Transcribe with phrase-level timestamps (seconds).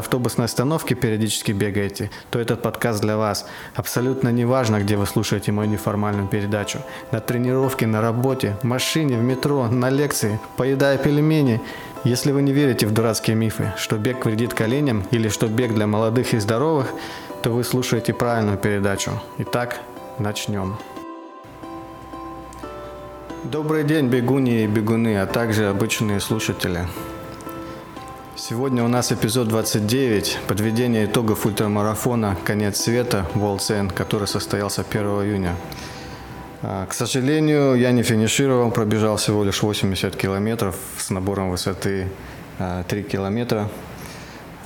[0.00, 3.46] автобусной остановки периодически бегаете, то этот подкаст для вас.
[3.74, 6.80] Абсолютно не важно, где вы слушаете мою неформальную передачу.
[7.12, 11.60] На тренировке, на работе, в машине, в метро, на лекции, поедая пельмени.
[12.02, 15.86] Если вы не верите в дурацкие мифы, что бег вредит коленям или что бег для
[15.86, 16.92] молодых и здоровых,
[17.42, 19.12] то вы слушаете правильную передачу.
[19.38, 19.80] Итак,
[20.18, 20.76] начнем.
[23.44, 26.86] Добрый день, бегуни и бегуны, а также обычные слушатели.
[28.40, 35.56] Сегодня у нас эпизод 29, подведение итогов ультрамарафона «Конец света» Волцен, который состоялся 1 июня.
[36.62, 42.08] А, к сожалению, я не финишировал, пробежал всего лишь 80 километров с набором высоты
[42.56, 43.68] 3 а, километра.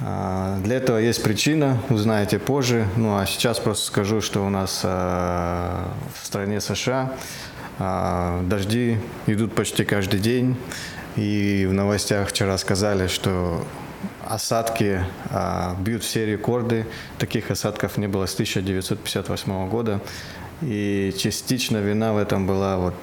[0.01, 2.87] А, для этого есть причина, узнаете позже.
[2.95, 5.89] Ну а сейчас просто скажу, что у нас в
[6.23, 7.13] стране США
[7.77, 10.57] дожди идут почти каждый день.
[11.17, 13.65] И в новостях вчера сказали, что
[14.25, 16.87] осадки а, бьют все рекорды.
[17.19, 20.01] Таких осадков не было с 1958 года.
[20.63, 22.95] И частично вина в этом была вот,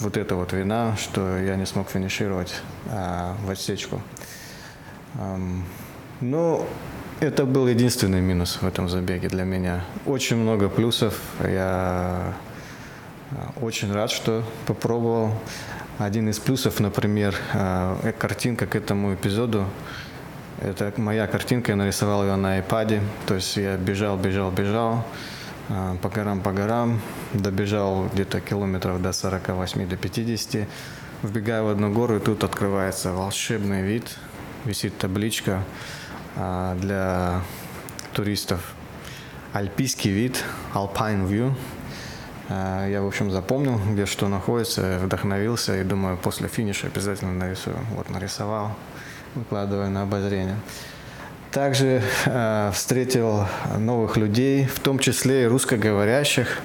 [0.00, 2.54] вот эта вот вина, что я не смог финишировать
[2.88, 4.00] а, в отсечку.
[5.16, 5.62] Um,
[6.20, 6.66] ну,
[7.20, 9.84] это был единственный минус в этом забеге для меня.
[10.06, 11.20] Очень много плюсов.
[11.40, 12.34] Я
[13.30, 15.34] а, очень рад, что попробовал.
[15.98, 19.64] Один из плюсов, например, э, картинка к этому эпизоду.
[20.60, 23.00] Это моя картинка, я нарисовал ее на iPad.
[23.26, 25.06] То есть я бежал, бежал, бежал
[25.68, 27.00] э, по горам, по горам,
[27.32, 30.66] добежал где-то километров до 48, до 50.
[31.22, 34.16] Вбегаю в одну гору, и тут открывается волшебный вид.
[34.64, 35.62] Висит табличка
[36.34, 37.42] э, для
[38.12, 38.74] туристов.
[39.52, 40.42] Альпийский вид,
[40.74, 41.54] Alpine View–
[42.48, 47.76] я, в общем, запомнил, где что находится, вдохновился и думаю, после финиша обязательно нарисую.
[47.94, 48.72] Вот нарисовал,
[49.34, 50.56] выкладываю на обозрение.
[51.54, 53.46] Также э, встретил
[53.78, 56.60] новых людей, в том числе и русскоговорящих.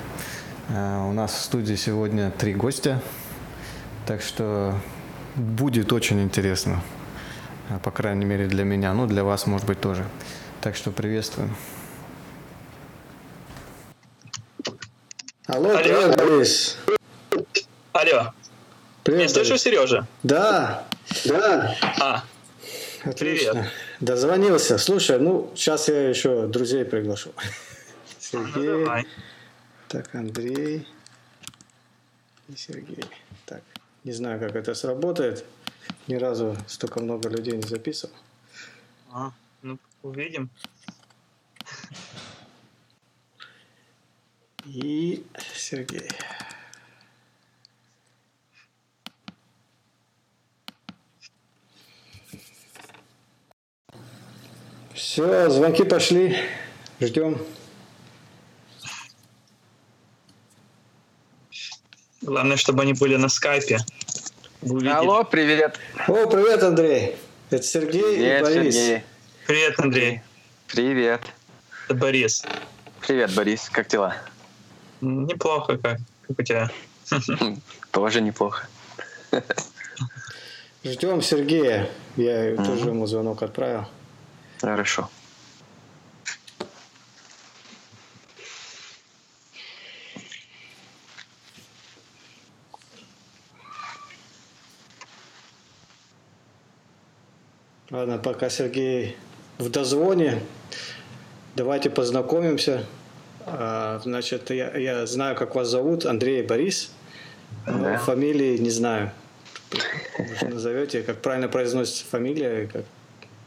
[0.69, 2.99] Э, у нас в студии сегодня три гостя,
[4.07, 4.73] так что
[5.35, 6.81] будет очень интересно,
[7.83, 10.05] по крайней мере для меня, ну для вас, может быть, тоже.
[10.61, 11.49] Так что приветствую.
[15.51, 15.79] Алло, Алло.
[15.79, 16.77] привет, Борис.
[17.91, 18.33] Алло.
[19.03, 20.07] Привет, Меня слышишь, Сережа?
[20.21, 20.85] Да.
[21.25, 21.75] Да.
[21.99, 22.23] А,
[23.03, 23.53] Отлично.
[23.53, 23.71] Привет.
[23.99, 24.77] Дозвонился.
[24.77, 27.31] Слушай, ну, сейчас я еще друзей приглашу.
[28.19, 28.51] Сергей.
[28.53, 29.07] Ну, давай.
[29.87, 30.87] Так, Андрей
[32.47, 33.03] и Сергей.
[33.47, 33.63] Так,
[34.03, 35.45] не знаю, как это сработает.
[36.05, 38.13] Ни разу столько много людей не записывал.
[39.11, 39.31] А,
[39.63, 40.51] ну, увидим.
[44.65, 45.23] И
[45.55, 46.09] Сергей.
[54.93, 56.37] Все, звонки пошли.
[56.99, 57.41] Ждем.
[62.21, 63.79] Главное, чтобы они были на скайпе.
[64.61, 65.79] Алло, привет.
[66.07, 67.15] О, привет, Андрей.
[67.49, 68.75] Это Сергей привет, и Борис.
[68.75, 69.03] Сергей.
[69.47, 70.21] Привет, Андрей.
[70.67, 71.21] Привет.
[71.85, 72.43] Это Борис.
[73.01, 73.69] Привет, Борис.
[73.69, 74.15] Как дела?
[75.01, 76.69] Неплохо, как, как у тебя?
[77.91, 78.67] Тоже неплохо.
[80.83, 81.89] Ждем Сергея.
[82.15, 83.85] Я mm тоже ему звонок отправил.
[84.61, 85.09] Хорошо.
[97.91, 99.17] Ладно, пока Сергей
[99.57, 100.41] в дозвоне,
[101.55, 102.85] давайте познакомимся.
[103.51, 106.91] А, значит, я, я знаю, как вас зовут, Андрей Борис.
[107.65, 109.11] Но фамилии не знаю.
[110.17, 112.85] Может, назовете, как правильно произносится фамилия, как,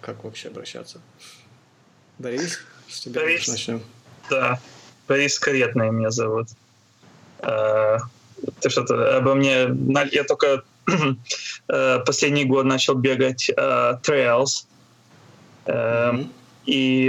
[0.01, 1.01] как вообще обращаться.
[2.19, 3.83] Борис, с тебя Борис, начнем.
[4.31, 4.61] Да,
[5.09, 6.49] Борис Каретный меня зовут.
[7.41, 7.99] А,
[8.61, 9.69] ты что-то обо мне...
[10.13, 10.65] Я только
[11.69, 13.51] э, последний год начал бегать
[14.03, 14.67] трейлс.
[15.67, 16.29] Mm-hmm.
[16.67, 17.09] И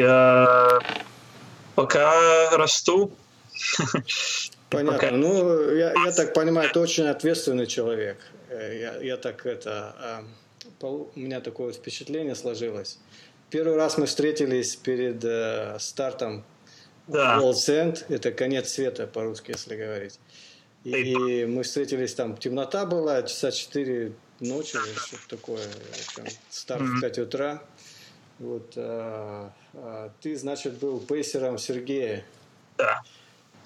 [1.76, 3.12] пока расту.
[4.70, 5.00] Понятно.
[5.00, 5.12] Пока...
[5.12, 8.18] Ну, я, я так понимаю, ты очень ответственный человек.
[8.50, 9.96] Э, я, я так это...
[10.00, 10.24] А,
[10.82, 13.00] у меня такое впечатление сложилось.
[13.50, 16.44] первый раз мы встретились перед э, стартом
[17.08, 17.38] да.
[17.40, 20.20] World End, это конец света по-русски, если говорить.
[20.84, 24.12] И мы встретились там, темнота была, часа 4
[24.42, 25.66] ночи, что-то такое,
[26.50, 27.64] старт в 5 утра.
[28.40, 32.24] Вот, а, а, ты, значит, был пейсером Сергея
[32.78, 33.02] да.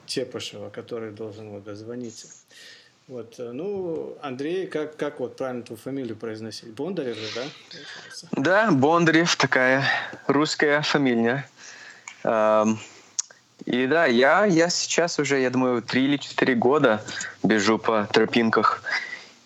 [0.05, 2.27] Чепышева, который должен вот дозвониться.
[3.07, 6.73] Вот, э, ну, Андрей, как, как вот правильно твою фамилию произносить?
[6.73, 7.43] Бондарев же, да?
[8.33, 9.85] Да, Бондарев, такая
[10.27, 11.47] русская фамилия.
[13.65, 17.03] И да, я, я сейчас уже, я думаю, три или четыре года
[17.43, 18.83] бежу по тропинках.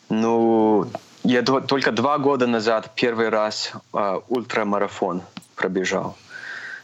[0.10, 0.88] Ну,
[1.24, 5.22] я только два года назад первый раз э, ультрамарафон
[5.56, 6.18] пробежал.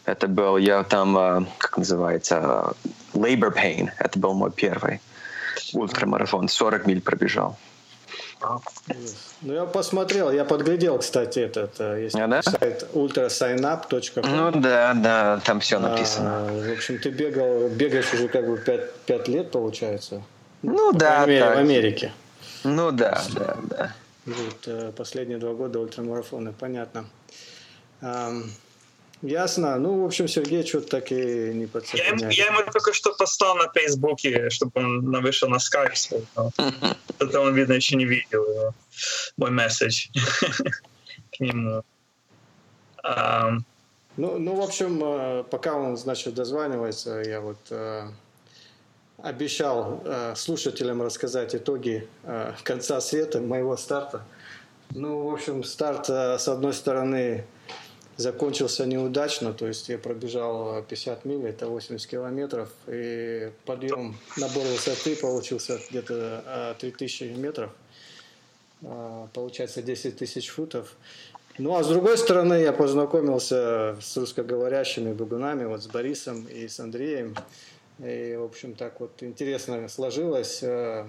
[0.05, 2.73] Это был, я там, э, как называется,
[3.13, 3.89] labor pain.
[3.97, 5.01] Это был мой первый
[5.73, 6.47] ультрамарафон.
[6.47, 7.57] 40 миль пробежал.
[9.41, 12.41] Ну, я посмотрел, я подглядел, кстати, этот, э, есть а, да?
[12.43, 14.23] сайт ultrasignup.com.
[14.23, 16.47] Ну да, да, там все написано.
[16.47, 20.21] А, в общем, ты бегал, бегаешь уже как бы 5, 5 лет, получается.
[20.61, 21.25] Ну По да.
[21.25, 22.13] Мере, в Америке.
[22.63, 23.93] Ну да, да, да.
[24.27, 27.09] Вот, э, последние два года ультрамарафоны, понятно.
[29.23, 29.77] Ясно.
[29.79, 32.33] Ну, в общем, Сергей что-то так и не подсоединяет.
[32.33, 35.93] Я, я ему только что послал на Фейсбуке, чтобы он вышел на скайп.
[37.19, 38.75] Это он, видно, еще не видел
[39.37, 40.09] мой месседж
[41.31, 41.83] к нему.
[44.17, 48.07] Ну, ну, в общем, э, пока он, значит, дозванивается, я вот э,
[49.17, 52.07] обещал э, слушателям рассказать итоги
[52.63, 54.23] конца света, моего старта.
[54.91, 57.45] Ну, в общем, старт, с одной стороны,
[58.17, 65.15] закончился неудачно, то есть я пробежал 50 миль, это 80 километров, и подъем, набор высоты
[65.15, 67.71] получился где-то 3000 а, метров,
[68.83, 70.95] а, получается 10 тысяч футов.
[71.59, 76.79] Ну а с другой стороны я познакомился с русскоговорящими бегунами, вот с Борисом и с
[76.79, 77.35] Андреем,
[77.99, 80.61] и в общем так вот интересно сложилось.
[80.63, 81.07] А,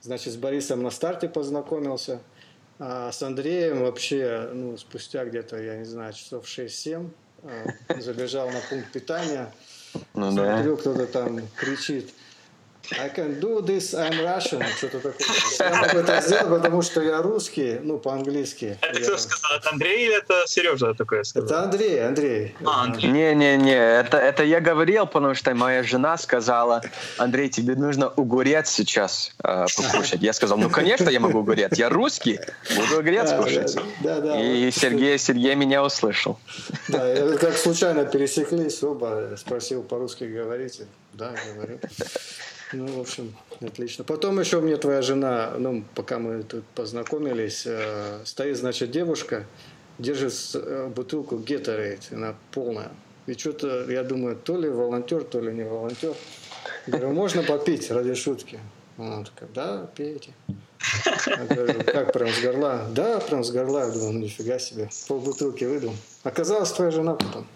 [0.00, 2.20] значит, с Борисом на старте познакомился–
[2.78, 7.08] а с Андреем вообще, ну, спустя где-то, я не знаю, часов 6-7
[7.42, 9.52] а, забежал на пункт питания.
[10.12, 10.80] Ну, Смотрю, да.
[10.80, 12.10] кто-то там кричит–
[12.92, 15.26] I can do this, I'm Russian, что-то такое.
[15.58, 18.78] Я могу это сделать, потому что я русский, ну, по-английски.
[18.80, 19.58] Это кто сказал?
[19.58, 21.48] Это Андрей или это Сережа такое сказал?
[21.48, 22.56] Это Андрей, Андрей.
[22.64, 22.86] А.
[22.88, 26.82] Не-не-не, это, это я говорил, потому что моя жена сказала,
[27.18, 30.22] Андрей, тебе нужно огурец сейчас э, покушать.
[30.22, 31.72] Я сказал, ну, конечно, я могу огурец.
[31.76, 32.38] Я русский,
[32.76, 33.76] буду огурец кушать.
[34.00, 36.38] Да, да, И Сергей, Сергей меня услышал.
[36.88, 40.86] Да, как случайно пересеклись оба, спросил, по-русски говорите.
[41.14, 41.80] Да, говорю.
[42.72, 44.04] Ну, в общем, отлично.
[44.04, 49.46] Потом еще мне твоя жена, ну, пока мы тут познакомились, э, стоит, значит, девушка,
[49.98, 52.90] держит э, бутылку Gatorade, она полная.
[53.26, 56.14] И что-то, я думаю, то ли волонтер, то ли не волонтер.
[56.86, 58.58] Говорю, можно попить ради шутки?
[58.98, 60.32] Она такая, да, пейте.
[61.26, 62.86] Я говорю, как прям с горла?
[62.92, 63.86] Да, прям с горла.
[63.86, 64.88] Я думаю, ну нифига себе.
[65.08, 65.94] Пол бутылки выдал.
[66.22, 67.46] Оказалось, твоя жена потом.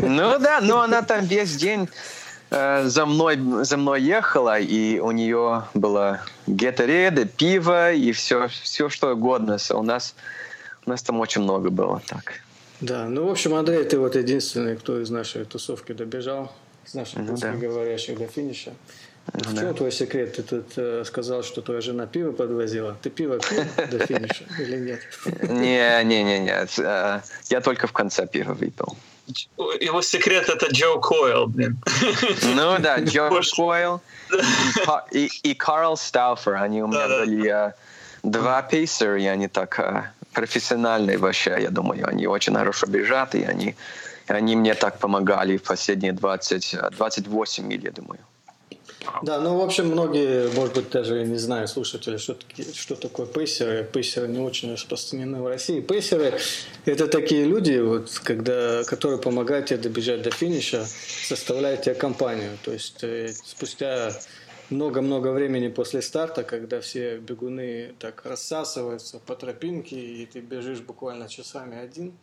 [0.00, 1.88] Ну да, но она там весь день
[2.50, 9.12] за мной, за мной ехала, и у нее было гетереды, пиво и все, все что
[9.12, 9.58] угодно.
[9.70, 10.14] У нас,
[10.86, 12.34] у нас там очень много было так.
[12.80, 16.52] Да, ну, в общем, Андрей, ты вот единственный, кто из нашей тусовки добежал,
[16.86, 17.52] из наших ну, да.
[17.52, 18.72] говорящих до финиша.
[19.32, 19.72] Ну, в чем да.
[19.72, 20.36] твой секрет?
[20.36, 22.96] Ты тут э, сказал, что твоя жена пиво подвозила.
[23.00, 25.00] Ты пиво пил до финиша или нет?
[25.48, 26.66] Не, не, не, не.
[26.78, 28.96] Э, я только в конце пиво выпил
[29.80, 31.78] его секрет это Джо Койл, блин.
[32.42, 34.00] Ну да, Джо Койл
[35.10, 37.74] и, и Карл Стауфер, они у меня да, были да.
[38.22, 43.44] два пейсера, и они так а, профессиональные вообще, я думаю, они очень хорошо бежат, и
[43.44, 43.74] они,
[44.26, 48.20] они мне так помогали в последние 20, 28 миль, я думаю.
[49.22, 52.36] Да, ну, в общем, многие, может быть, даже не знаю, слушатели, что,
[52.74, 53.84] что такое пейсеры.
[53.84, 55.80] Пейсеры не очень распространены в России.
[55.80, 56.38] Пейсеры–
[56.84, 62.58] это такие люди, вот, когда, которые помогают тебе добежать до финиша, составляют тебе компанию.
[62.64, 64.12] То есть э, спустя
[64.70, 71.28] много-много времени после старта, когда все бегуны так рассасываются по тропинке, и ты бежишь буквально
[71.28, 72.16] часами один,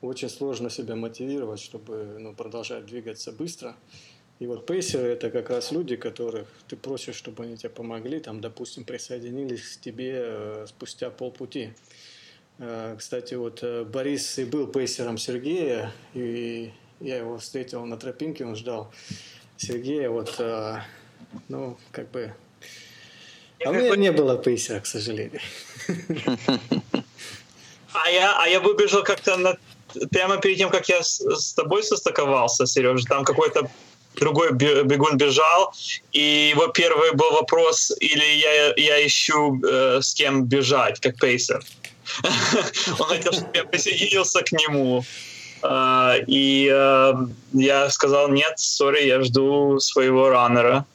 [0.00, 3.76] очень сложно себя мотивировать, чтобы ну, продолжать двигаться быстро.
[4.40, 8.40] И вот пейсеры– это как раз люди, которых ты просишь, чтобы они тебе помогли, там,
[8.40, 11.74] допустим, присоединились к тебе э, спустя полпути.
[12.58, 18.46] Э, кстати, вот э, Борис и был пейсером Сергея, и я его встретил на тропинке,
[18.46, 18.90] он ждал
[19.58, 20.40] Сергея, вот,
[21.48, 22.34] ну, как бы...
[23.62, 25.40] А у меня не было пейсера, к сожалению.
[27.92, 29.58] А я, а я выбежал как-то на
[30.10, 33.68] прямо перед тем, как я с, тобой состыковался, Сережа, там какой-то
[34.20, 35.72] другой бегун бежал,
[36.12, 41.62] и его первый был вопрос, или я, я ищу э, с кем бежать, как пейсер.
[42.98, 45.04] Он хотел, чтобы я присоединился к нему.
[45.62, 50.86] Uh, и uh, я сказал, нет, сори, я жду своего раннера.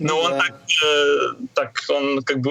[0.00, 2.50] Но он так, э, так, он как бы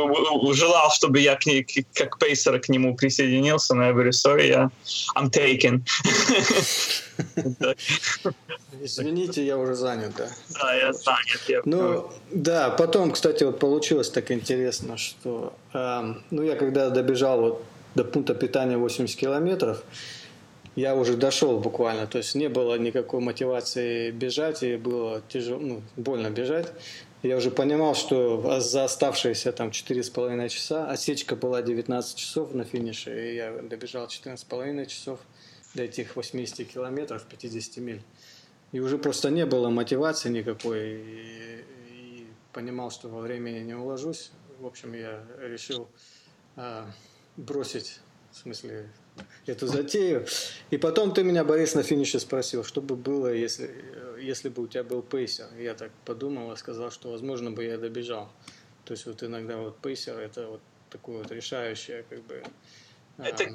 [0.53, 4.71] желал, чтобы я к ней, как пейсер к нему присоединился, но я говорю, sorry, я
[5.15, 5.81] I'm taken.
[8.81, 10.29] Извините, я уже занят, да.
[10.49, 11.41] Да, я занят.
[11.47, 11.61] Я...
[11.65, 17.63] Ну, да, потом, кстати, вот получилось так интересно, что, э, ну, я когда добежал вот
[17.95, 19.83] до пункта питания 80 километров,
[20.79, 25.81] я уже дошел буквально, то есть не было никакой мотивации бежать, и было тяжело, ну,
[25.97, 26.71] больно бежать.
[27.21, 33.11] Я уже понимал, что за оставшиеся там 4,5 часа, осечка была 19 часов на финише,
[33.11, 35.19] и я добежал 14,5 часов
[35.75, 38.01] до этих 80 километров, 50 миль.
[38.71, 44.31] И уже просто не было мотивации никакой, и, и понимал, что во времени не уложусь.
[44.59, 45.89] В общем, я решил
[46.55, 46.89] а,
[47.35, 47.99] бросить,
[48.31, 48.89] в смысле,
[49.45, 50.25] эту затею.
[50.71, 53.69] И потом ты меня, Борис, на финише спросил, что бы было, если,
[54.21, 55.47] если бы у тебя был пейсер.
[55.57, 58.29] Я так подумал и сказал, что, возможно, бы я добежал.
[58.85, 62.43] То есть вот иногда вот пейсер– это вот такое вот решающее, как бы…
[63.17, 63.43] Это...
[63.43, 63.47] А,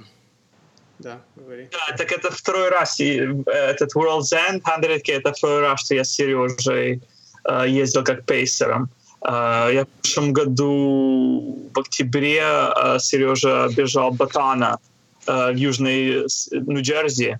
[0.99, 1.69] да, говори.
[1.73, 3.01] Да, так это второй раз.
[3.01, 3.17] И,
[3.47, 7.03] этот World's End 100K– это второй раз, что я с Сережей
[7.49, 8.89] э, ездил как пейсером.
[9.23, 14.94] Э, я в прошлом году в октябре э, Сережа бежал Э,
[15.27, 17.39] в Южной Нью-Джерси.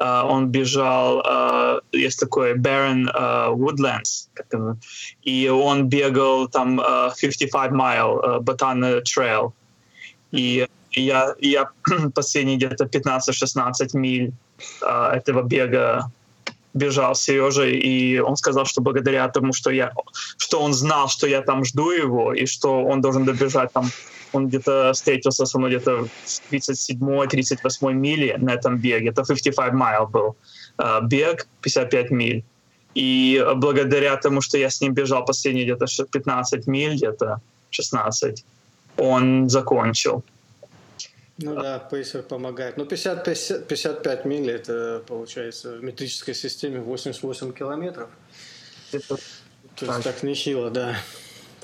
[0.00, 4.28] Uh, он бежал, uh, есть такой uh, Woodlands,
[5.22, 6.80] и он бегал там
[7.20, 9.52] 55 mile Ботана Trail.
[10.30, 11.70] И я, я
[12.14, 14.32] последние где-то 15-16 миль
[14.80, 16.10] этого бега
[16.74, 19.92] бежал с Сережей, и он сказал, что благодаря тому, что я,
[20.38, 23.90] что он знал, что я там жду его, и что он должен добежать там
[24.32, 29.10] он где-то встретился со мной где-то в 37-38 мили на этом беге.
[29.10, 30.36] Это 55 майл был
[30.78, 32.44] uh, бег, 55 миль.
[32.94, 38.44] И благодаря тому, что я с ним бежал последние где-то 15 миль, где-то 16,
[38.96, 40.24] он закончил.
[41.38, 42.76] Ну да, пейсер помогает.
[42.76, 48.10] Ну 50, 50, 55 миль это получается в метрической системе 88 километров.
[48.92, 49.16] Это
[49.76, 50.96] То есть так нехило, да.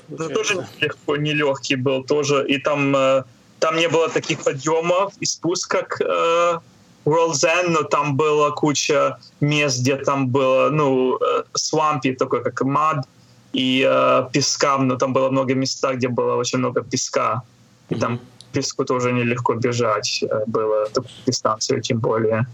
[0.09, 2.45] Это тоже легко, нелегкий был тоже.
[2.47, 3.23] И там, э,
[3.59, 6.59] там не было таких подъемов и спусков, как э,
[7.05, 12.61] World's End, но там была куча мест, где там было, ну, э, свампи, такой как
[12.61, 13.07] мад,
[13.53, 17.41] и э, песка, но там было много мест, где было очень много песка.
[17.89, 18.19] И там
[18.51, 22.45] песку тоже нелегко бежать было, такую дистанцию тем более.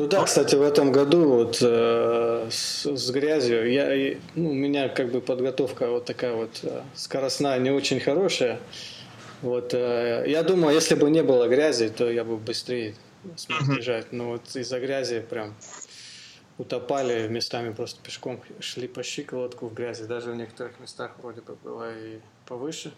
[0.00, 4.88] Ну да, кстати, в этом году вот э, с, с грязью я, ну, у меня
[4.88, 8.60] как бы подготовка вот такая вот э, скоростная не очень хорошая.
[9.42, 12.94] Вот э, я думаю, если бы не было грязи, то я бы быстрее
[13.36, 14.10] смог бежать.
[14.10, 15.54] Но вот из-за грязи прям
[16.56, 20.04] утопали местами просто пешком шли по щиколотку в грязи.
[20.04, 22.90] Даже в некоторых местах вроде бы было и повыше.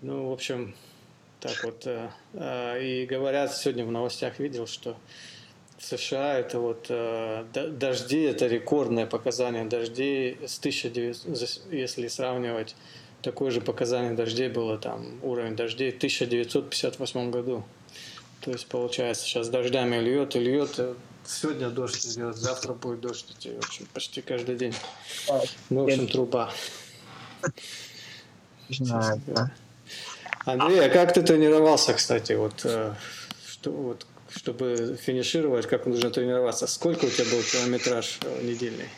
[0.00, 0.74] Ну, в общем,
[1.40, 1.86] так вот.
[1.86, 4.96] Э, э, и говорят, сегодня в новостях видел, что
[5.78, 12.74] США это вот э, дожди, это рекордное показание дождей с 1900, если сравнивать
[13.22, 17.64] такое же показание дождей было там уровень дождей в 1958 году.
[18.40, 20.94] То есть получается сейчас дождями льет и льет, э,
[21.26, 24.74] сегодня дождь идет, завтра будет дождь идти, в общем, почти каждый день.
[25.70, 26.50] Ну, в общем, труба.
[28.68, 29.50] Знаю, да.
[30.44, 32.94] Андрей, а как ты тренировался, кстати, вот, э,
[33.46, 34.06] что, вот
[34.36, 36.66] чтобы финишировать, как нужно тренироваться?
[36.66, 38.88] Сколько у тебя был километраж э, недельный?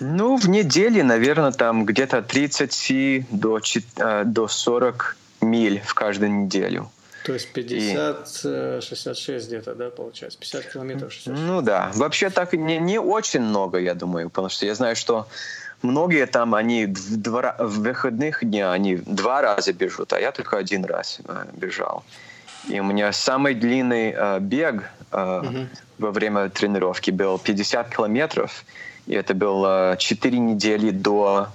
[0.00, 6.90] Ну, в неделе, наверное, там где-то 30 до, э, до 40 миль в каждую неделю.
[7.24, 8.80] То есть 50, и...
[8.80, 10.38] 66 э, где-то, да, получается?
[10.38, 11.46] 50 километров, 66.
[11.46, 11.90] Ну да.
[11.94, 15.26] Вообще так не, не очень много, я думаю, потому что я знаю, что
[15.82, 20.56] многие там, они в, два, в выходных дня, они два раза бежут, а я только
[20.56, 21.18] один раз
[21.52, 22.04] бежал.
[22.68, 25.66] И у меня самый длинный э, бег э, угу.
[25.98, 28.64] во время тренировки был 50 километров.
[29.06, 31.48] И это было 4 недели до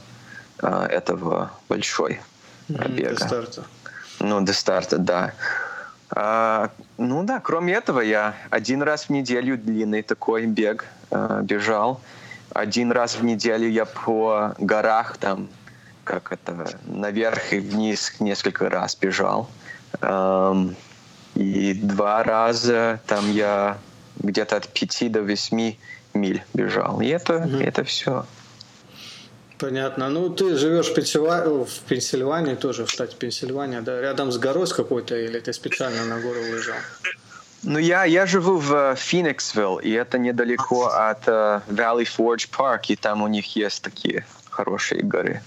[0.62, 2.20] э, этого большой
[2.70, 3.16] э, бега.
[3.16, 3.64] До старта.
[4.20, 5.34] Ну, до старта, да.
[6.16, 12.02] А, ну да, кроме этого, я один раз в неделю длинный такой бег э, бежал.
[12.54, 15.50] Один раз в неделю я по горах там,
[16.04, 19.50] как это, наверх и вниз несколько раз бежал.
[20.02, 20.76] Эм,
[21.36, 23.78] И два раза там я
[24.20, 25.76] где-то от 5 до 8
[26.14, 27.02] миль бежал.
[27.02, 27.58] И это, угу.
[27.58, 28.26] это все.
[29.58, 30.10] Понятно.
[30.10, 31.66] Ну, ты живешь в, Пенсильва...
[31.66, 34.02] в Пенсильвании, тоже в штате Пенсильвания, да?
[34.02, 36.76] Рядом с горой с какой-то, или ты специально на гору выезжал?
[37.64, 42.98] Ну, я, я живу в Фениксвилл, и это недалеко от uh, Valley Forge Park, и
[42.98, 45.42] там у них есть такие хорошие горы.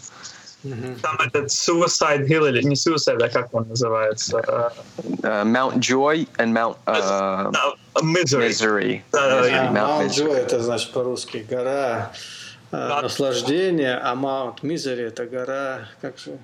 [1.03, 4.39] Там этот Suicide Hill, или не Suicide, а как он называется?
[5.23, 7.53] Uh, Mount Joy and Mount uh,
[8.03, 8.49] Misery.
[8.49, 9.03] Misery.
[9.13, 12.13] Uh, Mount Joy это значит по-русски гора
[12.73, 16.39] uh, наслаждения, а Mount Misery это гора, как же?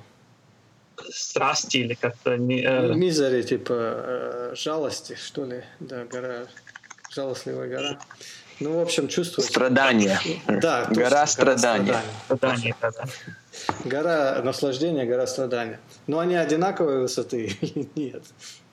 [1.11, 2.37] Страсти или как-то...
[2.37, 6.47] Мизери, типа э, жалости, что ли, да, гора,
[7.11, 7.99] жалостливая гора.
[8.61, 9.45] Ну, в общем, чувствую.
[9.45, 10.21] Страдания.
[10.47, 12.00] Да, гора страдания.
[12.26, 13.05] Страдания, да, да.
[13.85, 15.80] Гора наслаждения, гора страдания.
[16.06, 18.23] Но они одинаковой высоты или нет?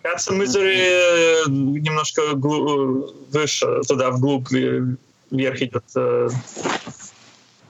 [0.02, 5.84] Кажется, Мизери немножко выше, туда вглубь вверх идет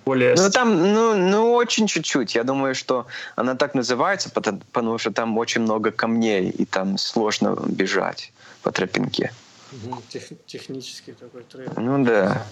[0.10, 0.36] более...
[0.36, 2.36] Ну, там, ну, ну, очень чуть-чуть.
[2.36, 6.98] Я думаю, что она так называется, потому, потому что там очень много камней, и там
[6.98, 8.32] сложно бежать
[8.64, 9.32] по тропинке.
[10.10, 11.72] Тех, технический такой трейл.
[11.78, 12.44] Ну да.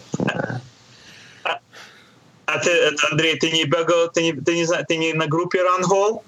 [2.47, 6.21] А, ты, Андрей, ты не бегал, ты не, ты не, ты не на группе Hall?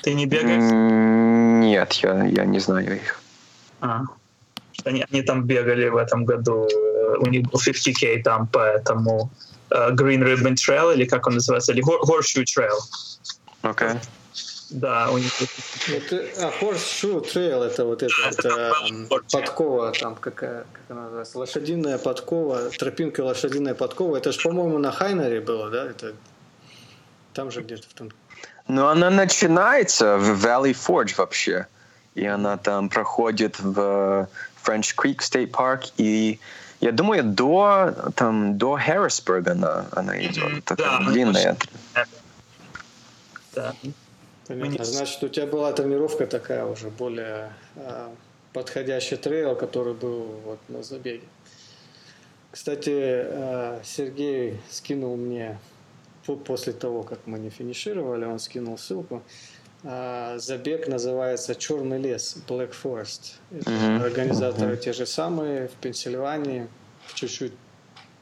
[0.00, 0.72] Ты не бегаешь?
[1.62, 3.20] Нет, я, я не знаю их.
[3.80, 4.04] А.
[4.84, 6.66] Они, они там бегали в этом году,
[7.18, 9.30] у них был 50k там, поэтому
[9.70, 12.78] uh, Green Ribbon Trail, или как он называется, или Horseshoe Trail.
[13.62, 13.88] Окей.
[13.88, 14.00] Okay.
[14.74, 15.32] Да, у них...
[15.88, 18.72] Это, а Horseshoe Trail это вот это, это
[19.30, 24.16] подкова там какая, как она называется, лошадиная подкова, тропинка лошадиная подкова.
[24.16, 25.84] Это же, по-моему, на Хайнере было, да?
[25.84, 26.14] Это
[27.34, 28.10] там же где-то в том.
[28.66, 31.68] Ну, она начинается в Valley Forge вообще.
[32.16, 34.28] И она там проходит в
[34.64, 36.40] French Creek State Park и
[36.80, 40.44] я думаю, до, там, до Харрисбурга она, она идет.
[40.44, 40.62] Mm-hmm.
[40.62, 41.56] Такая да, длинная.
[43.54, 43.72] Да.
[44.46, 44.84] Понятно.
[44.84, 48.08] Значит, у тебя была тренировка такая уже более э,
[48.52, 51.24] подходящий трейл, который был вот на забеге.
[52.50, 55.58] Кстати, э, Сергей скинул мне
[56.46, 59.22] после того, как мы не финишировали, он скинул ссылку.
[59.82, 63.34] Э, забег называется Черный лес, Black Forest.
[63.50, 64.04] Mm-hmm.
[64.04, 64.80] Организаторы mm-hmm.
[64.80, 66.68] те же самые в Пенсильвании,
[67.06, 67.52] в чуть-чуть,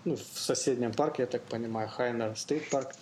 [0.04, 2.94] ну, в соседнем парке, я так понимаю, Hyner State Park.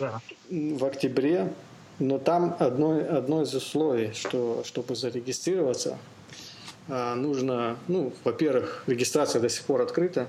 [0.00, 0.20] Да.
[0.48, 1.52] В октябре
[2.02, 5.98] но там одно, одно из условий, что чтобы зарегистрироваться,
[6.88, 10.26] а, нужно, ну, во-первых, регистрация до сих пор открыта.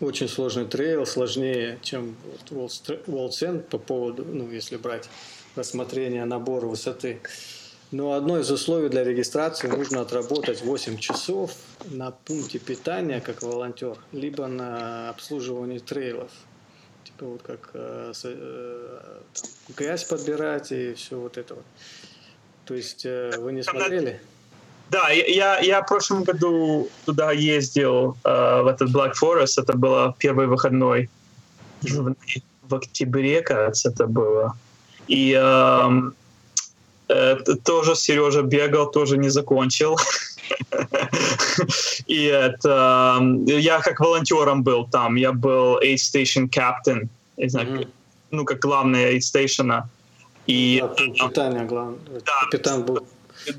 [0.00, 2.16] Очень сложный трейл, сложнее, чем
[3.06, 5.08] Волцен по поводу, ну, если брать
[5.56, 7.20] рассмотрение набора высоты.
[7.90, 11.52] Но одно из условий для регистрации нужно отработать 8 часов
[11.86, 16.30] на пункте питания как волонтер, либо на обслуживании трейлов
[17.22, 18.98] типа вот как э, э,
[19.34, 21.64] там, грязь подбирать и все вот это вот.
[22.64, 24.20] То есть э, вы не смотрели?
[24.90, 30.14] Да, я, я в прошлом году туда ездил, э, в этот Black Forest, это было
[30.18, 31.08] первый выходной
[31.82, 32.14] в,
[32.68, 34.54] в октябре, кажется, это было.
[35.08, 36.02] И э,
[37.08, 39.96] э, тоже Сережа бегал, тоже не закончил.
[42.06, 43.20] И это...
[43.46, 45.16] Я как волонтером был там.
[45.16, 47.08] Я был Aid Station Captain.
[47.36, 47.88] Не знаю, mm-hmm.
[48.30, 49.82] ну, как главный Aid Station.
[50.46, 50.78] И...
[50.80, 51.98] Да, пункт питания главный.
[52.24, 53.06] Да, капитан был.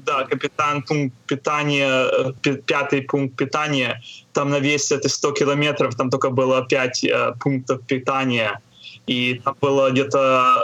[0.06, 2.34] Да, капитан пункт питания,
[2.66, 4.02] пятый пункт питания.
[4.34, 8.60] Там на весь это 100 километров, там только было 5 э, пунктов питания.
[9.08, 10.56] И там было где-то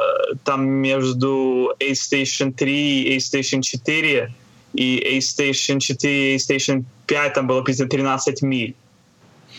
[0.43, 4.34] там между Aid Station 3 и Aid Station 4
[4.73, 8.75] и A-Station 4 и A-Station 5 там было приблизительно 13 миль.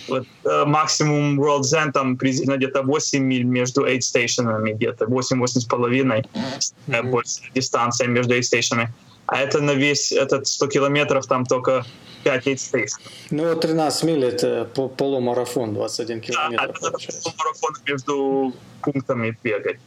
[0.09, 5.61] Вот, э, максимум World Zen там приблизительно где-то 8 миль между aid стейшенами, где-то 8-8
[5.61, 6.25] с половиной,
[6.87, 7.03] mm-hmm.
[7.11, 8.93] больше дистанция между aid стейшенами.
[9.27, 11.85] А это на весь этот 100 километров там только
[12.25, 13.13] 5 aid стейшенов.
[13.31, 16.79] Ну, 13 миль это полумарафон, 21 километр.
[16.81, 19.79] Да, это полумарафон между пунктами бегать.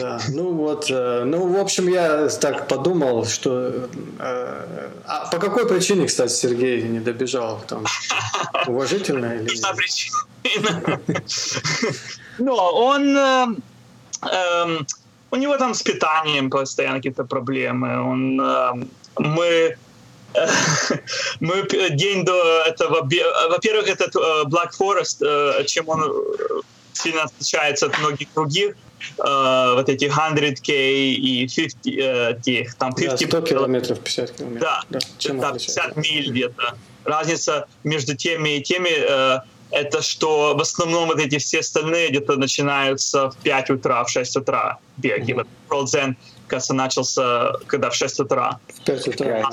[0.00, 3.88] Да, ну вот, э, ну, в общем, я так подумал, что...
[4.18, 7.60] Э, а по какой причине, кстати, Сергей не добежал?
[7.68, 7.84] Там,
[8.66, 9.76] уважительно или нет?
[9.76, 10.18] причина.
[12.38, 13.16] Ну, он...
[13.16, 13.46] Э,
[14.22, 14.86] эм,
[15.30, 18.00] у него там с питанием постоянно какие-то проблемы.
[18.00, 18.88] Он...
[19.18, 19.76] Мы
[21.40, 23.08] мы день до этого,
[23.48, 24.14] во-первых, этот
[24.46, 26.02] Black Forest, чем он
[26.94, 28.76] сильно отличается от многих других,
[29.18, 34.62] э, вот эти 100k и 50, э, тех, там 50 да, 100 километров, 50 километров.
[34.62, 34.98] Да, да.
[35.18, 36.76] Чем это 50 миль где-то.
[37.04, 42.36] Разница между теми и теми э, это что в основном вот эти все остальные где-то
[42.36, 45.32] начинаются в 5 утра, в 6 утра беги.
[45.32, 45.34] Mm-hmm.
[45.34, 46.14] Вот World Zen,
[46.46, 48.58] кажется, начался когда в 6 утра.
[48.68, 49.50] В 5 утра.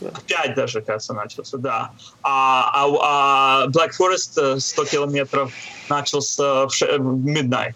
[0.00, 1.90] В 5 даже, кажется, начался, да.
[2.22, 5.52] А, а, а Black Forest 100 километров
[5.88, 6.98] начался в, ш...
[6.98, 7.74] в midnight,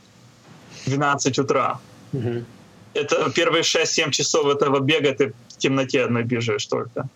[0.86, 1.78] 12 утра.
[2.12, 2.44] Mm-hmm.
[2.94, 7.08] Это первые 6-7 часов этого бега ты в темноте одной бежишь только.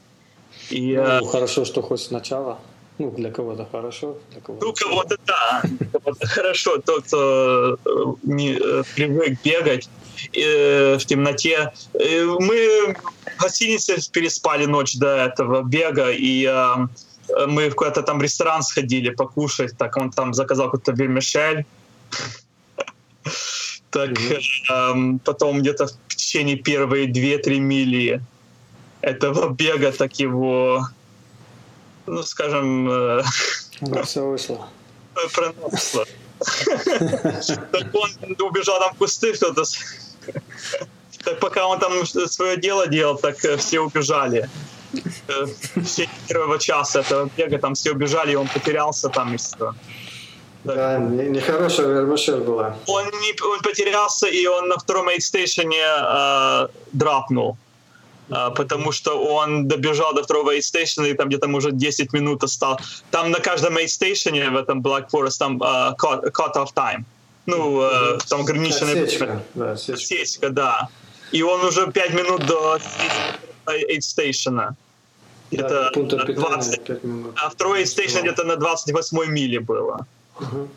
[0.70, 1.24] И, ну, э...
[1.26, 2.58] хорошо, что хоть сначала.
[2.98, 4.66] Ну, для кого-то хорошо, для кого-то...
[4.66, 6.78] Ну, кого-то да, кого-то хорошо.
[6.78, 7.88] Тот, кто э,
[8.24, 9.88] не э, привык бегать
[10.32, 11.72] э, в темноте.
[11.94, 12.94] Мы
[13.36, 16.46] в гостинице переспали ночь до этого бега, и
[17.46, 21.64] мы в какой-то там ресторан сходили покушать, так он там заказал какой-то вермишель.
[23.90, 25.18] Так mm-hmm.
[25.24, 28.22] потом где-то в течение первой 2-3 мили
[29.00, 30.86] этого бега так его
[32.10, 32.90] ну, скажем...
[32.90, 33.22] Э,
[34.04, 34.68] все вышло.
[35.34, 36.04] Пронесло.
[37.72, 39.62] Так он убежал там в кусты кто-то.
[41.24, 44.48] Так пока он там свое дело делал, так э, все убежали.
[45.28, 45.46] Э,
[45.84, 49.74] все первого часа этого бега там все убежали, и он потерялся там и все.
[50.64, 52.76] Да, нехорошая вермишель была.
[52.86, 57.56] Он, не, он потерялся, и он на втором эйдстейшене э, драпнул.
[58.30, 63.02] А, потому что он добежал до второго эйстейшена, и там где-то, может, 10 минут осталось.
[63.10, 67.04] Там на каждом эйстейшене в этом Black Forest там uh, cut, cut off time.
[67.50, 69.02] Ну, uh, там ограниченный...
[69.02, 70.50] Отсечка, да, отсечка.
[70.50, 70.88] да.
[71.32, 72.78] И он уже 5 минут до
[73.66, 74.74] эйстейшена.
[75.50, 76.80] Это да, 20,
[77.36, 80.06] а второй эйстейшн где-то на 28 миле было.
[80.38, 80.68] Uh-huh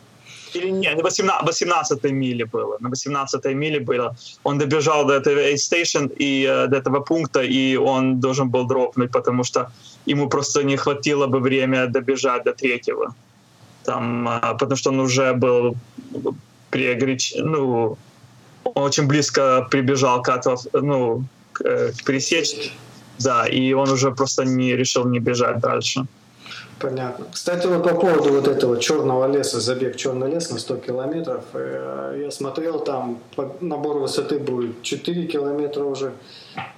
[0.56, 2.76] или нет, на 18, 18 миле было.
[2.80, 4.16] На 18 миле было.
[4.44, 9.10] Он добежал до этого Station и э, до этого пункта, и он должен был дропнуть,
[9.10, 9.70] потому что
[10.06, 13.14] ему просто не хватило бы время добежать до третьего.
[13.84, 15.76] Там, э, потому что он уже был
[16.74, 17.34] пригреч...
[17.36, 17.96] ну,
[18.64, 22.72] он очень близко прибежал к, ну, к, э, к пересечке.
[23.20, 26.06] Да, и он уже просто не решил не бежать дальше.
[26.84, 27.26] Понятно.
[27.32, 32.20] Кстати, вот по поводу вот этого черного леса, забег черный лес на 100 километров, э,
[32.24, 33.20] я смотрел, там
[33.60, 36.12] набор высоты будет 4 километра уже,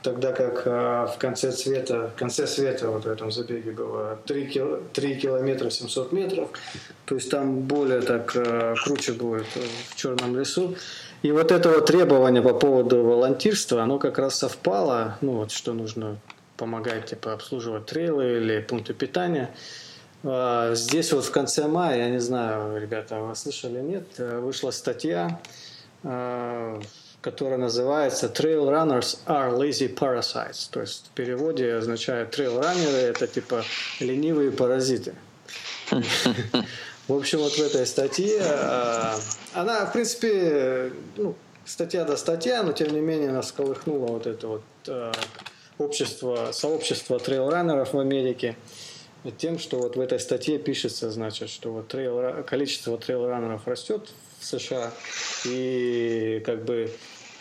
[0.05, 4.47] тогда как э, в конце света, в конце света вот в этом забеге было 3,
[4.47, 6.51] кил, 3 километра 700 метров,
[7.05, 9.47] то есть там более так э, круче будет
[9.91, 10.77] в черном лесу.
[11.23, 15.73] И вот это вот требование по поводу волонтерства, оно как раз совпало, ну вот что
[15.73, 16.19] нужно
[16.57, 19.51] помогать типа обслуживать трейлы или пункты питания.
[20.29, 24.73] А, здесь вот в конце мая, я не знаю, ребята, вы слышали нет, э, вышла
[24.73, 25.41] статья,
[26.03, 26.81] а,
[27.21, 30.69] которая называется «Trail runners are lazy parasites».
[30.71, 33.63] То есть в переводе означает «trail раннеры»— это типа
[34.01, 35.15] ленивые паразиты.
[35.91, 39.17] В общем, вот в этой статье, а,
[39.55, 44.49] она, в принципе, ну, статья до статья, но тем не менее она всколыхнула вот это
[44.49, 44.63] вот
[45.79, 48.57] общество, сообщество трейл-раннеров в Америке
[49.31, 54.09] тем, что вот в этой статье пишется, значит, что вот трейл, количество трейл-раннеров растет
[54.39, 54.93] в США,
[55.45, 56.91] и как бы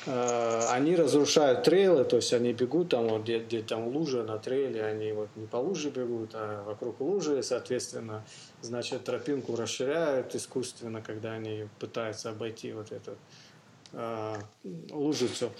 [0.06, 4.38] э, они разрушают трейлы, то есть они бегут там, вот, где, где там лужа на
[4.38, 8.26] трейле, они вот не по луже бегут, а вокруг лужи, соответственно,
[8.62, 13.18] значит, тропинку расширяют искусственно, когда они пытаются обойти вот эту
[13.94, 14.36] э,
[14.92, 15.52] лужицу.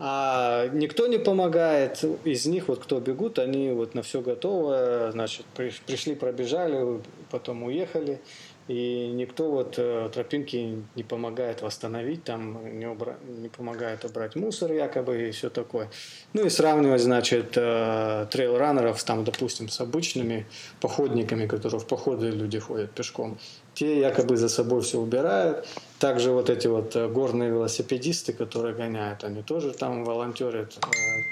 [0.00, 2.04] А никто не помогает.
[2.24, 8.20] Из них, вот кто бегут, они вот на все готово, значит, пришли, пробежали, потом уехали.
[8.68, 13.16] И никто вот э, тропинки не помогает восстановить, там не, убра...
[13.26, 15.88] не помогает убрать мусор якобы и все такое.
[16.34, 20.46] Ну и сравнивать, значит, э, трейл-раннеров, там, допустим, с обычными
[20.82, 23.38] походниками, которые в походы люди ходят пешком.
[23.78, 25.68] Те якобы за собой все убирают.
[26.00, 30.76] Также вот эти вот э, горные велосипедисты, которые гоняют, они тоже там волонтерят,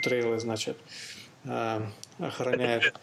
[0.05, 0.77] трейлы, значит,
[2.21, 2.95] охраняют.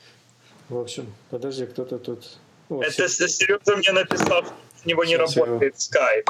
[0.69, 2.37] В общем, подожди, кто-то тут
[2.69, 3.27] вот, Это все.
[3.27, 4.45] Сережа мне написал,
[4.85, 6.29] у него не Сейчас работает скайп.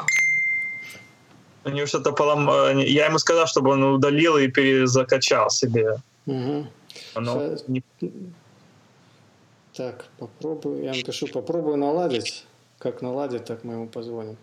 [1.64, 2.50] У него что-то полом...
[2.50, 5.98] Э, я ему сказал, чтобы он удалил и перезакачал себе.
[6.26, 6.66] Угу.
[7.14, 7.84] Но не...
[9.72, 10.82] Так, попробую.
[10.82, 12.44] Я напишу, попробую наладить.
[12.78, 14.36] Как наладить, так мы ему позвоним.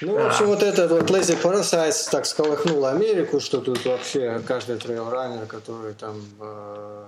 [0.00, 4.76] Ну, в общем, вот этот вот Lazy Parasites так сколыхнул Америку, что тут вообще каждый
[4.76, 7.04] трейл-раннер, который там э,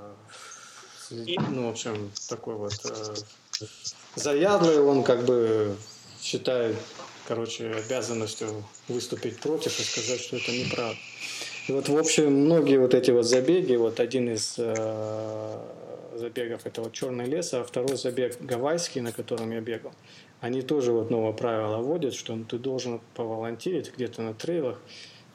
[1.50, 3.14] ну, в общем, такой вот э,
[4.14, 5.76] заядлый, он как бы
[6.20, 6.76] считают,
[7.26, 10.98] короче, обязанностью выступить против и сказать, что это неправда.
[11.68, 15.59] И вот, в общем, многие вот эти вот забеги, вот один из э,
[16.20, 19.92] забегов это вот Черный лес, а второй забег Гавайский, на котором я бегал,
[20.40, 24.78] они тоже вот новое правило вводят, что ты должен поволонтерить где-то на трейлах,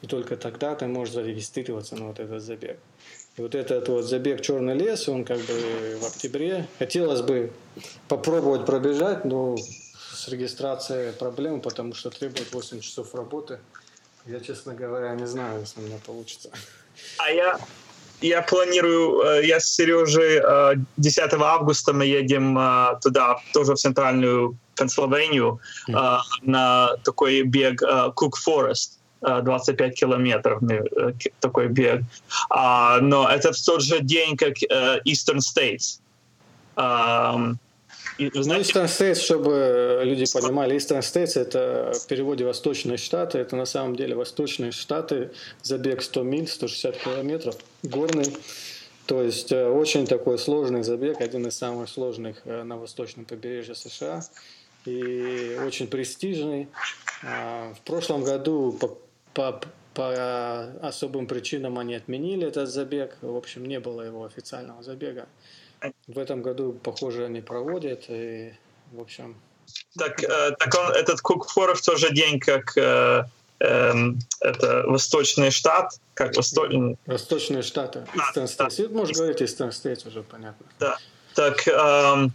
[0.02, 2.78] и только тогда ты можешь зарегистрироваться на вот этот забег.
[3.36, 6.66] И вот этот вот забег Черный лес, он как бы в октябре.
[6.78, 7.52] Хотелось бы
[8.08, 13.58] попробовать пробежать, но с регистрацией проблемы, потому что требует 8 часов работы.
[14.24, 16.50] Я, честно говоря, не знаю, если у меня получится.
[17.18, 17.58] А я,
[18.20, 20.40] я планирую, э, я с Сережей
[20.96, 26.18] 10 э, августа мы едем э, туда, тоже в центральную Пенсильванию, mm-hmm.
[26.42, 28.98] на такой бег Cook Forest.
[29.22, 30.60] 25 километров
[31.40, 32.02] такой бег.
[32.50, 34.54] Но это в тот же день, как
[35.04, 35.98] Eastern States.
[38.18, 38.72] И, ну, знаете...
[38.72, 43.96] Eastern States, чтобы люди понимали, Eastern States это в переводе Восточные Штаты, это на самом
[43.96, 45.30] деле Восточные Штаты,
[45.62, 48.34] забег 100 миль, 160 километров, горный.
[49.06, 53.74] То есть э, очень такой сложный забег, один из самых сложных э, на восточном побережье
[53.74, 54.24] США
[54.84, 56.68] и очень престижный.
[57.22, 58.98] А, в прошлом году по,
[59.32, 59.60] по,
[59.94, 65.28] по особым причинам они отменили этот забег, в общем не было его официального забега.
[66.06, 68.04] В этом году, похоже, они проводят.
[68.08, 68.52] И,
[68.92, 69.36] в общем...
[69.98, 73.24] Так, э, так он, этот Кукфор в тот же день, как э,
[73.60, 73.92] э,
[74.40, 76.96] это Восточный штат, как Восточный...
[77.06, 78.06] Восточные штаты.
[78.14, 78.88] Eastern States.
[78.88, 78.94] Да.
[78.94, 80.66] Можешь говорить Eastern States уже, понятно.
[80.78, 80.98] Да.
[81.34, 82.32] Так, эм,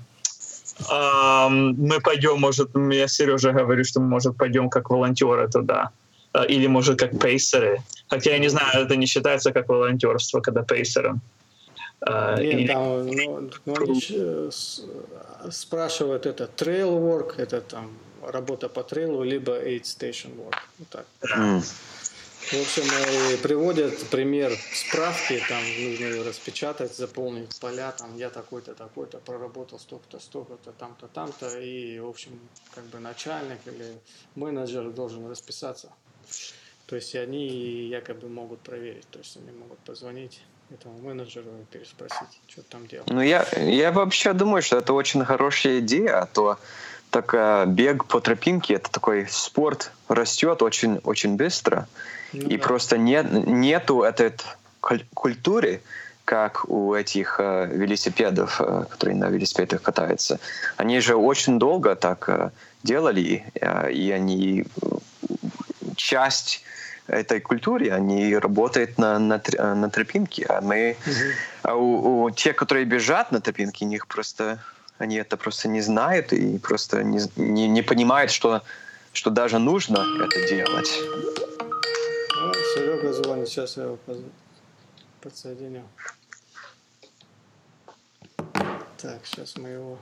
[0.92, 5.92] эм, мы пойдем, может, я Сережа говорю, что мы, может, пойдем как волонтеры туда.
[6.34, 7.82] Э, или, может, как пейсеры.
[8.10, 11.22] Хотя я не знаю, это не считается как волонтерство, когда пейсером.
[12.02, 12.68] А, Нет, и...
[12.68, 14.50] там, ну, ну, они э,
[15.52, 20.58] спрашивают, это trail work, это там работа по трейлу, либо aid station work.
[20.80, 21.06] Вот так.
[21.22, 21.64] Mm.
[22.42, 22.84] В общем,
[23.34, 29.80] и приводят пример справки, там нужно ее распечатать, заполнить поля, там я такой-то, такой-то, проработал
[29.80, 32.38] столько-то, столько-то, там-то, там-то, и, в общем,
[32.74, 33.94] как бы начальник или
[34.36, 35.94] менеджер должен расписаться.
[36.88, 42.40] То есть они якобы могут проверить, то есть они могут позвонить этому менеджеру и переспросить,
[42.48, 43.08] что там делать.
[43.10, 46.58] Ну, я, я вообще думаю, что это очень хорошая идея, а то
[47.12, 51.88] так э, бег по тропинке это такой спорт растет очень очень быстро
[52.34, 52.64] ну, и да.
[52.64, 54.32] просто нет нету этой
[55.14, 55.82] культуры
[56.24, 60.40] как у этих э, велосипедов э, которые на велосипедах катаются
[60.78, 62.52] они же очень долго так э,
[62.84, 64.66] делали э, и они
[65.98, 66.64] часть
[67.12, 71.14] этой культуре, они работают на, на, на тропинке, а мы, угу.
[71.64, 74.60] а у, у тех, которые бежат на тропинке, них просто,
[74.98, 78.62] они это просто не знают и просто не, не, не понимают, что,
[79.14, 80.92] что даже нужно это делать.
[82.36, 84.00] Ну, Серега звонит, сейчас я его
[85.22, 85.84] подсоединю.
[88.98, 89.98] Так, сейчас мы его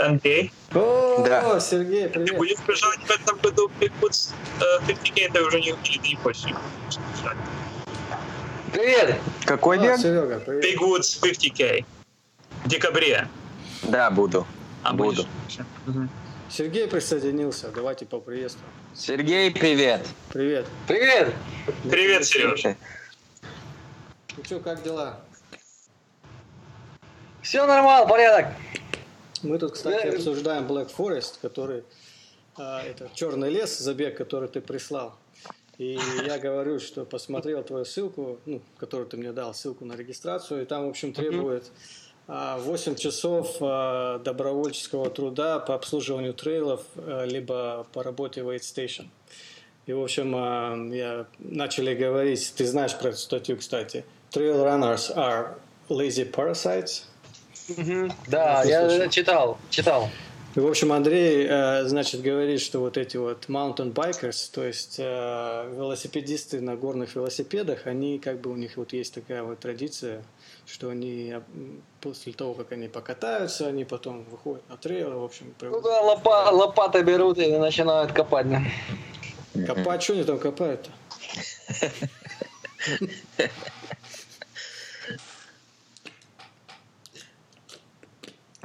[0.00, 0.52] Андрей.
[0.72, 1.58] О, да.
[1.58, 2.28] Сергей, привет.
[2.28, 4.32] Ты будешь бежать в этом году Bigwoods
[4.86, 6.54] 50K, ты уже не, не, не хочешь.
[8.72, 9.16] Привет!
[9.44, 9.98] Какой бег?
[9.98, 10.64] Серега, привет.
[10.64, 11.84] Bigwoods 50K.
[12.64, 13.28] В декабре.
[13.82, 14.46] Да, буду.
[14.84, 15.26] А, буду.
[16.48, 17.70] Сергей присоединился.
[17.70, 18.70] Давайте поприветствуем.
[18.94, 20.06] Сергей, привет.
[20.32, 20.66] Привет.
[20.86, 21.34] Привет.
[21.90, 22.76] Привет, Сережа.
[24.36, 25.20] Ну что, как дела?
[27.42, 28.46] Все нормально, порядок.
[29.44, 31.84] Мы тут, кстати, обсуждаем Black Forest, который
[32.56, 35.14] а, это черный лес, забег, который ты прислал.
[35.76, 40.62] И я говорю, что посмотрел твою ссылку, ну, которую ты мне дал, ссылку на регистрацию,
[40.62, 41.64] и там, в общем, требует
[42.26, 46.82] 8 а, часов а, добровольческого труда по обслуживанию трейлов,
[47.26, 49.08] либо по работе в Aid Station.
[49.86, 54.06] И, в общем, я начали говорить, ты знаешь про эту статью, кстати.
[54.32, 55.58] Trail runners are
[55.90, 57.04] lazy parasites–
[57.68, 58.12] Угу.
[58.28, 59.10] Да, я слышал.
[59.10, 60.10] читал, читал.
[60.54, 65.72] В общем, Андрей, э, значит, говорит, что вот эти вот mountain bikers, то есть э,
[65.74, 70.22] велосипедисты на горных велосипедах, они как бы у них вот есть такая вот традиция,
[70.64, 71.34] что они
[72.00, 75.52] после того, как они покатаются, они потом выходят на трейл, в общем.
[75.60, 78.46] Ну да, лопа, лопаты берут и начинают копать.
[78.48, 78.62] Да.
[79.66, 80.90] Копать, что они там копают-то?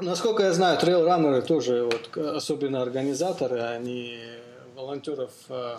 [0.02, 4.20] Насколько я знаю, трейл-раннеры тоже, вот, особенно организаторы, они
[4.76, 5.78] волонтеров э,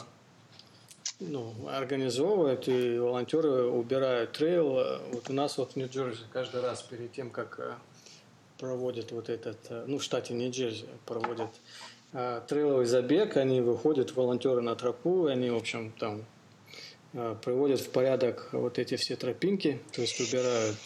[1.20, 4.98] ну, организовывают, и волонтеры убирают трейл.
[5.12, 7.74] Вот у нас вот в Нью-Джерси каждый раз перед тем, как э,
[8.58, 11.50] проводят вот этот, э, ну, в штате Нью-Джерси проводят
[12.48, 16.24] трейловый забег, они выходят, волонтеры на тропу, и они, в общем, там
[17.12, 20.76] приводят в порядок вот эти все тропинки, то есть убирают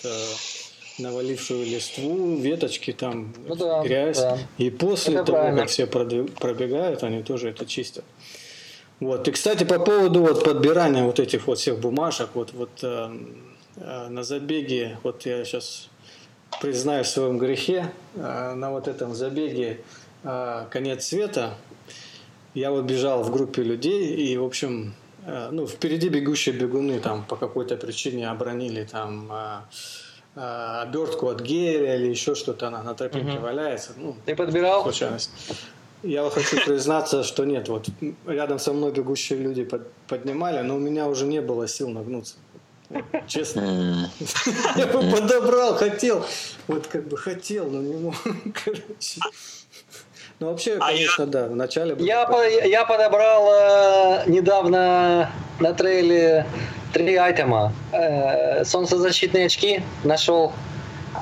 [0.98, 4.18] навалившую листву, веточки, там ну, да, грязь.
[4.18, 4.38] Да.
[4.58, 5.60] И после это того, правильно.
[5.60, 8.04] как все пробегают, они тоже это чистят.
[9.00, 9.26] Вот.
[9.26, 13.16] И, кстати, по поводу вот подбирания вот этих вот всех бумажек, вот, вот э,
[13.76, 15.88] э, на забеге, вот я сейчас
[16.60, 19.80] признаюсь в своем грехе, э, на вот этом забеге
[20.22, 21.54] э, «Конец света»
[22.54, 24.94] я вот бежал в группе людей, и, в общем,
[25.26, 29.60] э, ну, впереди бегущие бегуны там по какой-то причине обронили там э,
[30.36, 33.42] обертку от геля или еще что-то, она на тропинке угу.
[33.42, 33.92] валяется.
[33.96, 34.82] Ну, Ты подбирал?
[34.82, 35.30] Случайность.
[36.02, 37.68] Я хочу признаться, что нет.
[37.68, 37.88] Вот
[38.26, 42.34] рядом со мной бегущие люди под, поднимали, но у меня уже не было сил нагнуться.
[43.26, 44.10] Честно.
[44.76, 46.24] Я бы подобрал, хотел.
[46.68, 48.14] Вот как бы хотел, но не мог.
[48.64, 49.20] Короче.
[50.40, 51.96] Ну, вообще, а конечно, да, в начале...
[52.00, 56.44] Я, по, я подобрал э, недавно на трейле
[56.94, 57.72] три item а.
[57.92, 60.52] Э, солнцезащитные очки нашел,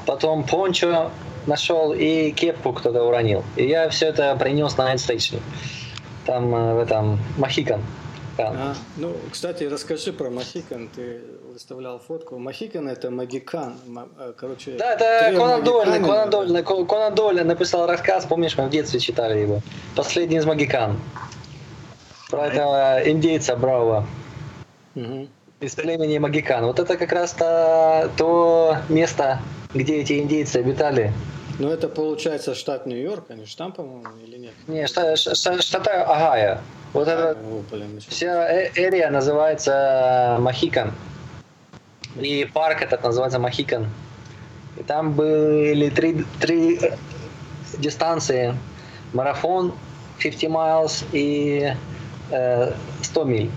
[0.06, 1.10] потом пончо
[1.46, 3.42] нашел и кепку кто-то уронил.
[3.56, 5.36] И я все это принес на aid station.
[6.26, 7.82] Там э, в этом Махикан.
[8.38, 10.88] А, ну, кстати, расскажи про Махикан.
[10.94, 11.20] Ты
[11.52, 12.38] выставлял фотку.
[12.38, 13.76] Махикан это магикан.
[14.18, 18.70] Э, короче, да, это Конан Дойль, Конан Дойль, Конан Дойль написал рассказ, помнишь, мы в
[18.70, 19.60] детстве читали его.
[19.96, 20.98] Последний из магикан.
[22.30, 24.06] Про этого индейца бравого.
[24.94, 25.28] Угу.
[25.62, 26.64] Из племени Магикан.
[26.64, 29.38] Вот это как раз то, то место,
[29.72, 31.12] где эти индейцы обитали.
[31.60, 34.54] Ну, это получается штат Нью-Йорк, а не штамп, по-моему, или нет?
[34.66, 36.60] Не, штат, штат, штат Агая.
[36.92, 40.90] Вот а, это о, блин, вся эрия называется Махикан.
[42.20, 43.88] И парк этот называется Махикан.
[44.80, 46.80] И там были три, три
[47.78, 48.56] дистанции.
[49.12, 49.74] Марафон
[50.18, 51.72] 50 miles и
[52.32, 52.72] э,
[53.02, 53.50] 100 миль.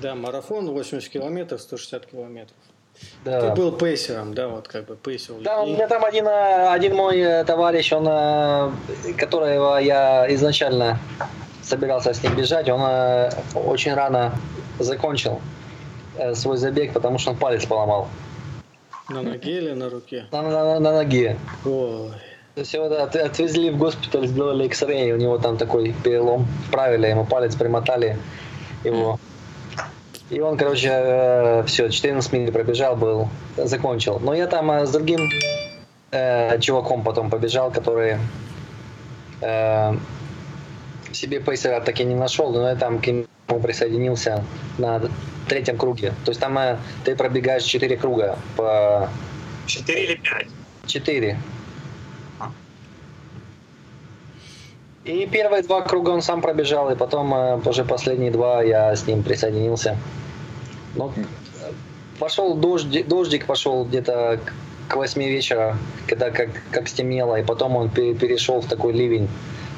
[0.00, 2.56] Да, марафон 80 километров, 160 километров.
[3.24, 3.40] Да.
[3.40, 5.34] Ты был пейсером, да, вот как бы пейсер.
[5.40, 8.70] Да, у меня там один, э, один мой э, товарищ, он, э,
[9.16, 10.98] которого я изначально
[11.62, 12.80] собирался с ним бежать, он
[13.54, 14.32] очень рано
[14.78, 15.40] закончил
[16.34, 18.08] свой забег, потому что он палец поломал.
[19.08, 20.26] На ноге или на руке?
[20.32, 21.36] На, на, на, на ноге.
[21.64, 22.10] Ой.
[22.54, 27.24] То есть его отвезли в госпиталь, сделали X-ray, у него там такой перелом, вправили ему
[27.24, 28.18] палец, примотали
[28.82, 29.20] его.
[30.30, 34.18] И он, короче, э, все, 14 миль пробежал, был, закончил.
[34.20, 35.30] Но я там э, с другим
[36.10, 38.18] э, чуваком потом побежал, который
[39.40, 39.94] э,
[41.12, 43.26] себе пейсера так и не нашел, но я там к нему
[43.62, 44.44] присоединился
[44.76, 45.00] на
[45.48, 46.12] третьем круге.
[46.24, 49.08] То есть там э, ты пробегаешь 4 круга по...
[49.66, 50.46] 4 или 5?
[50.86, 51.38] 4.
[55.08, 59.06] И первые два круга он сам пробежал, и потом э, уже последние два я с
[59.06, 59.96] ним присоединился.
[60.96, 61.10] Ну,
[62.18, 64.38] пошел дождь, дождик пошел где-то
[64.86, 69.30] к 8 вечера, когда как, как стемнело, и потом он перешел в такой ливень.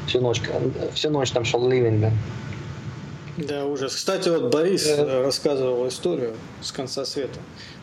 [0.09, 0.43] Всю ночь,
[0.95, 2.01] всю ночь там шел ливень.
[2.01, 2.11] Да.
[3.37, 3.95] Да, ужас.
[3.95, 5.23] Кстати, вот Борис э...
[5.23, 7.39] рассказывал историю с конца света.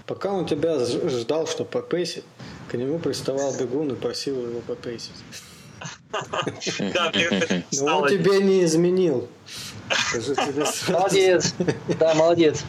[0.06, 2.26] Пока он тебя ждал, что попейсит,
[2.70, 5.16] к нему приставал бегун и просил его попейсить.
[6.12, 9.28] Но он тебя не изменил.
[10.90, 11.54] Молодец.
[12.00, 12.64] Да, молодец.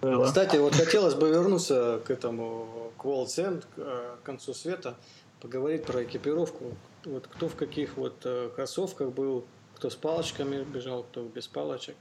[0.00, 4.96] Кстати, вот хотелось бы вернуться к этому, к World's End, к концу света,
[5.40, 6.76] поговорить про экипировку.
[7.04, 11.96] Вот кто в каких вот э, кроссовках был, кто с палочками бежал, кто без палочек.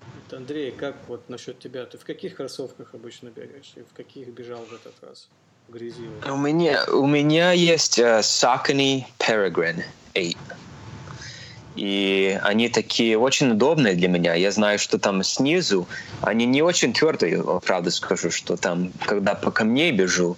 [0.00, 1.86] Вот, Андрей, как вот насчет тебя?
[1.86, 5.28] Ты в каких кроссовках обычно бегаешь и в каких бежал в этот раз?
[5.68, 6.08] В грязи?
[6.26, 9.82] У меня, у меня есть uh, Saucony Peregrine
[10.14, 10.36] 8.
[11.76, 14.34] И они такие очень удобные для меня.
[14.34, 15.88] Я знаю, что там снизу
[16.20, 20.36] они не очень твердые, правда скажу, что там, когда по камней бежу,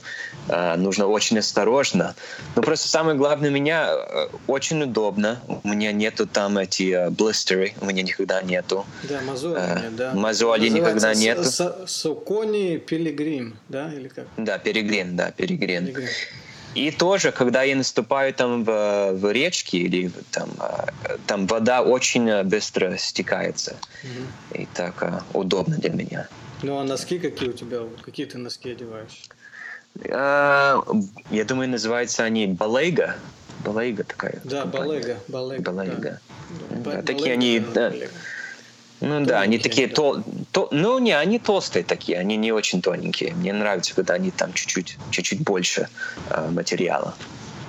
[0.48, 2.14] э, нужно очень осторожно.
[2.54, 5.40] Но просто самое главное, меня э, очень удобно.
[5.62, 8.86] У меня нету там эти э, блистеры, у меня никогда нету.
[9.02, 10.14] Да, мозоли, э, да.
[10.14, 11.44] Мозоли никогда нету.
[11.86, 14.26] Сукони Пилигрим, да, или как?
[14.36, 15.94] Да, Перегрин, да, Перегрин.
[16.76, 20.88] И тоже, когда я наступаю там в, в речке или там, а,
[21.26, 23.76] там вода очень быстро стекается.
[24.04, 24.60] Угу.
[24.60, 26.28] И так uh, удобно для меня.
[26.62, 27.78] Ну а носки какие у тебя?
[28.02, 29.22] Какие ты носки одеваешь?
[30.04, 33.16] Я думаю, называются они балейга.
[33.64, 34.40] балейга такая.
[34.44, 35.72] Да, балега, балега.
[35.72, 36.20] Балейга.
[36.70, 36.92] Да.
[36.92, 37.90] Да, такие они, да.
[39.00, 40.22] Ну да, они такие, то,
[40.52, 43.34] то, ну не, они толстые такие, они не очень тоненькие.
[43.34, 45.88] Мне нравится, когда они там чуть-чуть, чуть-чуть больше
[46.30, 47.14] э, материала.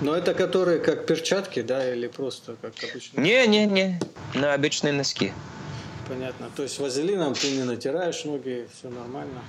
[0.00, 3.20] Но это которые как перчатки, да, или просто как обычно?
[3.20, 4.00] Не, не, не,
[4.34, 5.32] на обычные носки.
[6.08, 6.48] Понятно.
[6.56, 9.42] То есть вазелином ты не натираешь ноги, все нормально.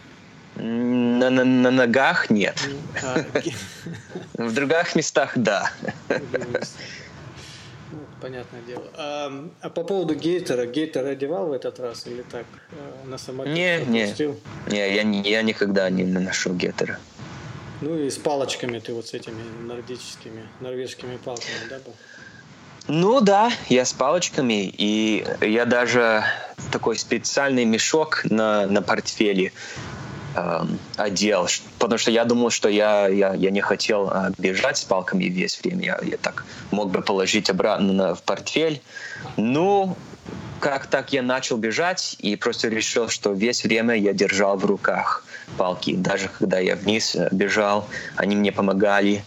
[0.55, 2.57] На, на, на ногах нет.
[3.01, 3.23] А,
[4.33, 5.71] В других местах да.
[8.21, 8.83] Понятное дело.
[8.97, 13.85] А, а по поводу гейтера, гейтер одевал в этот раз или так э, на самолете?
[13.87, 14.15] Не, не.
[14.67, 16.99] Не, я, я никогда не наношу геттера.
[17.81, 21.93] Ну и с палочками ты вот с этими нордическими, норвежскими палками, да, был?
[22.87, 26.23] Ну да, я с палочками, и я даже
[26.71, 29.53] такой специальный мешок на, на портфеле
[30.35, 31.47] эм, одел,
[31.79, 35.59] потому что я думал, что я, я, я не хотел э, бежать с палками весь
[35.61, 35.85] время.
[35.85, 38.81] Я, я так мог бы положить обратно на- в портфель.
[39.37, 39.95] Ну,
[40.59, 45.25] как так я начал бежать и просто решил, что весь время я держал в руках
[45.57, 45.95] палки.
[45.95, 49.23] Даже когда я вниз э, бежал, они мне помогали.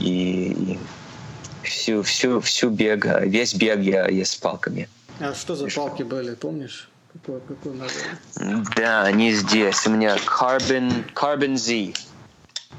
[0.00, 0.78] И, и
[1.62, 4.88] всю, всю, всю бег, э, весь бег я, я с палками.
[5.20, 6.88] А что за палки были, помнишь?
[7.22, 8.64] Какое, какое название?
[8.76, 9.86] Да, они здесь.
[9.86, 11.94] У меня Carbon, Carbon Z.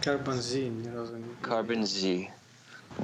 [0.03, 1.25] Carbon Z, ни разу не.
[1.41, 2.27] Carbon Z.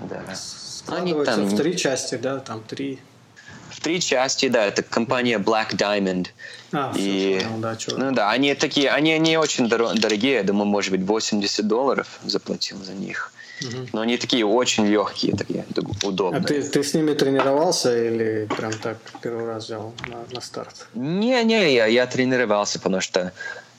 [0.10, 0.24] Да.
[0.36, 3.00] Складываются там в не- три части, да, там три.
[3.70, 6.28] В три части, да, это компания Black Diamond.
[6.72, 10.44] А, все, И, понял, да, ну да, они такие, они не очень доро- дорогие, я
[10.44, 13.32] думаю, может быть, 80 долларов заплатил за них.
[13.94, 16.44] Но они такие очень легкие, такие д- А удобные.
[16.44, 20.88] ты, ты с ними тренировался или прям так первый раз взял на, на старт?
[20.94, 23.32] Не-не, я, я тренировался, потому что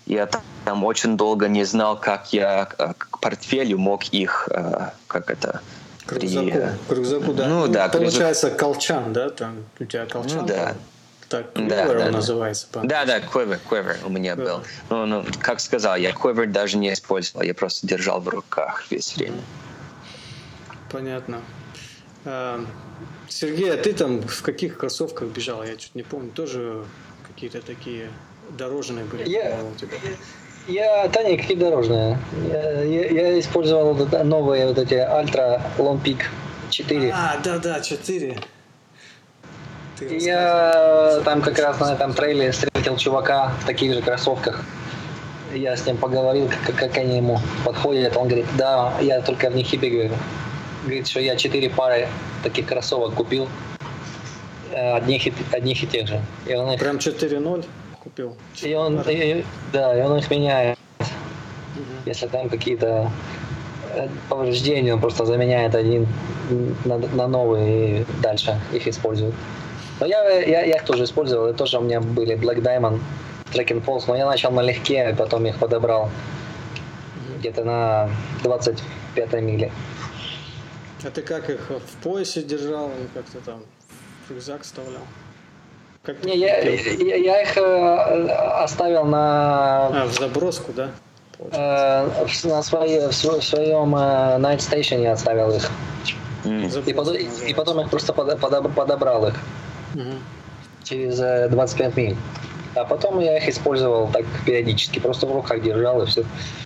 [0.07, 4.91] я та- там очень долго не знал, как я э, к портфелю мог их, э,
[5.07, 5.61] как это,
[6.07, 7.47] К при- рюкзаку, к рюкзаку, да.
[7.49, 7.89] Ну да.
[7.89, 10.41] Получается колчан, да, там у тебя колчан.
[10.43, 10.67] Ну да.
[10.67, 10.77] там?
[11.31, 12.11] Так, Да, quiver да, он да.
[12.11, 12.67] называется.
[12.71, 14.61] по Да, да, quiver, quiver у меня был.
[14.91, 19.17] Ну, ну, как сказал, я quiver даже не использовал, я просто держал в руках весь
[19.17, 19.39] время.
[20.91, 21.41] Понятно.
[22.25, 22.65] А,
[23.29, 25.63] Сергей, а ты там в каких кроссовках бежал?
[25.63, 26.31] Я чуть не помню.
[26.31, 26.85] Тоже
[27.27, 28.09] какие-то такие
[28.57, 29.97] дорожные были Я- у тебя?
[30.67, 32.19] Я, да никакие дорожные.
[32.51, 36.23] Я, я- я использовал новые вот эти Альтра Long Peak
[36.71, 37.13] 4.
[37.13, 38.39] А, да, да, 4.
[39.99, 44.65] Ты Я там как раз на этом трейле встретил чувака в таких же кроссовках.
[45.55, 48.17] Я с ним поговорил, как, как они ему подходят.
[48.17, 50.13] Он говорит, да, я только в них и бегаю.
[50.85, 52.09] Говорит, что я четыре пары
[52.43, 53.49] таких кроссовок купил.
[54.73, 56.21] э, Одних и, одних и тех же.
[56.47, 57.65] И он их, Прям 4-0
[58.03, 58.37] купил.
[58.63, 60.77] и он, и- да, и он их меняет.
[62.07, 63.11] Если там какие-то
[63.95, 66.07] э, повреждения, он просто заменяет один
[66.85, 69.35] на, на новый и дальше их использует.
[70.01, 72.99] Но я, я, я их тоже использовал, и тоже у меня были Black Diamond,
[73.53, 76.11] Track and Pulse, но я начал налегке, потом их подобрал
[77.39, 78.11] где-то на
[78.43, 79.71] 25 мили.
[81.05, 83.63] А ты как их в поясе держал или как ты там
[84.29, 85.03] в рюкзак вставлял?
[86.03, 88.27] Как Не, я, я, я их э,
[88.63, 90.91] оставил на, А, в заброску, да?
[91.39, 93.99] э, в- на своей, в в своем э,
[94.39, 95.71] Night Station я оставил их.
[96.45, 96.67] М.
[96.87, 99.35] И потом, и потом их просто подо- подоб- подобрал их.
[99.95, 100.19] Мгм.
[100.83, 102.17] через э, 25 миль.
[102.75, 106.25] А потом я их использовал так периодически, просто в руках держал и все.
[106.25, 106.64] Понятно.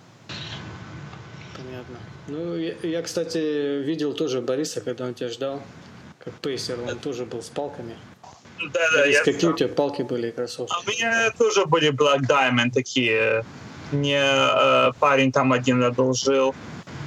[2.29, 5.62] Ну, я, я, кстати, видел тоже Бориса, когда он тебя ждал,
[6.22, 7.97] как пейсер, он тоже был с палками.
[8.72, 10.72] Да, да, Борис, я какие у тебя палки были и кроссовки?
[10.72, 13.45] А у меня тоже были Black Diamond такие.
[13.93, 16.55] Мне э, парень там один одолжил.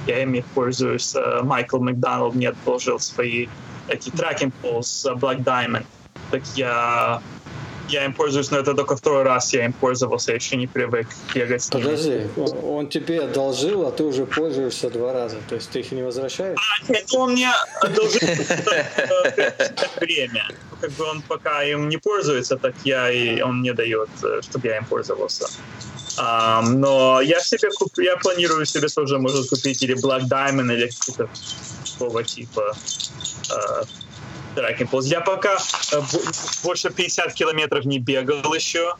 [0.06, 1.14] Я ими пользуюсь.
[1.14, 3.46] Э, Майкл Макдоналд мне одолжил свои
[3.88, 5.84] эти трекинг полз Black Diamond.
[6.30, 7.22] Так я
[7.88, 11.08] я им пользуюсь, но это только второй раз я им пользовался, я еще не привык
[11.34, 11.84] бегать с ними.
[11.84, 12.20] Подожди,
[12.62, 15.36] он, тебе одолжил, а ты уже пользуешься два раза.
[15.48, 16.58] То есть ты их не возвращаешь?
[16.88, 18.20] Это он мне одолжил
[20.00, 20.44] время.
[20.48, 24.08] Ну, Как бы он пока им не пользуется, так я и он мне дает,
[24.42, 25.46] чтобы я им пользовался.
[26.18, 30.90] Ам, но я себе куп, я планирую себе тоже, может, купить или Black Diamond, или
[32.02, 32.76] такого типа
[33.50, 33.82] э,
[34.54, 35.06] трекинг полз.
[35.06, 35.56] Я пока
[35.92, 36.32] э, бо-
[36.64, 38.94] больше 50 километров не бегал еще.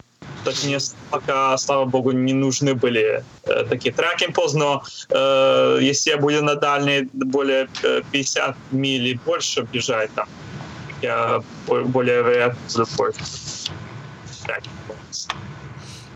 [0.45, 0.79] Так мне
[1.11, 6.43] пока, слава богу, не нужны были э, такие трекинг полз, но э, если я буду
[6.43, 10.29] на дальние более э, 50 миль и больше бежать, там,
[11.03, 13.71] я бо- более вероятно пользоваться
[14.47, 15.29] tracking poles.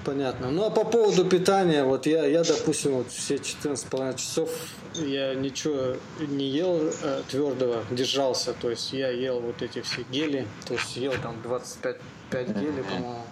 [0.06, 0.52] Понятно.
[0.52, 4.50] Ну а по поводу питания, вот я, я допустим, вот все 14,5 часов
[4.94, 8.52] я ничего не ел э, твердого, держался.
[8.52, 10.46] То есть я ел вот эти все гели.
[10.64, 11.96] То есть ел там 25
[12.30, 13.22] 5 гелей, по-моему.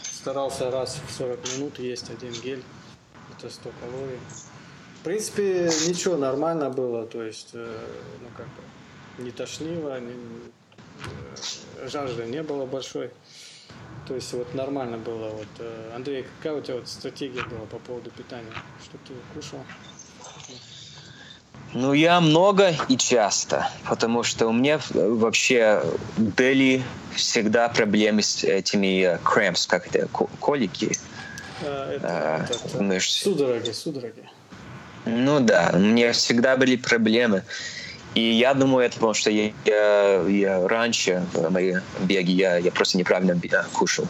[0.00, 2.62] Старался раз в 40 минут есть один гель.
[3.36, 4.18] Это 100 калорий.
[5.00, 7.04] В принципе, ничего, нормально было.
[7.06, 7.78] То есть, э,
[8.20, 13.10] ну как бы, не тошнило, не, э, жажды не было большой.
[14.06, 15.30] То есть вот нормально было.
[15.30, 18.52] Вот, э, Андрей, какая у тебя вот стратегия была по поводу питания?
[18.82, 19.60] Что ты кушал?
[21.72, 25.82] Ну, я много и часто, потому что у меня вообще
[26.16, 26.82] были
[27.14, 30.06] всегда проблемы с этими cramps, как это,
[30.40, 30.96] колики.
[31.62, 33.22] А, это, а, это, мышц.
[33.22, 34.28] Судороги, судороги.
[35.06, 37.42] Ну да, у меня всегда были проблемы.
[38.16, 42.72] И я думаю, это потому что я, я, я раньше в моей беге я, я
[42.72, 43.38] просто неправильно
[43.74, 44.08] кушал.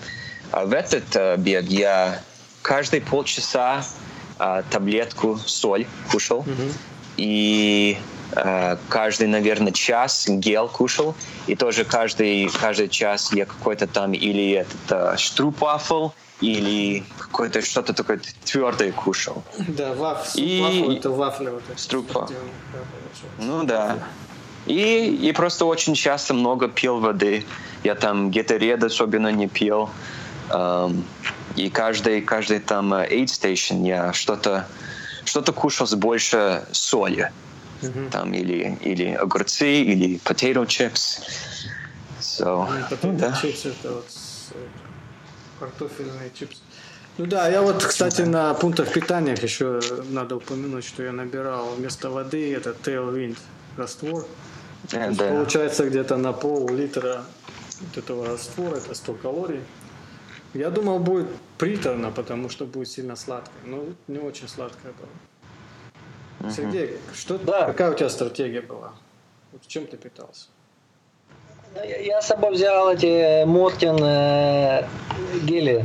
[0.53, 2.23] А в этот uh, бег я
[2.63, 3.85] каждые полчаса
[4.39, 6.43] uh, таблетку соль кушал.
[6.43, 6.73] Mm-hmm.
[7.17, 7.99] И
[8.31, 11.17] uh, каждый, наверное, час гел кушал.
[11.49, 16.11] И тоже каждый, каждый час я какой-то там или этот uh, штрупафл,
[16.41, 19.43] или какое-то что-то такое твердое кушал.
[19.69, 20.61] Да, ваф, и...
[20.61, 21.51] вафл, это вафля.
[21.53, 22.29] Вот Струпа.
[23.39, 23.99] Ну да.
[24.67, 27.45] И, и просто очень часто много пил воды.
[27.85, 29.89] Я там гетеред особенно не пил.
[30.51, 31.03] Um,
[31.57, 34.69] и каждый, каждый там uh, aid station я что-то
[35.25, 37.33] что-то кушал с больше соли.
[37.83, 38.11] Mm-hmm.
[38.11, 41.21] Там или, или огурцы, или potato chips.
[42.21, 43.39] So, potato да.
[43.43, 44.07] chips это вот
[45.59, 46.61] картофельные чипсы.
[47.19, 49.81] Ну да, я вот, кстати, на пунктах питания еще
[50.11, 53.39] надо упомянуть, что я набирал вместо воды это Tailwind
[53.77, 54.27] раствор.
[54.89, 55.31] Yeah, да.
[55.31, 57.25] Получается где-то на пол-литра
[57.81, 59.63] вот этого раствора, это 100 калорий.
[60.53, 61.29] Я думал, будет
[61.59, 63.63] приторно, потому что будет сильно сладкое.
[63.65, 66.49] Но не очень сладкое было.
[66.49, 66.55] Uh-huh.
[66.55, 67.67] Сергей, что, да.
[67.67, 68.93] какая у тебя стратегия была?
[69.53, 70.49] Вот чем ты питался?
[71.85, 74.85] Я с собой взял эти Мортин э,
[75.43, 75.85] гели,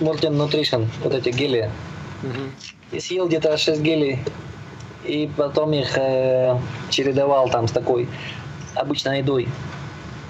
[0.00, 1.70] Мортин Nutrition, вот эти гели.
[2.22, 2.96] Угу.
[2.96, 4.18] И съел где-то 6 гелей.
[5.04, 6.58] И потом их э,
[6.90, 8.08] чередовал там с такой
[8.74, 9.48] обычной едой.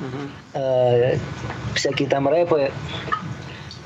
[0.01, 0.61] Угу.
[0.61, 1.19] Э,
[1.75, 2.71] всякие там рэпы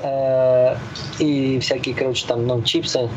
[0.01, 0.75] э,
[1.19, 3.09] и всякие, короче, там, ну, чипсы.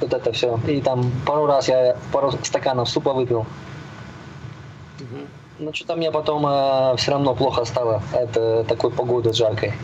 [0.00, 0.58] Вот это все.
[0.66, 3.46] И там пару раз я пару стаканов супа выпил.
[5.62, 9.74] Ну, что-то мне потом э, все равно плохо стало от такой погоды жаркой,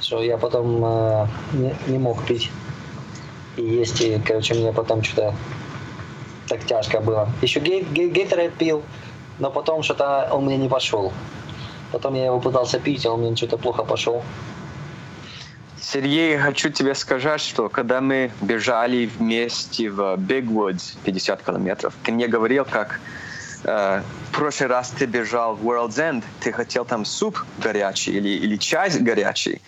[0.00, 2.50] что я потом э, не, не мог пить
[3.58, 5.34] и есть, и, короче, мне потом что-то
[6.48, 7.28] так тяжко было.
[7.42, 8.82] Еще гей, гей, гейтерейд пил,
[9.38, 11.12] но потом что-то он мне не пошел.
[11.92, 14.22] Потом я его пытался пить, а он мне что-то плохо пошел.
[15.80, 22.26] Сергей, хочу тебе сказать, что когда мы бежали вместе в Woods 50 километров, ты мне
[22.26, 23.00] говорил, как
[23.64, 24.02] э,
[24.34, 28.90] прошлый раз ты бежал в World's End, ты хотел там суп горячий или, или чай
[28.90, 29.60] горячий.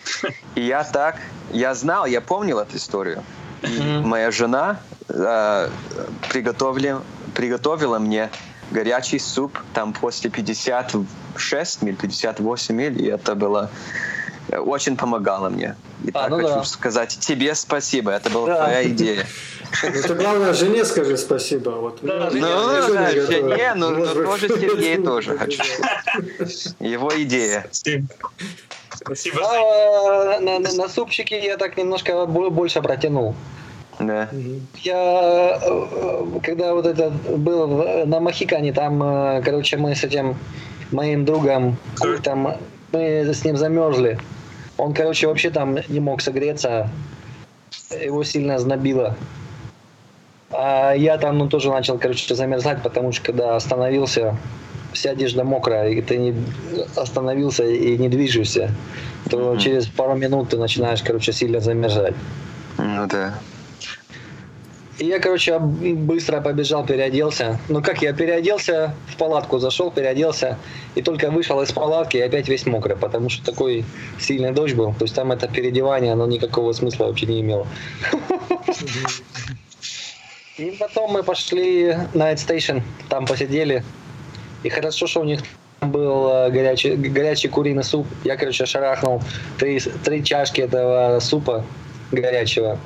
[0.54, 1.16] И я так,
[1.52, 3.22] я знал, я помнил эту историю.
[3.62, 4.02] И mm-hmm.
[4.02, 5.70] моя жена э,
[6.28, 7.02] приготовила,
[7.34, 8.30] приготовила мне
[8.70, 13.70] горячий суп там после 56 миль, 58 миль, и это было
[14.48, 15.76] э, очень помогало мне.
[16.04, 16.64] И а, так ну хочу да.
[16.64, 18.56] сказать тебе спасибо, это была да.
[18.64, 19.26] твоя идея.
[19.82, 21.70] Это главное, жене скажи спасибо.
[21.70, 21.98] Вот.
[22.02, 25.62] Да, ну, ну, да, жене, ну, ну тоже Сергей тоже хочу.
[26.80, 27.66] Его идея.
[28.94, 29.40] Спасибо.
[29.44, 33.34] А, на, на, на супчике я так немножко больше протянул.
[33.98, 34.28] Да.
[34.82, 40.36] Я, э, когда вот это был на Махикане, там, э, короче, мы с этим
[40.92, 41.76] моим другом,
[42.22, 42.56] там,
[42.92, 44.18] мы с ним замерзли.
[44.76, 46.90] Он, короче, вообще там не мог согреться.
[47.90, 49.16] Его сильно знобило.
[50.50, 54.36] А я там ну, тоже начал, короче, замерзать, потому что когда остановился,
[54.92, 56.34] вся одежда мокрая, и ты не
[56.96, 58.70] остановился и не движешься,
[59.28, 59.58] то mm-hmm.
[59.58, 62.14] через пару минут ты начинаешь, короче, сильно замерзать.
[62.78, 63.34] Ну да.
[64.98, 67.60] И я, короче, быстро побежал, переоделся.
[67.68, 70.56] Ну как, я переоделся, в палатку зашел, переоделся,
[70.94, 73.84] и только вышел из палатки, и опять весь мокрый, потому что такой
[74.18, 74.94] сильный дождь был.
[74.94, 77.66] То есть там это переодевание, оно никакого смысла вообще не имело.
[80.58, 83.84] И потом мы пошли на Night Station, там посидели.
[84.62, 85.42] И хорошо, что у них
[85.82, 88.06] был э, горячий, горячий куриный суп.
[88.24, 89.22] Я, короче, шарахнул
[89.58, 91.64] три, три чашки этого супа
[92.10, 92.78] горячего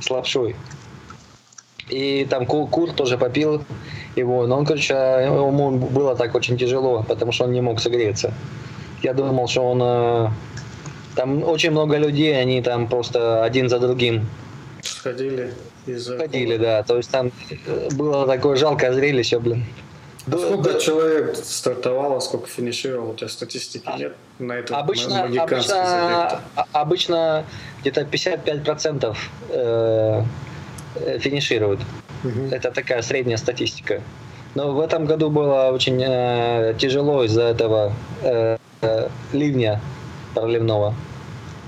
[0.00, 0.56] с лапшой.
[1.88, 3.64] И там кур, кур тоже попил
[4.14, 4.46] его.
[4.46, 8.34] Но он, короче, ему было так очень тяжело, потому что он не мог согреться.
[9.02, 9.80] Я думал, что он...
[9.82, 10.30] Э,
[11.14, 14.28] там очень много людей, они там просто один за другим
[14.82, 15.52] Сходили.
[15.86, 16.82] Ходили, да.
[16.82, 17.30] То есть там
[17.66, 19.64] э, было такое жалкое зрелище, блин.
[20.30, 23.12] А сколько человек стартовало, сколько финишировало?
[23.12, 24.76] У тебя статистики нет на это?
[24.76, 27.44] Обычно, обычно, а, обычно
[27.80, 29.16] где-то 55%
[29.50, 30.22] э,
[30.96, 31.80] э, финишируют.
[32.24, 32.48] Угу.
[32.50, 34.02] Это такая средняя статистика.
[34.56, 39.80] Но в этом году было очень э, тяжело из-за этого э, э, ливня
[40.34, 40.94] проливного.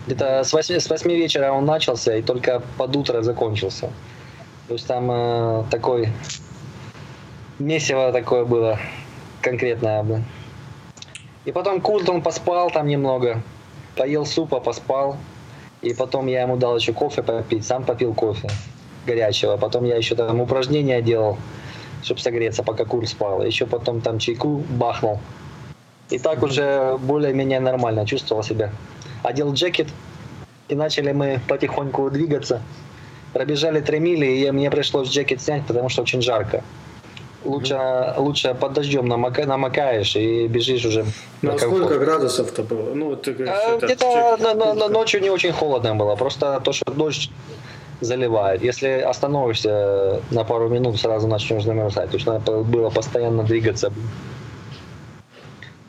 [0.09, 3.91] Где-то с 8, с 8 вечера он начался и только под утро закончился.
[4.67, 6.09] То есть там э, такой
[7.59, 8.79] месиво такое было
[9.43, 10.03] конкретное.
[10.03, 10.25] Блин.
[11.45, 13.43] И потом Курт он поспал там немного,
[13.97, 15.19] поел супа, поспал.
[15.83, 18.49] И потом я ему дал еще кофе попить, сам попил кофе
[19.07, 19.59] горячего.
[19.59, 21.37] Потом я еще там упражнения делал,
[22.03, 23.43] чтобы согреться, пока Кур спал.
[23.45, 25.21] Еще потом там чайку бахнул.
[26.09, 28.73] И так уже более-менее нормально чувствовал себя.
[29.29, 29.89] Одел джекет,
[30.69, 32.63] и начали мы потихоньку двигаться.
[33.35, 36.65] Пробежали 3 мили, и мне пришлось джекет снять, потому что очень жарко
[37.45, 41.05] лучше, лучше под дождем намока, намокаешь и бежишь уже.
[41.43, 42.95] Ну, а сколько градусов-то было?
[42.95, 46.17] Ну, ты говоришь, а, где-то на, на, на ночью не очень холодно было.
[46.17, 47.31] Просто то, что дождь
[48.01, 48.63] заливает.
[48.63, 52.11] Если остановишься на пару минут, сразу начнешь замерзать.
[52.11, 53.93] То есть надо было постоянно двигаться.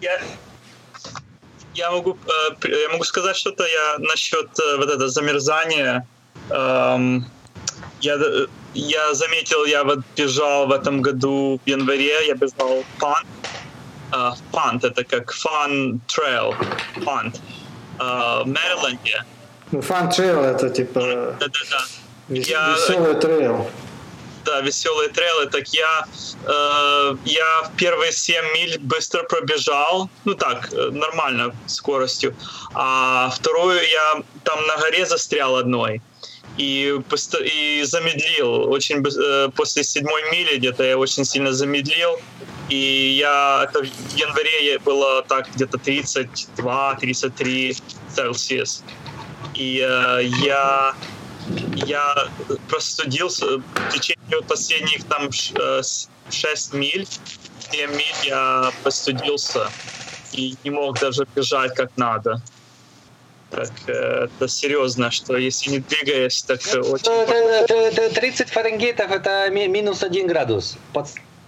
[0.01, 0.19] Я,
[1.79, 6.05] я, могу, э, я могу сказать что-то я насчет э, вот этого замерзания.
[6.49, 7.25] Эм,
[8.01, 8.17] я
[8.73, 13.27] я заметил, я вот бежал в этом году в январе, я бежал Phunt.
[14.51, 16.55] Phunt это как fun trail,
[17.05, 17.41] Phunt.
[17.99, 19.23] В Мэриленде.
[19.71, 20.99] Ну, fun trail это типа
[21.39, 22.35] да, да, да.
[22.35, 23.67] я, веселый трейл.
[24.49, 25.45] Да, веселые трейлы.
[25.45, 26.07] Так я,
[26.47, 32.35] э, я первые 7 миль быстро пробежал, ну так, э, нормально скоростью.
[32.73, 36.01] А вторую я там на горе застрял одной
[36.57, 36.99] и,
[37.45, 38.71] и замедлил.
[38.71, 42.19] Очень э, после седьмой мили где-то я очень сильно замедлил.
[42.69, 47.83] И я это в январе было так где-то 32-33
[48.15, 48.83] Цельсиус.
[49.53, 50.95] И э, я
[51.75, 52.27] я
[52.69, 56.09] простудился в течение последних там 6
[56.73, 57.07] э, миль,
[57.71, 59.69] 7 миль я простудился
[60.31, 62.41] и не мог даже бежать как надо
[63.49, 68.13] так это серьезно, что если не двигаешь, так очень...
[68.13, 70.77] 30 фаренгейтов это минус 1 градус.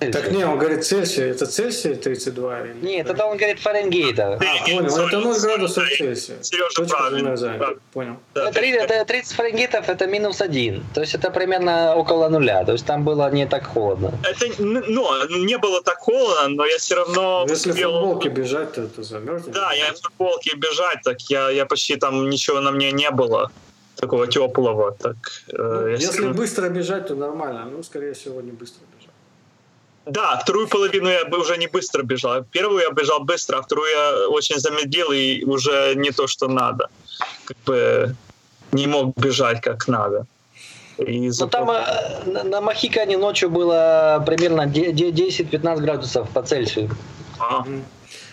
[0.09, 1.27] Так не, он говорит Цельсия.
[1.27, 2.59] Это Цельсия 32?
[2.61, 2.73] Или...
[2.81, 4.39] Нет, это он говорит Фаренгейта.
[4.41, 5.07] А, понял.
[5.07, 6.37] Это 0 градусов Цельсия.
[6.41, 7.37] Сережа, правильно.
[7.93, 8.17] Понял.
[8.33, 10.83] 30 Фаренгейтов это минус 1.
[10.95, 12.65] То есть это примерно около нуля.
[12.65, 14.11] То есть там было не так холодно.
[14.23, 17.45] Это, ну, не было так холодно, но я все равно...
[17.47, 17.91] Если успел...
[17.91, 19.51] в футболке бежать, то это замерзнет.
[19.51, 23.51] Да, я в футболке бежать, так я, я почти там ничего на мне не было
[23.95, 24.91] такого теплого.
[24.91, 25.15] Так,
[25.47, 26.33] э, ну, если равно...
[26.33, 27.65] быстро бежать, то нормально.
[27.65, 28.81] Ну, скорее всего, не быстро.
[30.05, 32.43] Да, вторую половину я бы уже не быстро бежал.
[32.51, 36.89] Первую я бежал быстро, а вторую я очень замедлил и уже не то, что надо.
[37.45, 38.15] Как бы
[38.71, 40.25] не мог бежать как надо.
[40.97, 41.83] И ну, там э,
[42.25, 46.89] на, на Махикане ночью было примерно 10-15 градусов по Цельсию.
[47.39, 47.63] А.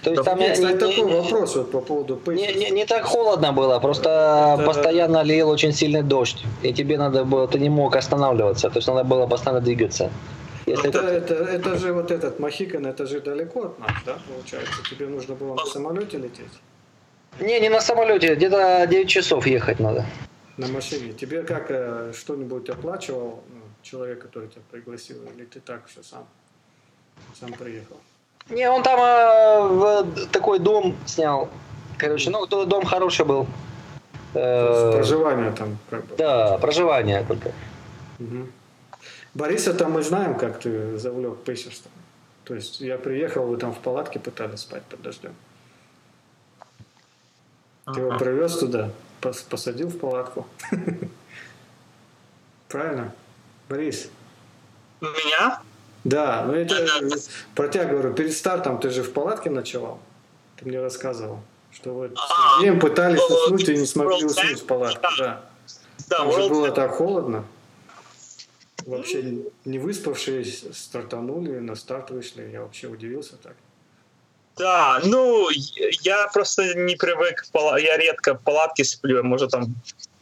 [0.03, 2.71] То есть да, там нет, не, не, такой не, вопрос вот по поводу не, не,
[2.71, 4.67] не так холодно было, просто это...
[4.67, 8.89] постоянно лил очень сильный дождь, и тебе надо было, ты не мог останавливаться, то есть
[8.89, 10.11] надо было постоянно двигаться.
[10.69, 14.83] Если это, это, это же вот этот Махикан, это же далеко от нас, да, получается?
[14.91, 16.53] Тебе нужно было на самолете лететь?
[17.41, 20.05] Не, не на самолете, где-то 9 часов ехать надо.
[20.57, 21.13] На машине.
[21.13, 26.27] Тебе как э, что-нибудь оплачивал ну, человек, который тебя пригласил, или ты так все сам,
[27.39, 27.97] сам приехал?
[28.51, 31.49] Не, он там э, такой дом снял.
[31.97, 33.47] Короче, ну, дом хороший был.
[34.35, 36.17] Э, проживание там как бы.
[36.17, 37.53] Да, проживание только.
[38.19, 38.49] Угу.
[39.35, 41.91] Бориса там мы знаем, как ты завлек пейсерство.
[42.45, 45.35] То есть я приехал, вы там в палатке пытались спать под дождем.
[47.93, 50.47] Ты его привез туда, посадил в палатку.
[52.69, 53.15] Правильно?
[53.69, 54.11] Борис?
[55.01, 55.61] Меня?
[56.05, 56.87] Да, ну это
[57.55, 60.01] про тебя говорю, перед стартом ты же в палатке ночевал.
[60.57, 65.07] Ты мне рассказывал, что вы с днем пытались уснуть и не смогли уснуть в палатке.
[65.19, 65.41] Да.
[66.09, 67.45] Там же было так холодно
[68.89, 72.51] вообще не выспавшись, стартанули, на старт вышли.
[72.53, 73.55] Я вообще удивился так.
[74.57, 75.49] Да, ну,
[76.03, 79.75] я просто не привык, я редко в палатке сплю, может, там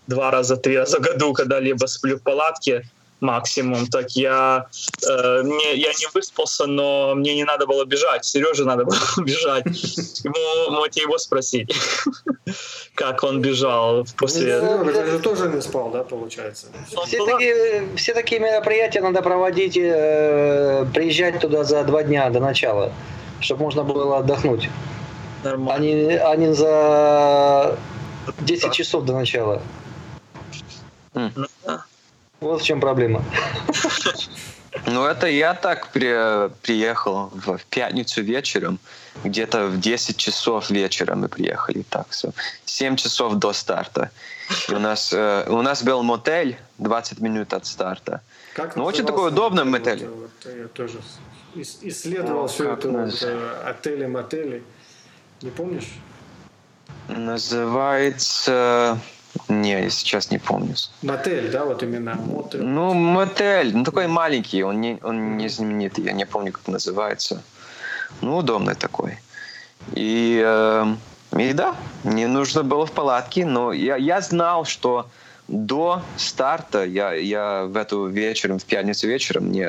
[0.07, 2.85] два раза, три раза в году когда-либо сплю в палатке.
[3.21, 4.67] Максимум, так я,
[5.09, 8.25] э, мне, я не выспался, но мне не надо было бежать.
[8.25, 9.67] Сереже надо было бежать.
[10.25, 11.75] Ему, можете его спросить,
[12.95, 14.61] как он бежал после...
[14.61, 16.67] Ну, ты же тоже не спал, да, получается?
[17.07, 22.93] Все такие, все такие мероприятия надо проводить, э, приезжать туда за два дня до начала,
[23.41, 24.69] чтобы можно было отдохнуть.
[25.43, 26.21] Нормально.
[26.25, 27.79] А не, а за
[28.41, 29.62] 10 часов до начала.
[31.14, 31.31] Ну,
[31.64, 31.85] да.
[32.47, 33.24] Вот в чем проблема.
[34.86, 38.78] Ну, это я так при, приехал в пятницу вечером.
[39.24, 41.82] Где-то в 10 часов вечера мы приехали.
[41.90, 42.30] Так, все.
[42.66, 44.11] 7 часов до старта.
[44.68, 48.20] И у нас, э, у нас был мотель 20 минут от старта.
[48.55, 50.07] Как Ну, очень такой удобный вот, мотель.
[50.07, 50.99] Вот, вот, я тоже
[51.57, 54.62] ис- исследовал Ну, все это вот, наз- э, отели, мотели.
[55.42, 55.88] Не помнишь?
[57.09, 58.99] Называется...
[59.49, 60.74] Не, я сейчас не помню.
[61.03, 62.62] Мотель, да, вот именно мотель.
[62.62, 63.76] Ну, мотель.
[63.76, 64.62] Ну, такой маленький.
[64.62, 66.05] Он не, он не знаменитый.
[66.05, 67.43] Я не помню, как называется.
[68.20, 69.18] Ну, удобный такой.
[69.95, 70.87] И, э,
[71.39, 75.09] и да, мне нужно было в палатке, но я, я знал, что
[75.49, 79.68] до старта я, я в эту вечером, в пятницу вечером, мне,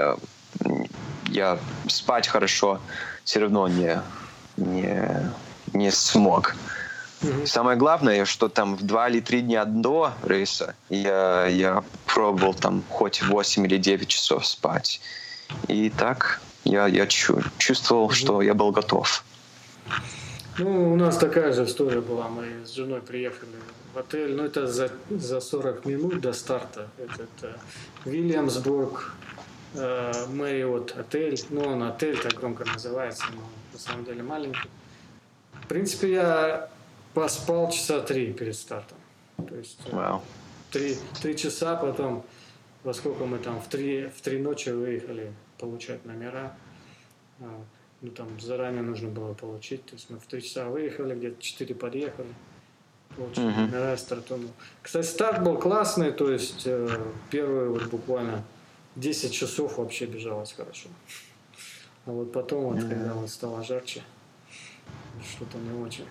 [1.30, 2.80] я спать хорошо
[3.24, 4.02] все равно не,
[4.56, 5.32] не,
[5.74, 6.56] не смог.
[7.28, 7.46] Мгм.
[7.46, 12.84] Самое главное, что там в два или три дня до рейса я, я пробовал там
[12.90, 15.02] хоть 8 или 9 часов спать.
[15.68, 19.24] И так я, я чу- чувствовал, что я был готов.
[20.58, 22.28] Ну, у нас такая же история была.
[22.30, 23.52] Мы с женой приехали
[23.94, 24.36] в отель.
[24.36, 26.88] Ну, это за, за 40 минут до старта.
[26.98, 27.60] Это, это
[28.06, 29.14] Вильямсбург,
[29.76, 31.40] э, Мэриот отель.
[31.50, 33.42] Ну, он отель так громко называется, но
[33.74, 34.70] на самом деле маленький.
[35.64, 36.70] В принципе, я
[37.18, 38.96] поспал часа три перед стартом.
[39.38, 40.22] То есть э, Вау.
[40.70, 42.24] три, три часа, потом
[42.84, 46.56] во сколько мы там в три, в три ночи выехали получать номера.
[47.40, 47.64] А,
[48.02, 49.84] Ну, там заранее нужно было получить.
[49.88, 52.28] То есть мы в три часа выехали, где-то четыре подъехали.
[53.16, 53.62] Получили Мгм.
[53.72, 54.52] номера, стартанул.
[54.84, 56.88] Кстати, старт был классный, то есть э,
[57.32, 58.44] первые вот буквально
[58.96, 60.90] 10 часов вообще бежалось хорошо.
[62.06, 64.04] А вот потом, вот, когда вот стало жарче,
[65.36, 66.06] что-то не очень.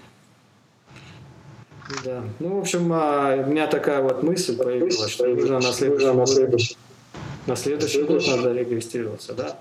[2.04, 2.24] Да.
[2.40, 6.60] Ну, в общем, а, у меня такая вот мысль появилась, что нужно на следующий год,
[7.46, 9.56] на следующий год надо регистрироваться, да?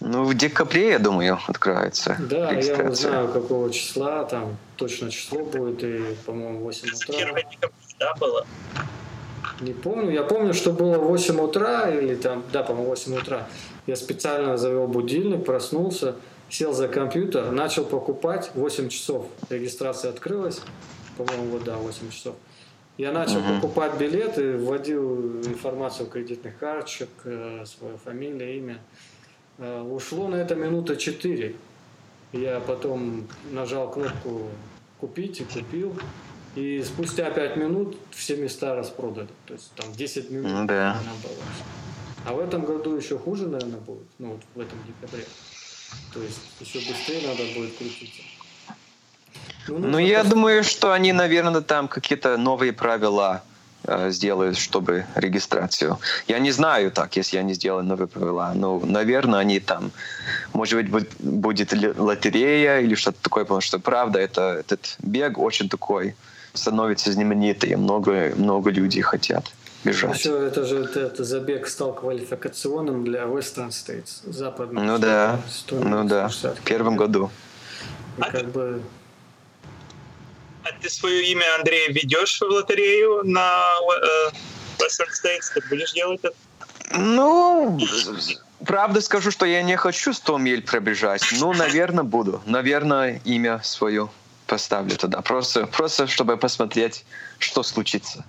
[0.00, 2.94] Ну, в декабре, я думаю, откроется Да, я вот регистрация.
[3.10, 7.14] знаю, какого числа, там точно число будет, и, по-моему, 8 утра.
[7.16, 8.46] 1 декабря, да, было?
[9.60, 13.48] Не помню, я помню, что было 8 утра, или там, да, по-моему, 8 утра.
[13.86, 16.14] Я специально завел будильник, проснулся,
[16.48, 19.26] сел за компьютер, начал покупать 8 часов.
[19.50, 20.60] Регистрация открылась,
[21.16, 22.36] по-моему, вот да, 8 часов.
[22.98, 23.60] Я начал Мгм.
[23.60, 28.78] покупать билеты, вводил информацию кредитных карточек, э, свою фамилию, имя.
[29.58, 31.54] Э, Ушло на это минута 4.
[32.32, 34.42] Я потом нажал кнопку
[35.00, 35.94] «Купить» и купил.
[36.54, 39.28] И спустя 5 минут все места распродали.
[39.46, 40.98] То есть там 10 минут Ну да.
[42.24, 44.06] А в этом году еще хуже, наверное, будет.
[44.18, 45.24] Ну вот в этом декабре.
[46.12, 48.22] То есть еще быстрее надо будет крутиться.
[49.68, 53.42] Ну, нужно я пос- думаю, что они, наверное, там какие-то новые правила
[53.84, 55.98] э, сделают, чтобы регистрацию.
[56.28, 58.52] Я не знаю так, если они сделают новые правила.
[58.54, 59.90] Но, наверное, они там,
[60.52, 66.14] может быть, будет- лотерея или что-то такое, потому что, правда, это, этот бег очень такой,
[66.54, 69.52] становится знаменитый, много, много людей хотят
[69.86, 70.18] бежать.
[70.18, 74.84] Еще это же это, это забег стал квалификационным для Western States, западных.
[74.84, 77.30] Ну да, 100, ну да, 160 в первом году.
[78.18, 78.82] И как бы
[80.64, 83.62] А ты свое имя, Андрей, ведешь в лотерею на
[84.02, 84.30] э,
[84.78, 85.52] Western States?
[85.54, 86.34] Ты будешь делать это?
[86.92, 87.78] Ну,
[88.64, 91.22] правда скажу, что я не хочу 100 миль пробежать.
[91.40, 92.42] Ну, наверное, буду.
[92.46, 94.08] Наверное, имя свое
[94.46, 95.20] поставлю туда.
[95.22, 97.04] Просто, просто чтобы посмотреть,
[97.38, 98.24] что случится.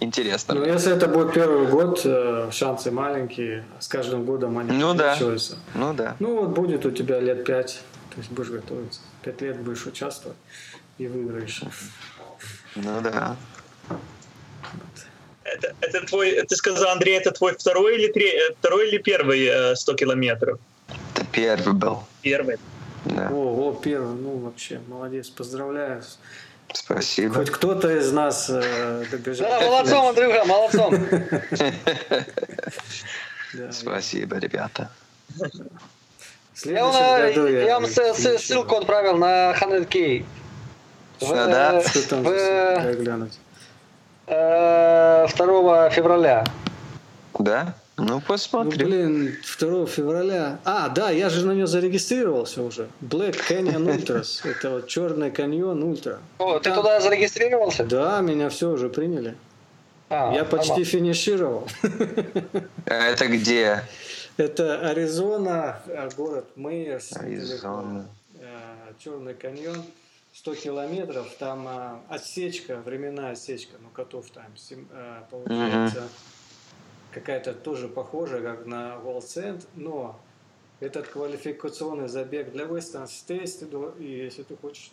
[0.00, 0.54] Интересно.
[0.54, 5.12] Ну, если это будет первый год, э, шансы маленькие, с каждым годом они Ну да.
[5.12, 5.58] увеличиваются.
[5.74, 6.16] Ну да.
[6.18, 9.00] Ну, вот будет у тебя лет пять, то есть будешь готовиться.
[9.22, 10.36] Пять лет будешь участвовать
[10.98, 11.62] и выиграешь.
[12.76, 13.36] Ну да.
[15.44, 19.44] Это, это твой, ты сказал, Андрей, это твой второй или, тре, э, второй или первый
[19.44, 20.58] э, 100 километров?
[21.14, 22.02] Это первый был.
[22.22, 22.56] Первый.
[23.06, 23.30] Да.
[23.32, 26.02] О, о, первый, ну вообще, молодец, поздравляю.
[26.72, 27.34] Спасибо.
[27.34, 29.48] Хоть кто-то из нас э, добежал.
[29.48, 30.94] Да, молодцом, Андрюха, молодцом.
[33.52, 33.72] Да.
[33.72, 34.90] Спасибо, ребята.
[36.64, 40.24] Я, вам, э, я вам ссылку отправил на 100K.
[41.18, 41.82] В, Что, да?
[42.26, 43.28] э.
[44.26, 46.44] Э, 2 февраля.
[47.38, 47.74] Да?
[48.00, 48.86] Ну, Ну, посмотрим.
[48.86, 50.58] блин, 2 февраля.
[50.64, 52.88] А, да, я же на нее зарегистрировался уже.
[53.02, 54.40] Black Canyon Ultras.
[54.48, 56.18] Это вот черный каньон Ультра.
[56.38, 57.84] О, ты туда зарегистрировался?
[57.84, 59.36] Да, меня все уже приняли.
[60.08, 61.68] А, Я почти финишировал.
[62.86, 63.84] А Это где?
[64.36, 67.12] Это Аризона, э, город Мейерс.
[67.16, 68.06] Аризона.
[68.98, 69.82] Черный каньон.
[70.32, 74.44] 100 километров, там а, отсечка, временная отсечка, ну, котов там,
[75.28, 76.04] получается,
[77.12, 80.18] какая-то тоже похожая, как на Волцент, но
[80.80, 84.92] этот квалификационный забег для Western States, и если ты хочешь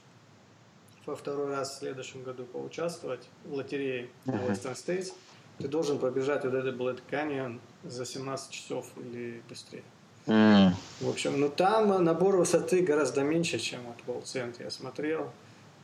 [1.06, 5.14] во второй раз в следующем году поучаствовать в лотерее на Western States,
[5.58, 9.84] ты должен пробежать вот этот Blood Canyon за 17 часов или быстрее.
[10.26, 15.32] В общем, ну там набор высоты гораздо меньше, чем от Волцент, я смотрел.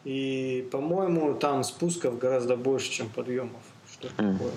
[0.03, 3.61] И, по-моему, там спусков гораздо больше, чем подъемов.
[3.89, 4.51] Что такое?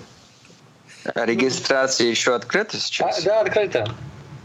[1.15, 3.23] А регистрация еще открыта А, сейчас?
[3.23, 3.85] да, открыто.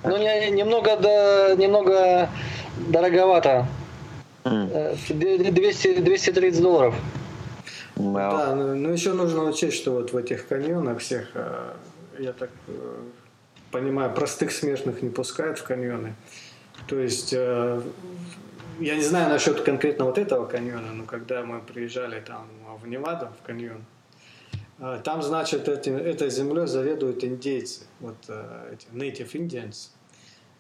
[0.04, 2.28] Ну, не- немного, да, немного
[2.88, 3.66] дороговато.
[4.44, 6.94] Э, 200, 230 долларов.
[7.94, 8.36] вау.
[8.36, 11.72] Да, но, но еще нужно учесть, что вот в этих каньонах всех, э,
[12.18, 12.72] я так э,
[13.70, 16.14] понимаю, простых смертных не пускают в каньоны.
[16.88, 17.80] То есть, э,
[18.80, 22.48] я не знаю насчет конкретно вот этого каньона, но когда мы приезжали там
[22.82, 23.84] в Неваду, в каньон,
[25.04, 29.90] там, значит, эти, этой землей заведуют индейцы, вот э, эти native Indians.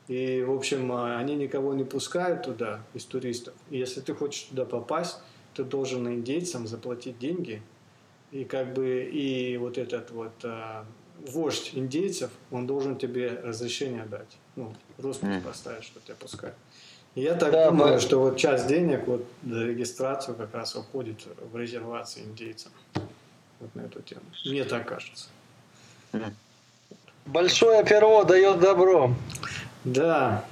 [0.08, 3.54] И, в общем, э, они никого не пускают туда из туристов.
[3.70, 5.18] И если ты хочешь туда попасть,
[5.54, 7.62] ты должен индейцам заплатить деньги.
[8.30, 10.84] И как бы и вот этот вот э,
[11.28, 14.38] вождь индейцев, он должен тебе разрешение дать.
[14.56, 15.42] Ну, роспись Мгм.
[15.42, 16.54] поставить, что тебя пускают.
[17.14, 20.76] И я так Да, думаю, мы- что вот часть денег вот за регистрацию как раз
[20.76, 22.72] уходит в резервации индейцам.
[23.62, 24.22] Вот на эту тему.
[24.44, 25.28] Мне так кажется.
[27.26, 29.14] Большое перо дает добро.
[29.84, 30.44] Да.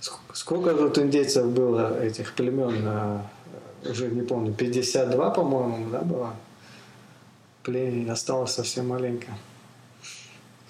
[0.00, 2.82] Ск- Сколько тут индейцев было, этих племен?
[2.86, 3.26] а,
[3.84, 6.36] Уже не помню, 52, по-моему, да, было?
[7.64, 9.26] Племени осталось совсем маленько.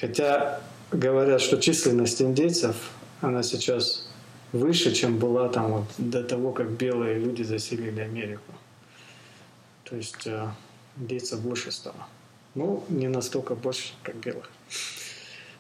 [0.01, 0.61] Хотя
[0.93, 2.77] говорят, что численность индейцев,
[3.21, 4.09] она сейчас
[4.53, 8.53] выше, чем была там вот до того, как белые люди заселили Америку.
[9.85, 10.49] То есть э,
[10.97, 12.07] индейцев больше стало.
[12.55, 14.51] Ну, не настолько больше, как белых.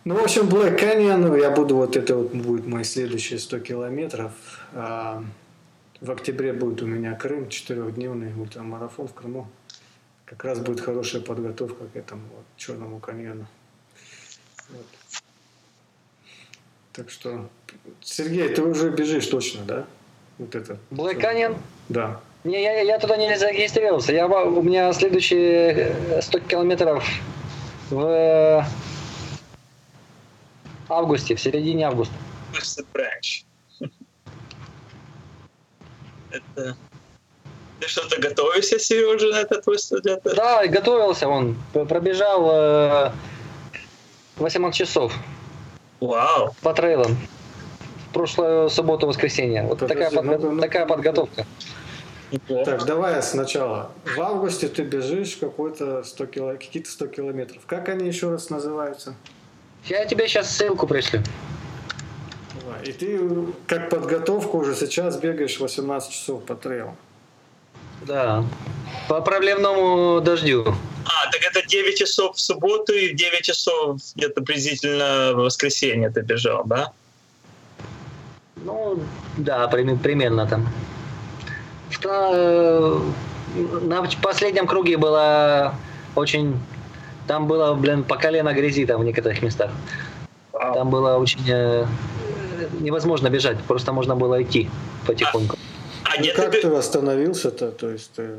[0.05, 4.33] Ну, в общем, Black Canyon, я буду, вот это вот будет мои следующие 100 километров.
[4.73, 5.25] А,
[6.01, 9.49] В октябре будет у меня Крым, четырехдневный ультрамарафон в Крыму.
[10.25, 13.47] Как раз будет хорошая подготовка к этому вот, Черному каньону.
[14.71, 14.87] Вот.
[16.93, 17.49] Так что,
[18.01, 19.87] Сергей, ты уже бежишь точно, да?
[20.39, 20.79] Вот это.
[20.91, 21.57] Black Canyon?
[21.89, 22.21] Да.
[22.45, 24.13] Не, я, я туда не зарегистрировался.
[24.13, 27.05] Я, у меня следующие э, 100 километров
[27.91, 28.65] в э,
[30.89, 32.15] августе, в середине августа.
[36.31, 36.77] Это...
[37.81, 39.67] Ты что-то готовишься, Сережа, на этот
[40.07, 40.35] это?
[40.35, 41.57] Да, готовился он.
[41.73, 43.13] Пробежал э,
[44.37, 45.13] 18 часов
[46.01, 46.55] Вау.
[46.63, 47.17] по трейлам.
[48.09, 49.65] В прошлую субботу-воскресенье.
[49.65, 50.63] Вот Подожди, такая, подго- ну-ка, ну-ка.
[50.63, 51.47] такая подготовка.
[52.31, 52.65] Неплохо.
[52.65, 53.93] Так, давай сначала.
[54.05, 56.53] В августе ты бежишь какой-то 100 кило...
[56.53, 57.63] какие-то 100 километров.
[57.67, 59.15] Как они еще раз называются?
[59.85, 61.23] Я тебе сейчас ссылку пришлю.
[62.85, 63.21] И ты
[63.67, 66.97] как подготовку уже сейчас бегаешь 18 часов по трейлам.
[68.03, 68.45] Да.
[69.09, 70.75] По проблемному дождю.
[71.05, 76.23] А, так это 9 часов в субботу и 9 часов где-то приблизительно в воскресенье ты
[76.23, 76.93] бежал, да?
[78.57, 79.01] Ну,
[79.37, 80.69] да, прим- примерно там.
[82.03, 82.99] Та- э,
[83.83, 85.75] На последнем круге было
[86.15, 86.55] очень...
[87.27, 89.71] Там было, блин, по колено грязи там в некоторых местах.
[90.53, 91.41] Там было очень...
[91.49, 91.87] э,
[92.81, 94.69] Невозможно бежать, просто можно было идти
[95.07, 95.57] потихоньку.
[96.05, 97.71] А Ну, где ты, как бе- ты восстановился-то?
[97.71, 98.31] То есть ты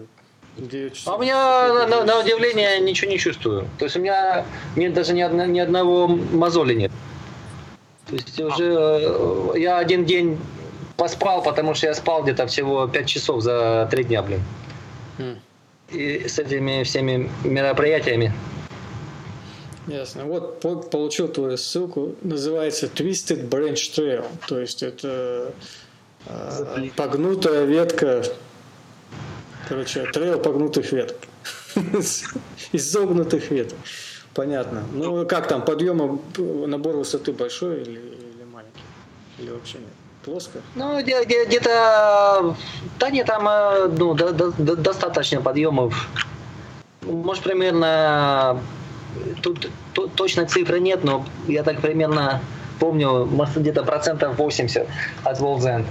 [0.57, 1.13] 9 часов?
[1.13, 3.67] А у меня, на, на- на удивление, ничего не чувствую.
[3.77, 4.45] То есть у меня
[4.75, 6.91] нет даже ни, одно- ни одного мозоли нет.
[8.09, 10.39] То есть уже э, я один день
[10.97, 14.41] поспал, потому что я спал где-то всего 5 часов за 3 дня, блин.
[15.19, 15.39] М.
[15.89, 18.33] И с этими всеми мероприятиями.
[19.87, 20.25] Ясно.
[20.25, 22.15] Вот по- получил твою ссылку.
[22.21, 24.25] Называется Twisted Branch Trail.
[24.47, 25.53] То есть это
[26.25, 28.23] э, погнутая ветка.
[29.69, 31.17] Короче, трейл погнутых веток.
[32.73, 33.77] Изогнутых веток.
[34.33, 34.83] Понятно.
[34.93, 36.21] Ну, как там, подъем,
[36.67, 38.81] набор высоты большой или, или маленький?
[39.39, 39.87] Или вообще нет?
[40.27, 40.59] Плоско?
[40.75, 42.53] Ну, где- где- где-то...
[42.99, 46.09] Да нет, там э, ну, до- до- до- достаточно подъемов.
[47.01, 48.59] может, примерно...
[49.41, 52.41] Тут, тут точно цифры нет, но я так примерно
[52.79, 53.25] помню,
[53.55, 54.85] где-то процентов 80
[55.23, 55.85] от Волзен.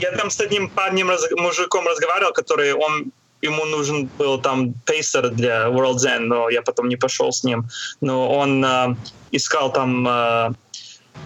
[0.00, 3.12] Я там с одним парнем, мужиком разговаривал, который, он
[3.42, 7.68] ему нужен был там пейсер для World Zen, но я потом не пошел с ним.
[8.00, 8.96] Но он э,
[9.30, 10.50] искал там э,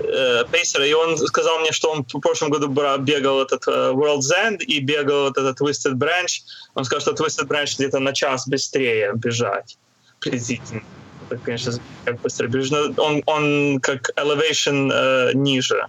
[0.00, 4.20] э, пейсера, и он сказал мне, что он в прошлом году бегал этот э, World
[4.20, 6.42] Zen и бегал вот этот Twisted Branch.
[6.74, 9.78] Он сказал, что Twisted Branch где-то на час быстрее бежать
[10.20, 10.82] приблизительно.
[11.30, 11.72] Это, конечно,
[12.04, 15.86] как быстро бежишь, но он, он как elevation э, ниже,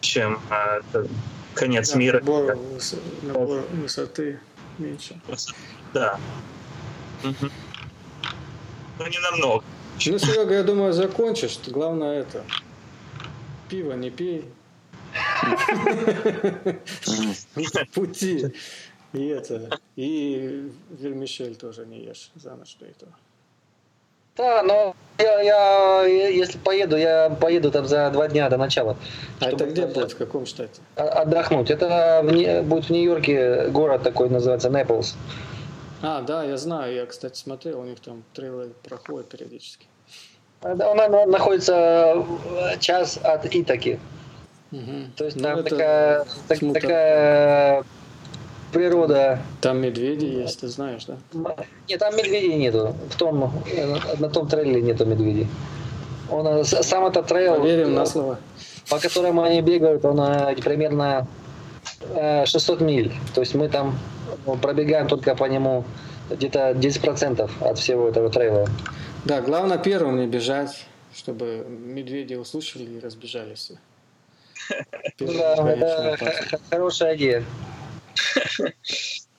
[0.00, 1.04] чем э,
[1.54, 2.18] конец да, мира.
[2.18, 2.58] Набор,
[3.22, 4.40] набор высоты
[4.78, 5.20] меньше.
[5.92, 6.18] Да.
[7.22, 7.50] Угу.
[8.98, 9.64] Ну, не намного.
[10.06, 11.58] Ну, Серега, я думаю, закончишь.
[11.68, 12.44] Главное это.
[13.72, 14.44] Пиво не пей.
[17.94, 18.52] Пути.
[19.14, 19.78] И это.
[19.96, 23.12] И вермишель тоже не ешь за ночь до этого.
[24.36, 28.98] Да, но я, я, если поеду, я поеду там за два дня до начала.
[29.40, 30.12] А это где будет?
[30.12, 30.82] В каком штате?
[30.96, 31.70] Отдохнуть.
[31.70, 35.16] Это в, будет в Нью-Йорке город такой называется Нэпплс.
[36.02, 36.94] А, да, я знаю.
[36.94, 39.86] Я, кстати, смотрел, у них там трейлы проходят периодически.
[40.62, 42.24] Он, он находится
[42.80, 43.98] час от Итаки.
[44.70, 44.80] Угу.
[45.16, 47.84] То есть ну, там такая, так, такая
[48.72, 49.40] природа.
[49.60, 51.16] Там медведи есть, ты знаешь, да?
[51.88, 52.96] Нет, там медведей нету.
[53.10, 53.52] В том,
[54.18, 55.48] на том трейле нету медведей.
[56.30, 57.56] Он, сам этот трейл...
[57.56, 58.38] Поверим на слово.
[58.88, 61.26] По которому они бегают, он э, примерно
[62.46, 63.12] 600 э, миль.
[63.34, 63.98] То есть мы там
[64.46, 65.84] ну, пробегаем только по нему
[66.30, 68.66] где-то 10% от всего этого трейла.
[69.24, 73.72] Да, главное первым не бежать, чтобы медведи услышали и разбежались.
[75.18, 76.16] Да,
[76.70, 77.44] хорошая идея.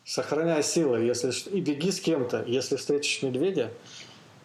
[0.06, 2.44] Сохраняй силы, если и беги с кем-то.
[2.46, 3.72] Если встретишь медведя,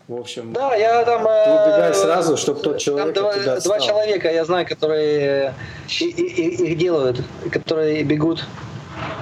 [0.09, 3.79] в общем, да, я там, ты убегай сразу, чтобы тот человек там два, тебя два
[3.79, 5.55] человека, я знаю, которые
[6.01, 7.21] и, и, их делают,
[7.53, 8.47] которые бегут.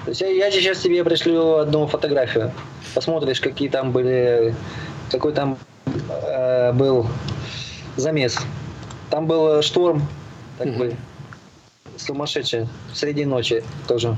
[0.05, 2.53] То есть я, я сейчас тебе пришлю одну фотографию.
[2.95, 4.55] Посмотришь, какие там были,
[5.11, 5.59] какой там
[6.11, 7.07] э, был
[7.97, 8.39] замес.
[9.11, 10.03] Там был шторм,
[10.59, 10.79] так mm-hmm.
[10.79, 10.97] бы
[11.97, 14.17] сумасшедший, среди ночи тоже.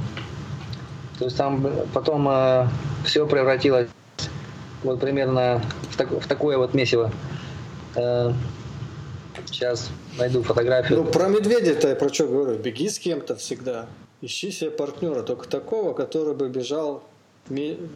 [1.19, 2.69] То есть там потом э,
[3.05, 3.89] все превратилось
[4.83, 7.11] вот примерно в, так, в такое вот месиво.
[7.97, 8.33] Э,
[9.47, 11.03] сейчас найду фотографию.
[11.03, 12.59] Ну, про медведя-то я про что говорю?
[12.59, 13.87] Беги с кем-то всегда.
[14.21, 17.05] Ищи себе партнера, только такого, который бы бежал,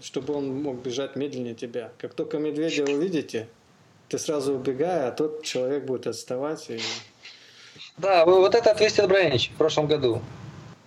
[0.03, 1.92] чтобы он мог бежать медленнее тебя.
[1.98, 3.48] Как только медведя увидите,
[4.09, 6.70] ты сразу убегай, а тот человек будет отставать.
[6.70, 6.80] И...
[7.98, 10.22] Да, вот это Twisted Branch в прошлом году.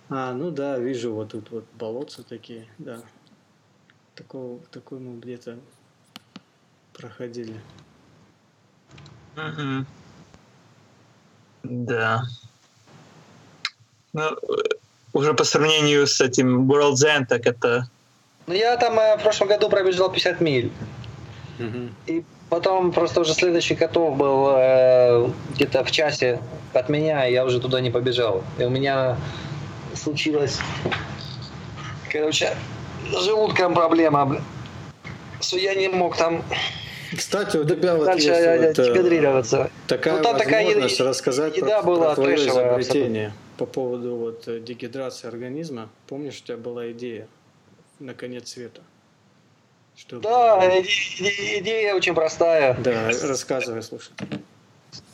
[0.08, 3.02] А, ну да, вижу вот тут вот болотца такие, да.
[4.14, 5.58] Такого, такой мы где-то
[6.92, 7.60] проходили.
[9.36, 9.86] Угу.
[11.64, 12.22] Да.
[14.12, 14.38] Ну,
[15.12, 17.90] уже по сравнению с этим World Zen, так это...
[18.46, 20.70] Ну, я там э, в прошлом году пробежал 50 миль.
[21.58, 21.88] Угу.
[22.06, 26.40] И потом просто уже следующий котов был э, где-то в часе
[26.72, 28.44] от меня, и я уже туда не побежал.
[28.58, 29.16] И у меня
[29.94, 30.58] случилось.
[32.12, 32.54] Короче,
[33.10, 34.40] с желудком проблема.
[35.40, 36.42] Что я не мог там
[37.16, 41.80] кстати, у тебя вот дальше есть вот, э, такая ну, там возможность такая рассказать еда
[41.80, 43.32] про, была про твое изобретение абсолютно.
[43.58, 45.88] по поводу вот э, дегидрации организма.
[46.08, 47.28] Помнишь, у тебя была идея
[47.98, 48.80] на конец света?
[49.96, 50.22] Чтобы...
[50.22, 52.74] Да, идея, идея очень простая.
[52.74, 54.12] Да, рассказывай, слушай.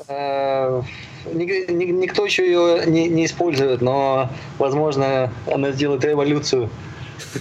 [0.09, 0.83] Э,
[1.27, 4.29] никто еще ее не, не использует, но,
[4.59, 6.71] возможно, она сделает революцию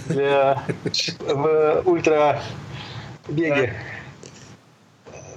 [0.06, 0.62] для,
[1.18, 2.40] в ультра
[3.28, 3.74] беге.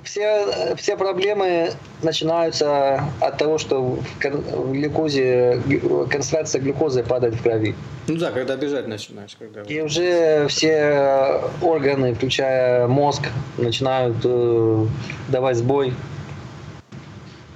[0.03, 1.72] Все, все проблемы
[2.06, 5.62] начинаются от того, что в глюкозе,
[6.10, 7.76] концентрация глюкозы падает в крови.
[8.08, 9.36] Ну да, когда бежать начинаешь.
[9.38, 9.62] Когда...
[9.64, 13.24] И уже все органы, включая мозг,
[13.58, 14.86] начинают э,
[15.30, 15.93] давать сбой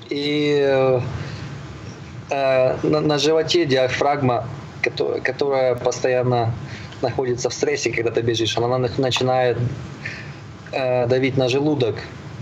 [0.10, 1.00] и э,
[2.84, 4.48] на, на животе диафрагма,
[4.82, 6.54] которая, которая постоянно
[7.02, 9.58] находится в стрессе, когда ты бежишь, она начинает
[10.72, 11.96] э, давить на желудок.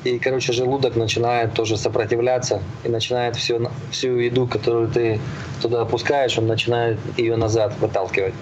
[0.08, 3.60] И, короче, желудок начинает тоже сопротивляться и начинает все,
[3.92, 5.20] всю еду, которую ты
[5.62, 8.34] туда опускаешь, он начинает ее назад выталкивать.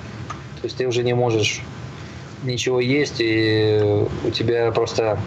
[0.61, 1.61] То есть ты уже не можешь
[2.43, 5.17] ничего есть, и у тебя просто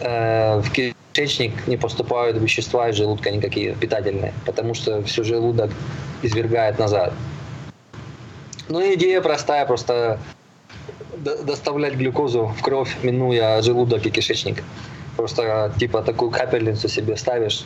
[0.00, 5.70] э, в кишечник не поступают вещества из желудка никакие питательные, потому что все желудок
[6.20, 7.14] извергает назад.
[8.68, 10.18] Ну, идея простая, просто
[11.42, 14.62] доставлять глюкозу в кровь, минуя желудок и кишечник.
[15.16, 17.64] Просто типа такую капельницу себе ставишь.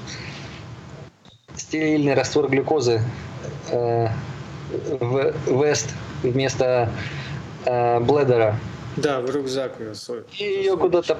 [1.55, 3.01] Стерильный раствор глюкозы
[3.71, 4.09] э,
[5.01, 6.91] в вест вместо
[7.65, 8.57] э, бледера.
[8.97, 9.95] Да, в рюкзак ее
[10.39, 11.15] И ее куда-то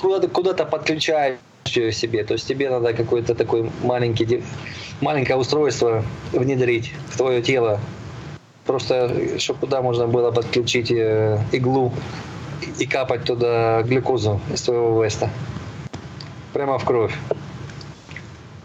[0.00, 2.24] куда-то куда-то подключаешь ее себе.
[2.24, 4.42] То есть тебе надо какой-то такой маленький
[5.00, 7.80] маленькое устройство внедрить в твое тело.
[8.66, 11.92] Просто, чтобы туда можно было подключить э, иглу
[12.78, 15.30] и капать туда глюкозу из твоего веста.
[16.52, 17.14] Прямо в кровь.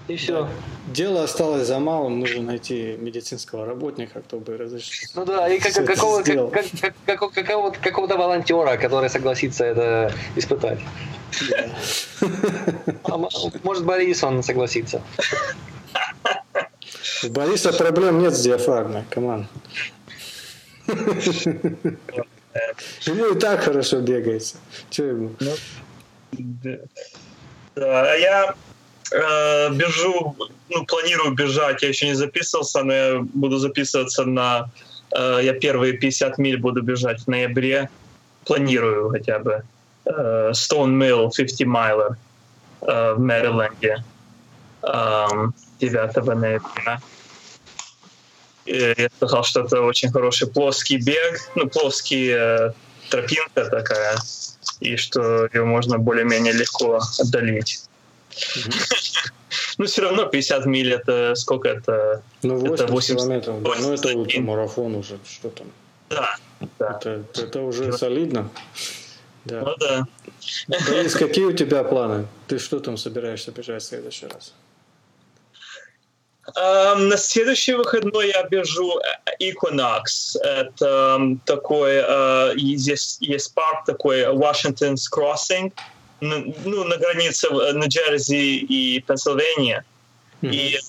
[0.08, 0.48] И все.
[0.88, 5.10] Дело осталось за малым, нужно найти медицинского работника, кто бы разрешил.
[5.16, 10.80] Ну да, и как, какого, как, как, как, какого, какого-то волонтера, который согласится это испытать.
[13.04, 13.18] А
[13.64, 15.02] может, Борис он согласится.
[17.24, 19.48] У Бориса проблем нет с диафрагмой, команд.
[23.06, 24.58] Ему и так хорошо бегается.
[24.90, 25.36] Че ему?
[25.40, 25.52] Ну,
[27.76, 28.56] да, а я
[29.12, 30.36] э, бежу,
[30.70, 34.70] ну, планирую бежать, я еще не записывался, но я буду записываться на...
[35.16, 37.90] Э, я первые 50 миль буду бежать в ноябре.
[38.46, 39.64] Планирую хотя бы.
[40.06, 42.18] Э, Stone Mill 50 майлер
[42.82, 44.04] э, в Мэриленде.
[44.84, 45.28] Э,
[45.80, 47.02] 9 ноября.
[48.66, 52.72] Я сказал, что это очень хороший плоский бег, ну, плоский э,
[53.10, 54.18] тропинка такая,
[54.80, 57.84] и что ее можно более-менее легко отдалить.
[59.78, 62.22] Ну, все равно 50 миль это сколько это?
[62.44, 63.62] Ну, 80 это 80 километров.
[63.62, 63.70] Да.
[63.80, 65.68] Ну, это марафон уже, что там.
[66.10, 66.36] Да,
[66.80, 66.98] да.
[66.98, 68.50] Это, это уже солидно.
[69.46, 69.62] Да.
[69.62, 70.08] Ну да.
[70.68, 72.28] Борис, какие у тебя планы?
[72.48, 74.54] Ты что там собираешься бежать в следующий раз?
[76.54, 80.38] На следующий выходной я бежу э, Equinox.
[80.44, 85.74] Это такой, uh, есть, есть парк такой, Washington's Crossing,
[86.22, 89.84] ну, на границе Нью-Джерси и Пенсильвания.
[90.42, 90.54] Mm-hmm.
[90.54, 90.80] И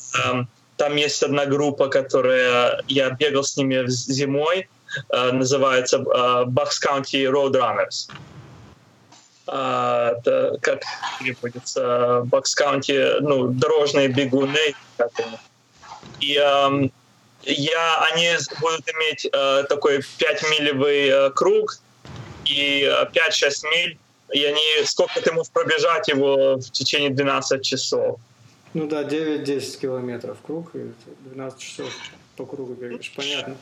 [0.77, 4.69] там есть одна группа, которая я бегал с ними зимой,
[5.11, 8.11] называется Bucks County Roadrunners.
[9.47, 10.82] Uh, это как
[11.20, 14.74] переводится Bucks County, ну, дорожные бегуны.
[16.20, 16.90] И um,
[17.42, 18.30] я, они
[18.61, 21.78] будут иметь uh, такой 5-милевый uh, круг
[22.44, 23.99] и uh, 5-6 миль
[24.32, 28.18] и они, сколько ты можешь пробежать его в течение 12 часов.
[28.74, 30.92] Ну да, 9-10 километров круг, и
[31.32, 31.86] 12 часов
[32.36, 33.57] по кругу бегаешь, понятно.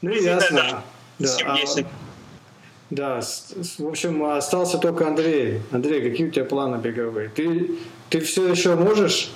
[0.00, 0.82] Ну, ясно.
[1.18, 1.54] Да, да.
[1.54, 1.58] А,
[2.90, 3.20] да,
[3.78, 5.60] в общем, остался только Андрей.
[5.72, 7.28] Андрей, какие у тебя планы беговые?
[7.28, 7.72] Ты,
[8.08, 9.30] ты все еще можешь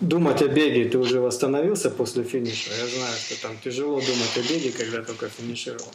[0.00, 0.88] думать о беге?
[0.88, 2.70] Ты уже восстановился после финиша?
[2.70, 5.92] Я знаю, что там тяжело думать о беге, когда только финишировал.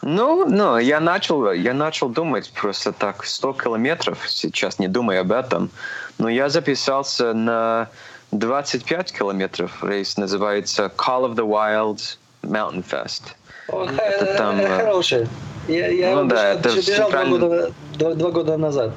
[0.00, 5.30] Ну, ну, я начал, я начал думать просто так, 100 километров, сейчас не думаю об
[5.30, 5.70] этом,
[6.18, 7.88] но я записался на
[8.32, 13.36] 25 километров, рейс называется Call of the Wilds Mountain Fest.
[13.72, 14.60] О, это там...
[14.60, 15.28] Э, хороший.
[15.68, 17.38] Я, я ну, да, это бежал центральный...
[17.38, 18.92] два, года, два, два года назад.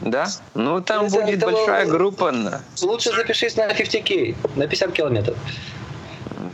[0.00, 0.28] Да?
[0.54, 2.34] Ну, там это, будет это большая группа.
[2.82, 5.36] Лучше запишись на 50K, на 50 километров.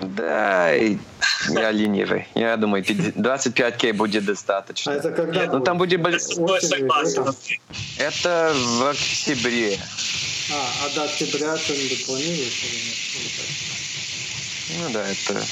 [0.03, 2.27] Да, я ленивый.
[2.35, 4.93] Я думаю, 25к будет достаточно.
[4.93, 5.47] А это когда?
[5.47, 6.61] Ну, там будет большой...
[7.99, 9.79] Это в октябре.
[10.51, 12.65] А, а до октября что-нибудь планируешь?
[14.79, 15.43] Ну да, это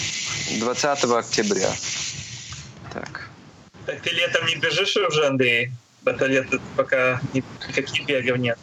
[0.59, 1.73] 20 октября.
[2.93, 3.29] Так.
[3.87, 5.71] Так ты летом не бежишь уже, Андрей?
[6.05, 8.59] Это лето пока никаких бегов нет.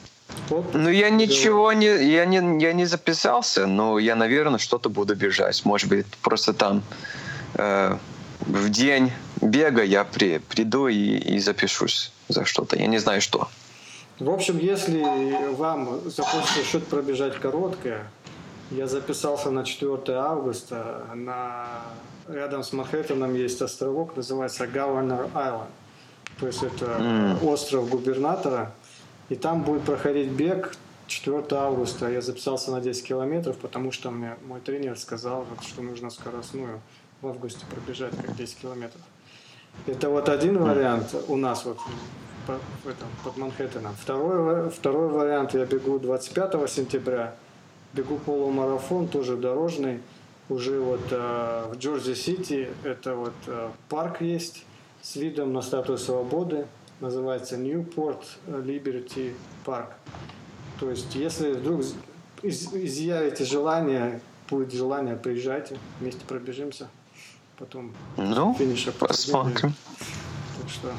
[0.50, 5.66] Ну, я ничего не, я не, я не записался, но я, наверное, что-то буду бежать.
[5.66, 6.84] Может быть, просто там
[7.56, 7.98] э,
[8.42, 9.12] в день
[9.42, 12.78] бега я при, приду и, и запишусь за что-то.
[12.78, 13.50] Я не знаю, что.
[14.20, 15.04] В общем, если
[15.54, 18.08] вам захочется что-то пробежать короткое,
[18.72, 21.06] я записался на 4 августа.
[21.14, 21.82] На...
[22.28, 25.68] Рядом с Манхэттеном есть островок, называется Governor Island.
[26.40, 27.46] То есть это mm.
[27.46, 28.72] остров губернатора.
[29.30, 30.74] И там будет проходить бег
[31.08, 32.10] 4 августа.
[32.10, 36.80] Я записался на 10 километров, потому что мне мой тренер сказал, что нужно скоростную
[37.22, 39.02] в августе пробежать как 10 километров.
[39.88, 41.78] Это вот один вариант у нас вот
[42.48, 43.96] по, в этом, под Манхэттеном.
[44.00, 47.36] Второй, второй вариант, я бегу 25 сентября,
[47.94, 50.00] бегу полумарафон, тоже дорожный,
[50.50, 54.66] уже вот э, в Джорджи-Сити, это вот э, парк есть
[55.02, 56.68] с видом на статую свободы,
[57.00, 59.34] называется Newport Liberty
[59.66, 59.88] Park.
[60.80, 61.82] То есть, если вдруг
[62.44, 66.90] изъявите желание, будет желание, приезжайте, вместе пробежимся,
[67.58, 69.74] потом ну, финиша посмотрим.
[70.68, 70.92] что...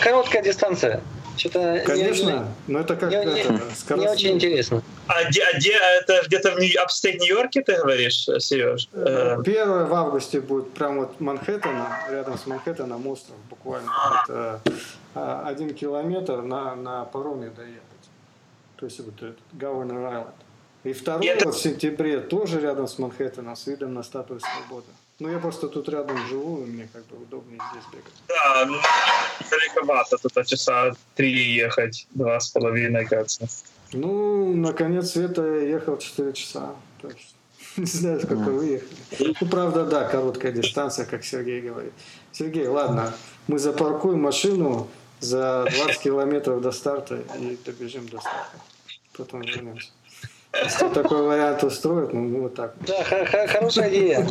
[0.00, 1.02] Короткая дистанция.
[1.36, 2.30] Что-то Конечно,
[2.66, 4.82] не, но это как не, это, не, не очень интересно.
[5.08, 8.88] А где, а где это где-то в Нью- upstate Нью-Йорке, ты говоришь, Сереж?
[8.92, 13.90] Э, первое в августе будет прямо вот Манхэттена, рядом с Манхэттеном остров, буквально.
[14.24, 14.60] Это
[15.14, 17.82] а, один километр на, на пароме доехать.
[18.76, 20.34] То есть вот этот Governor Island.
[20.84, 21.50] И второе это...
[21.50, 24.86] в сентябре тоже рядом с Манхэттеном с видом на статую свободы.
[25.20, 28.12] Ну, я просто тут рядом живу, и мне как бы удобнее здесь бегать.
[28.28, 28.76] Да, ну,
[29.48, 33.46] далековато, тут часа три ехать, два с половиной, кажется.
[33.92, 36.74] Ну, на конец света я ехал 4 часа.
[37.00, 37.36] То есть,
[37.76, 39.36] не знаю, сколько вы ехали.
[39.40, 41.92] Ну, правда, да, короткая дистанция, как Сергей говорит.
[42.32, 43.14] Сергей, ладно,
[43.46, 44.88] мы запаркуем машину
[45.20, 48.56] за 20 километров до старта и добежим до старта.
[49.16, 49.90] Потом вернемся.
[50.62, 52.74] Если такой вариант устроит, ну вот так.
[52.86, 53.02] Да,
[53.46, 54.26] хорошая идея.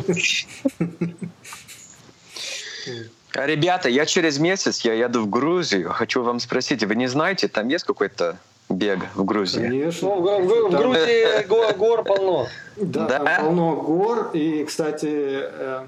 [3.36, 5.90] А, ребята, я через месяц я еду в Грузию.
[5.90, 8.38] Хочу вам спросить, вы не знаете, там есть какой-то
[8.68, 9.60] бег в Грузии?
[9.60, 10.08] Конечно.
[10.08, 12.46] Ну, в, в, в Грузии гор, гор полно.
[12.76, 14.30] Да, да, там полно гор.
[14.34, 15.86] И, кстати, э,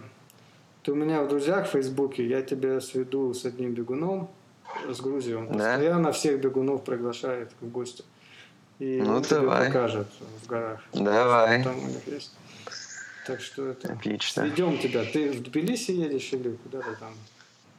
[0.83, 4.29] ты у меня в друзьях в Фейсбуке, я тебя сведу с одним бегуном
[4.89, 5.35] с Грузии.
[5.35, 5.53] Он да?
[5.53, 8.05] постоянно всех бегунов приглашает в гости.
[8.79, 9.67] И ну, давай.
[9.67, 10.09] покажет
[10.43, 10.81] в горах.
[10.93, 11.63] Давай.
[11.65, 12.33] Там у них есть.
[13.27, 13.93] Так что это...
[13.93, 14.49] Отлично.
[14.49, 15.05] Идем тебя.
[15.05, 17.15] Ты в Тбилиси едешь или куда ты там?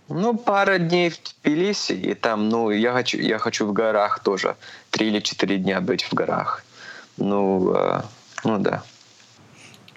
[0.10, 4.56] Ну, пара дней в Тбилиси, и там, ну, я хочу, я хочу в горах тоже.
[4.90, 6.64] Три или четыре дня быть в горах.
[7.18, 8.02] Ну, э,
[8.44, 8.84] ну да.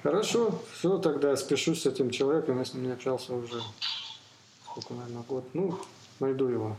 [0.03, 3.61] Хорошо, все, тогда спешусь с этим человеком, я с ним не общался уже
[4.71, 5.45] сколько, наверное, год.
[5.53, 5.79] Ну,
[6.21, 6.77] найду его.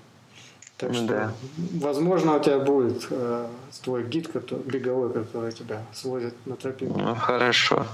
[0.81, 1.31] Так что, да.
[1.79, 3.45] возможно, у тебя будет э,
[3.83, 6.99] твой гид, который, беговой, который тебя свозит на тропинку.
[6.99, 7.85] Ну, хорошо.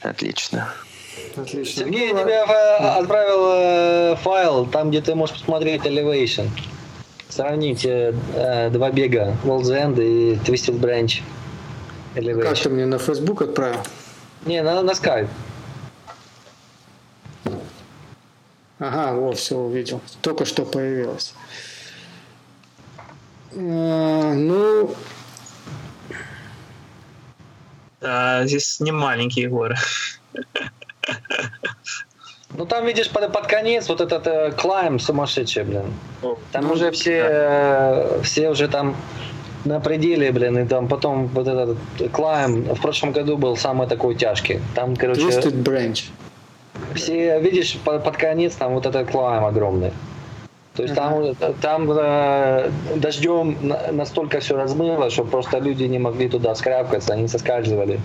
[0.00, 0.68] Отлично.
[1.36, 1.82] Отлично.
[1.82, 2.98] Сергей ну, тебе да.
[2.98, 6.48] отправил э, файл, там, где ты можешь посмотреть elevation.
[7.28, 11.20] Сравнить э, э два бега, World's End и Twisted Branch.
[12.14, 12.42] Elevation.
[12.42, 13.80] Как ты мне на Facebook отправил?
[14.44, 15.28] Не, на, на Skype.
[18.78, 20.00] Ага, вот, все увидел.
[20.20, 21.34] Только что появилось.
[23.54, 24.94] А, ну...
[28.02, 29.76] А, здесь не маленькие горы.
[32.56, 35.92] Ну там видишь под, под конец вот этот э, клайм сумасшедший, блин.
[36.52, 38.96] Там ну, уже все, э, все уже там
[39.64, 41.76] на пределе, блин, и там потом вот этот
[42.12, 44.60] клайм в прошлом году был самый такой тяжкий.
[44.74, 45.22] Там, короче...
[45.22, 46.02] Twisted Branch.
[46.94, 49.92] Все, видишь, под, под конец там вот этот клайм огромный.
[50.74, 51.36] То есть uh-huh.
[51.38, 51.54] там,
[51.86, 53.56] там э, дождем
[53.92, 57.98] настолько все размыло, что просто люди не могли туда скарабкаться, они соскальзывали.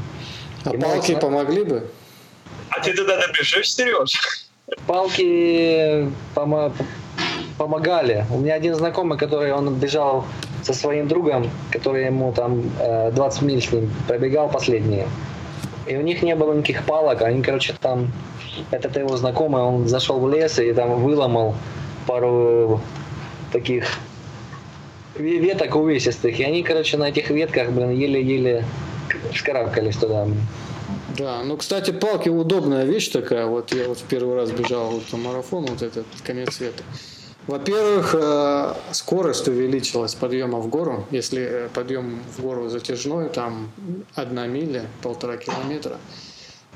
[0.64, 1.20] А И палки мы...
[1.20, 1.92] помогли бы?
[2.70, 4.48] А ты туда добежишь, Сереж?
[4.88, 6.72] Палки пом-
[7.58, 8.26] помогали.
[8.32, 10.26] У меня один знакомый, который он бежал
[10.64, 12.64] со своим другом, который ему там
[13.12, 15.08] 20 э, миль с ним пробегал последние.
[15.88, 18.12] И у них не было никаких палок, они, короче, там,
[18.72, 21.56] этот его знакомый, он зашел в лес и там выломал
[22.08, 22.82] пару
[23.52, 23.86] таких
[25.16, 28.66] веток увесистых, и они, короче, на этих ветках, блин, еле-еле
[29.34, 30.28] вскарабкались туда.
[31.18, 33.46] Да, ну, кстати, палки удобная вещь такая.
[33.46, 36.84] Вот я вот в первый раз бежал вот, марафон, вот этот конец света.
[37.48, 41.06] Во-первых, э, скорость увеличилась подъема в гору.
[41.12, 43.72] Если э, подъем в гору затяжной, там
[44.16, 45.98] одна миля, полтора километра,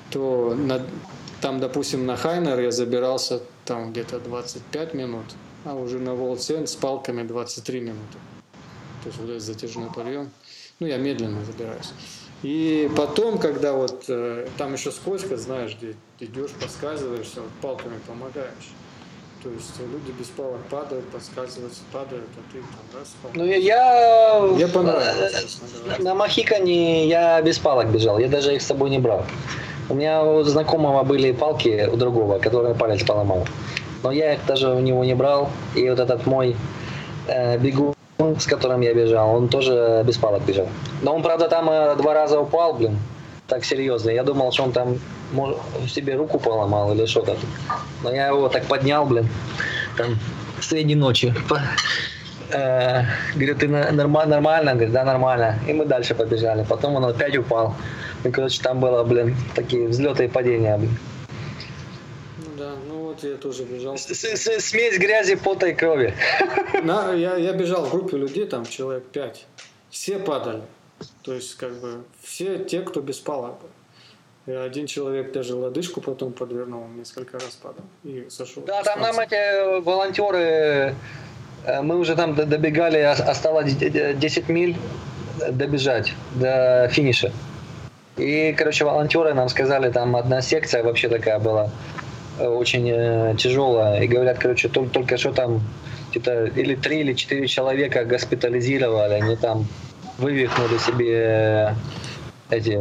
[0.09, 0.81] то на,
[1.45, 5.25] там, допустим, на Хайнер я забирался там где-то 25 минут,
[5.63, 8.17] а уже на Волцен с палками 23 минуты.
[9.03, 10.31] То есть вот этот затяжной подъем.
[10.79, 11.91] Ну, я медленно забираюсь.
[12.41, 18.71] И потом, когда вот э, там еще скользко, знаешь, где идешь, подсказываешься, вот палками помогаешь.
[19.43, 23.35] То есть люди без палок падают, подсказываются, падают, а ты там раз палок.
[23.35, 24.41] Ну я...
[24.51, 26.03] Мне понравилось, честно говоря.
[26.03, 29.23] На Махикане я без палок бежал, я даже их с собой не брал.
[29.89, 33.47] У меня у знакомого были палки у другого, который палец поломал.
[34.03, 35.49] Но я их даже у него не брал.
[35.75, 36.55] И вот этот мой
[37.27, 37.93] э, бегун,
[38.39, 40.67] с которым я бежал, он тоже без палок бежал.
[41.01, 42.99] Но он, правда, там э, два раза упал, блин.
[43.47, 44.09] Так серьезно.
[44.09, 44.97] Я думал, что он там
[45.31, 45.57] может,
[45.87, 47.35] себе руку поломал или что-то.
[48.03, 49.29] Но я его так поднял, блин.
[49.97, 50.17] Там
[50.61, 51.33] среди ночи.
[52.51, 53.67] Э, говорю, ты?
[53.67, 54.73] Нормально?
[54.73, 55.55] Говорит, да, нормально.
[55.67, 56.63] И мы дальше побежали.
[56.63, 57.75] Потом он опять упал.
[58.25, 60.97] И, короче, там было, блин, такие взлеты и падения, блин.
[62.39, 63.97] Ну да, ну вот я тоже бежал.
[63.97, 66.13] С -с Смесь грязи, пота и крови.
[66.83, 69.45] На, я, я бежал в группе людей, там человек пять.
[69.91, 70.63] Все падали.
[71.21, 73.55] То есть, как бы, все те, кто без палок.
[74.47, 78.63] И один человек даже лодыжку потом подвернул, несколько раз падал и сошел.
[78.63, 80.95] Да, там нам эти волонтеры,
[81.65, 84.75] э, мы уже там добегали, осталось 10 миль
[85.51, 87.31] добежать до финиша.
[88.17, 91.69] И, короче, волонтеры нам сказали, там одна секция вообще такая была,
[92.39, 94.01] э, очень э, тяжелая.
[94.01, 95.61] И говорят, короче, только, только что там
[96.11, 99.67] где-то или три или четыре человека госпитализировали, они там
[100.17, 101.75] вывихнули себе
[102.49, 102.79] эти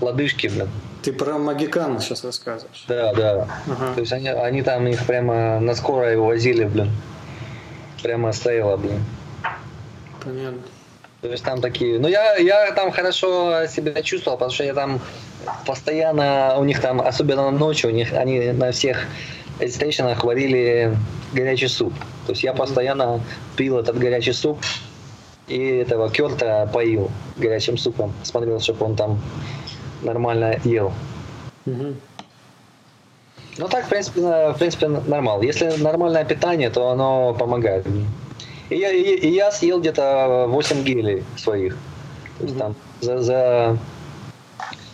[0.00, 0.68] лодыжки, блин.
[1.02, 2.84] Ты про Магикан сейчас рассказываешь.
[2.88, 3.48] Да, да.
[3.66, 3.94] Ага.
[3.94, 6.90] То есть они, они там их прямо на скорой возили, блин.
[8.02, 9.04] Прямо стояло, блин.
[10.22, 10.62] Понятно.
[11.24, 11.98] То есть там такие...
[11.98, 15.00] Ну, я, я там хорошо себя чувствовал, потому что я там
[15.64, 16.56] постоянно...
[16.58, 19.06] У них там, особенно ночью, у них они на всех
[19.66, 20.94] стейшенах варили
[21.32, 21.94] горячий суп.
[22.26, 23.22] То есть я постоянно
[23.56, 24.58] пил этот горячий суп
[25.48, 28.12] и этого Керта поил горячим супом.
[28.22, 29.18] Смотрел, чтобы он там
[30.02, 30.92] нормально ел.
[31.64, 31.94] Угу.
[33.56, 35.40] Ну так, в принципе, в принципе, нормал.
[35.40, 37.86] Если нормальное питание, то оно помогает.
[38.70, 41.76] И я, и, и я съел где-то 8 гелей своих.
[42.38, 43.78] То есть там за, за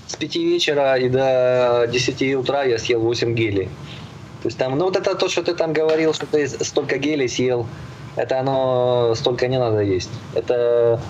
[0.07, 3.69] с 5 вечера и до 10 утра я съел 8 гелей.
[4.43, 7.29] То есть там, ну вот это то, что ты там говорил, что ты столько гелей
[7.29, 7.67] съел,
[8.17, 10.11] это оно столько не надо есть.
[10.35, 11.01] Это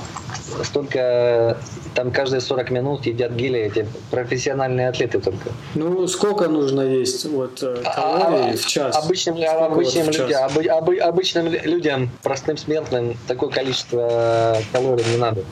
[0.64, 1.56] столько,
[1.94, 5.50] там каждые 40 минут едят гели эти профессиональные атлеты только.
[5.74, 8.96] Ну, сколько нужно есть вот э, а, калорий а, в час?
[8.96, 15.44] Обычным, обычным, вот людям, об, об, обычным людям, простым смертным, такое количество калорий не надо.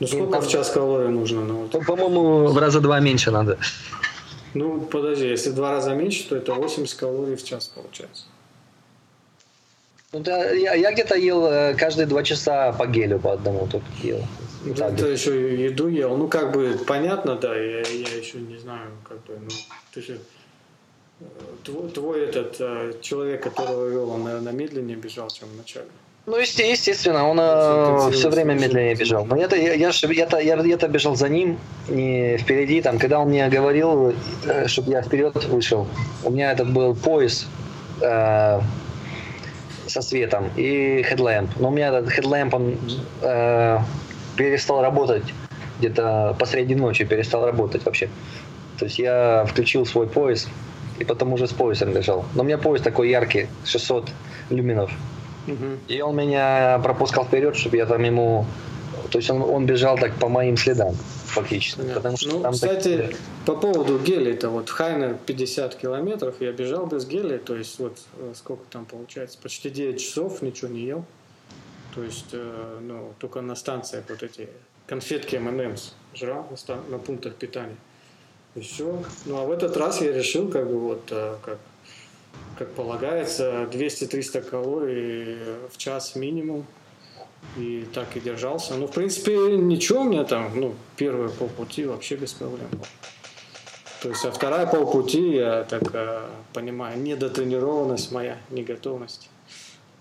[0.00, 1.42] Ну, сколько там, в час калорий нужно?
[1.42, 1.86] Ну, вот.
[1.86, 3.58] По-моему, в раза два меньше надо.
[4.54, 8.24] Ну, подожди, если два раза меньше, то это 80 калорий в час получается.
[10.12, 13.86] Ну да, я, я где-то ел э, каждые два часа по гелю по одному только
[14.02, 14.20] ел.
[14.64, 16.16] Ну, да, ты еще еду ел.
[16.16, 19.48] Ну, как бы понятно, да, я, я еще не знаю, как бы, ну,
[19.94, 20.18] ты же
[21.20, 21.24] э,
[21.64, 25.86] твой, твой этот э, человек, которого вел, он, наверное, медленнее бежал, чем в начале.
[26.26, 29.24] Ну, естественно, он э, все время медленнее бежал.
[29.24, 31.58] Но это, я, я, я, я, я-то бежал за ним,
[31.88, 32.82] не впереди.
[32.82, 34.14] Там, когда он мне говорил,
[34.66, 35.88] чтобы я вперед вышел,
[36.22, 37.46] у меня этот был пояс
[38.02, 38.60] э,
[39.86, 41.48] со светом и headlamp.
[41.58, 42.78] Но у меня этот headlamp, он
[43.22, 43.78] э,
[44.40, 45.24] перестал работать
[45.78, 48.08] где-то посреди ночи, перестал работать вообще.
[48.78, 50.48] То есть я включил свой пояс
[50.98, 52.24] и потом уже с поясом бежал.
[52.34, 54.08] Но у меня пояс такой яркий, 600
[54.48, 54.90] люминов.
[55.46, 55.66] Угу.
[55.88, 58.46] И он меня пропускал вперед, чтобы я там ему...
[59.10, 60.94] То есть он, он бежал так по моим следам
[61.26, 61.82] фактически.
[61.94, 63.16] Потому что ну, там кстати, такие...
[63.44, 67.98] по поводу гелей-то, вот в Хайне 50 километров я бежал без гелей, то есть вот
[68.18, 71.04] э, сколько там получается, почти 9 часов ничего не ел.
[71.94, 74.48] То есть, э, ну, только на станциях вот эти
[74.86, 77.76] конфетки M&M's жрал на, стан- на пунктах питания.
[78.54, 79.02] И все.
[79.26, 81.58] Ну, а в этот раз я решил, как бы вот, э, как,
[82.58, 85.38] как полагается, 200-300 калорий
[85.72, 86.66] в час минимум
[87.56, 88.74] и так и держался.
[88.74, 92.86] Ну, в принципе, ничего у меня там, ну, первые полпути вообще без проблем было.
[94.02, 99.28] То есть, а вторая полпути, я так э, понимаю, недотренированность моя, неготовность.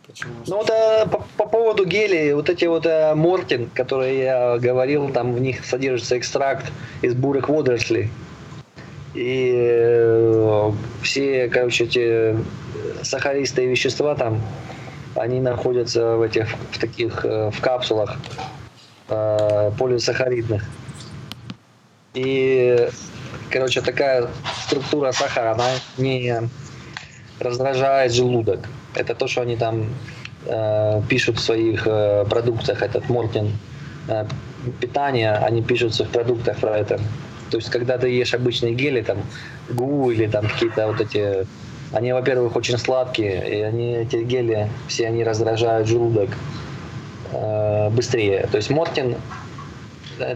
[0.10, 0.34] Почему?
[0.48, 5.10] Ну вот а, по, по поводу гелей, вот эти вот а, Мортин, которые я говорил,
[5.10, 6.72] там в них содержится экстракт
[7.04, 8.10] из бурых водорослей.
[9.14, 10.72] И э,
[11.04, 12.38] все, короче, эти
[13.04, 14.42] сахаристые вещества там
[15.16, 18.18] они находятся в этих в таких э, в капсулах
[19.10, 20.64] э, полисахаридных.
[22.14, 22.90] И,
[23.52, 24.28] короче, такая
[24.66, 26.50] структура сахара, она не
[27.40, 28.60] раздражает желудок.
[28.96, 29.86] Это то, что они там
[30.46, 33.58] э, пишут в своих э, продуктах, этот Мортин
[34.08, 34.26] э,
[34.80, 37.00] питание, они пишут в своих продуктах про это.
[37.52, 39.18] То есть, когда ты ешь обычные гели, там,
[39.70, 41.48] гу или там какие-то вот эти
[41.92, 46.30] они, во-первых, очень сладкие, и они, эти гели, все они раздражают желудок
[47.32, 48.48] э, быстрее.
[48.52, 49.16] То есть Мортин,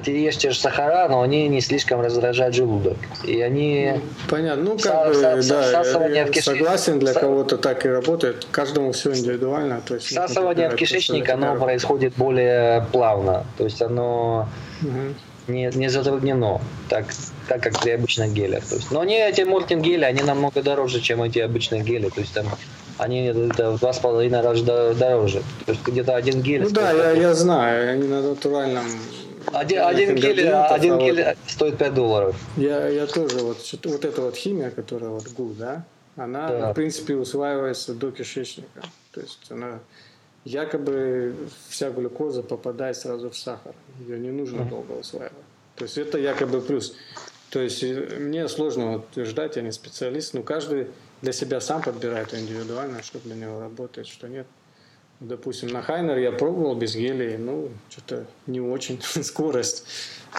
[0.04, 2.98] ты ешь те же сахара, но они не слишком раздражают желудок.
[3.24, 4.00] И они...
[4.30, 4.64] Понятно.
[4.64, 8.48] Ну, как бы, да, я, согласен, для кого-то так и работает.
[8.52, 9.82] Каждому все индивидуально.
[9.86, 13.46] То есть, всасывание в кишечник, оно происходит более плавно.
[13.58, 14.50] То есть оно...
[14.82, 15.16] Угу
[15.48, 17.06] не, не затруднено, так,
[17.48, 18.66] так как при обычных гелях.
[18.66, 22.10] То есть, но они, эти Мортин гели, они намного дороже, чем эти обычные гели.
[22.10, 22.46] То есть там
[22.98, 25.42] они это в два с половиной раза дороже.
[25.66, 26.64] То есть где-то один гель.
[26.64, 28.86] Ну да, я, я знаю, они на натуральном
[29.52, 32.36] один, один, гель, один гель вот стоит 5 долларов.
[32.58, 36.72] Я, я тоже, вот, вот эта вот химия, которая вот ГУ, да, она, да.
[36.72, 38.82] в принципе, усваивается до кишечника.
[39.12, 39.80] То есть она
[40.46, 41.36] якобы
[41.70, 43.74] вся глюкоза попадает сразу в сахар.
[44.00, 44.70] Ее не нужно mm-hmm.
[44.70, 45.34] долго усваивать.
[45.76, 46.96] То есть это якобы плюс.
[47.50, 50.88] То есть мне сложно утверждать, я не специалист, но каждый
[51.22, 54.48] для себя сам подбирает индивидуально, что для него работает, что нет.
[55.20, 59.86] Допустим, на Хайнер я пробовал без гелей, ну, что-то не очень, скорость.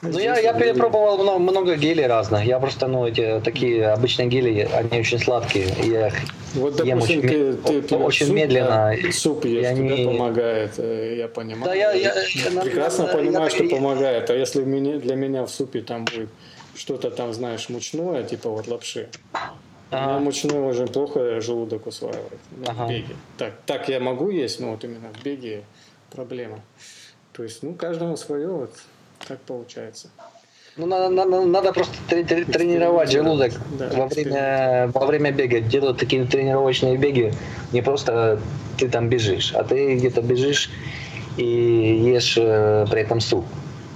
[0.03, 2.45] Ну, я, я перепробовал много, много гелей разных.
[2.45, 5.69] Я просто, ну, эти такие обычные гели, они очень сладкие.
[5.85, 6.15] Я их
[6.55, 8.95] вот, допустим, очень, ты, ты очень суп, медленно.
[9.03, 9.89] Да, суп есть, они...
[9.89, 11.65] тебе помогает, э, я понимаю.
[11.65, 14.31] Да, я, я, я прекрасно я, понимаю, я, что я, помогает.
[14.31, 16.29] А если для меня в супе там будет
[16.77, 19.09] что-то там, знаешь, мучное, типа вот лапши,
[19.95, 20.07] Ага.
[20.07, 22.87] У меня мучной очень плохо желудок усваивает ну, ага.
[22.87, 23.15] в беге.
[23.39, 25.65] Так, так я могу есть, но вот именно в беге
[26.11, 26.61] проблема.
[27.33, 28.71] То есть, ну, каждому свое, вот
[29.27, 30.09] так получается.
[30.77, 35.61] Ну, надо, надо, надо просто тренировать желудок да, во, время, во время бега.
[35.61, 37.33] Делать такие тренировочные беги.
[37.73, 38.41] Не просто
[38.77, 40.71] ты там бежишь, а ты где-то бежишь
[41.37, 43.47] и ешь э, при этом суп.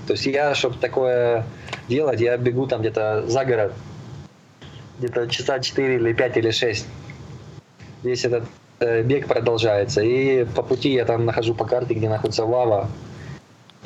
[0.06, 1.44] То есть я, чтобы такое
[1.88, 3.72] делать, я бегу там где-то за город,
[4.98, 6.86] где-то часа 4 или 5 или 6.
[8.02, 8.44] Весь этот
[8.80, 10.02] э, бег продолжается.
[10.02, 12.88] И по пути я там нахожу по карте, где находится лава.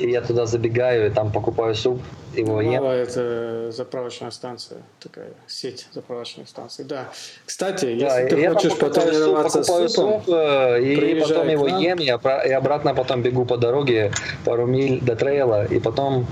[0.03, 2.01] И я туда забегаю, и там покупаю суп,
[2.35, 2.85] его Лава ем.
[2.85, 6.85] это заправочная станция, такая сеть заправочных станций.
[6.85, 7.09] Да.
[7.47, 11.99] Кстати, да, если ты хочешь потренироваться суп, с супом, суп, э, и потом его ем,
[11.99, 14.11] я, и обратно потом бегу по дороге
[14.45, 16.27] пару миль до трейла, и потом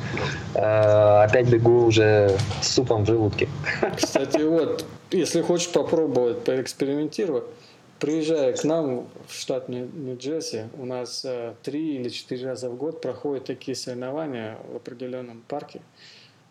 [0.55, 3.49] э, опять бегу уже с супом в желудке.
[3.97, 7.45] Кстати, вот, если хочешь попробовать, поэкспериментировать,
[8.01, 13.01] приезжая к нам в штат Нью-Джерси, у нас э, три или четыре раза в год
[13.01, 15.82] проходят такие соревнования в определенном парке.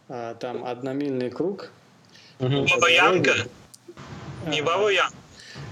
[0.07, 1.71] Э, там одномильный круг.
[2.39, 3.33] Ваваянка?
[4.47, 5.11] Не Ваваян.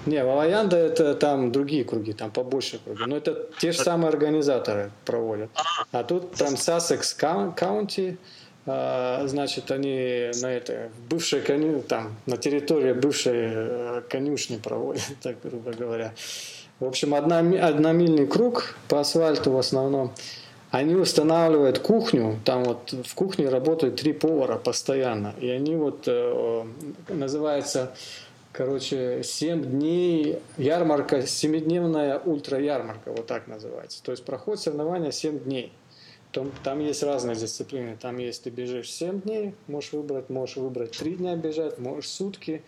[0.06, 3.04] Не, Ваваянда это там другие круги, там побольше круги.
[3.06, 5.50] Но это те же самые организаторы проводят.
[5.92, 8.18] А тут там Сассекс Каунти, а,
[8.68, 15.38] значит, они на это, в бывшей коню, там, на территории бывшей э, конюшни проводят, так
[15.42, 16.14] грубо говоря.
[16.80, 20.14] В общем, одна, одномильный круг по асфальту в основном.
[20.70, 26.66] Они устанавливают кухню, там вот в кухне работают три повара постоянно, и они вот э,
[27.08, 27.94] называется,
[28.52, 34.04] короче, 7 дней ярмарка, семидневная ультра ярмарка, вот так называется.
[34.04, 35.72] То есть проходит соревнования 7 дней.
[36.38, 37.98] Там, там есть разные дисциплины.
[38.00, 42.62] Там есть ты бежишь 7 дней, можешь выбрать, можешь выбрать 3 дня бежать, можешь сутки,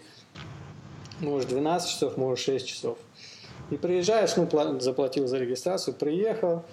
[1.20, 2.98] можешь 12 часов, можешь 6 часов.
[3.70, 6.64] И приезжаешь, ну, заплатил за регистрацию, приехал,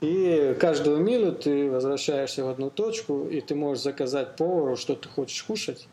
[0.00, 5.10] и каждую милю ты возвращаешься в одну точку, и ты можешь заказать повару, что ты
[5.10, 5.88] хочешь кушать.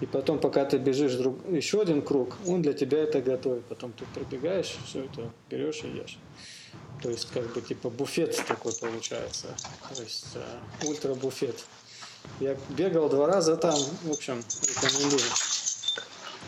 [0.00, 3.64] И потом, пока ты бежишь друг, еще один круг, он для тебя это готовит.
[3.64, 6.18] Потом ты пробегаешь, все это берешь и ешь.
[7.02, 9.48] То есть, как бы, типа, буфет такой получается.
[9.94, 11.64] То есть, э, ультра-буфет.
[12.40, 15.22] Я бегал два раза там, в общем, рекомендую.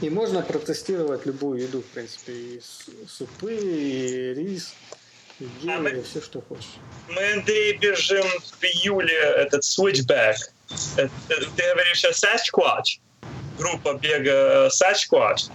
[0.00, 2.62] И можно протестировать любую еду, в принципе, и
[3.06, 4.72] супы, и рис,
[5.38, 6.78] и гели, а все, что хочешь.
[7.08, 10.36] Мы, Андрей, бежим в июле этот switchback.
[10.96, 13.00] Это, ты говоришь сейчас Sasquatch?
[13.58, 15.50] Группа бега Sasquatch?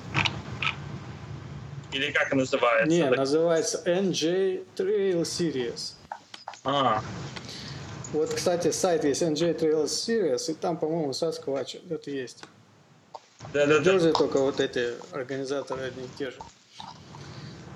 [1.96, 2.94] Или как называется?
[2.94, 5.94] Не, называется NJ Trail Series.
[6.66, 7.02] А.
[8.12, 12.44] Вот, кстати, сайт есть NJ Trail Series, и там, по-моему, Sasquatch это есть.
[13.54, 14.12] Да, да, да.
[14.12, 16.38] только вот эти организаторы одни и те же.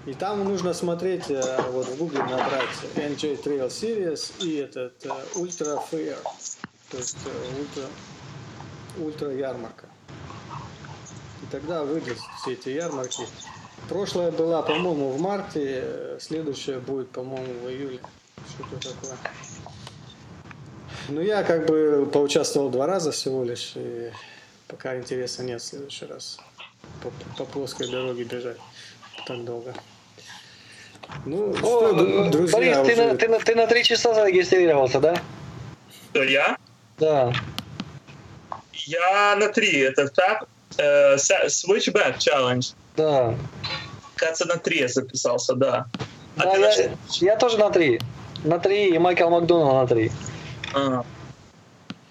[0.06, 5.10] И там нужно смотреть, э, вот в Google набрать NJ Trail Series и этот э,
[5.36, 6.18] Ultra Fair,
[6.92, 7.18] то есть
[7.58, 7.84] ультра,
[8.98, 9.86] э, ультра ярмарка.
[11.42, 13.24] И тогда выйдут все эти ярмарки.
[13.90, 15.84] Прошлая была, по-моему, в марте,
[16.20, 18.00] следующая будет, по-моему, в июле.
[18.48, 19.18] Что-то такое.
[21.10, 24.12] Ну, я как бы поучаствовал два раза всего лишь, и
[24.68, 26.40] пока интереса нет в следующий раз
[27.02, 28.58] по, по плоской дороге бежать
[29.26, 29.74] так долго.
[31.26, 32.86] Ну, О, что, друзья, Борис, уже...
[32.86, 35.20] ты, на, ты, ты на три часа зарегистрировался, да?
[36.12, 36.58] Кто, я?
[37.00, 37.34] Да.
[38.74, 40.48] Я на три, это так?
[40.78, 41.16] Uh,
[41.48, 42.74] switchback challenge.
[43.00, 43.34] Да.
[44.16, 45.86] Кажется, на три я записался, да.
[46.36, 46.96] А да, я, на...
[47.22, 48.02] я тоже на три.
[48.44, 50.12] На три, и Майкл Макдоналд на три.
[50.74, 51.06] А.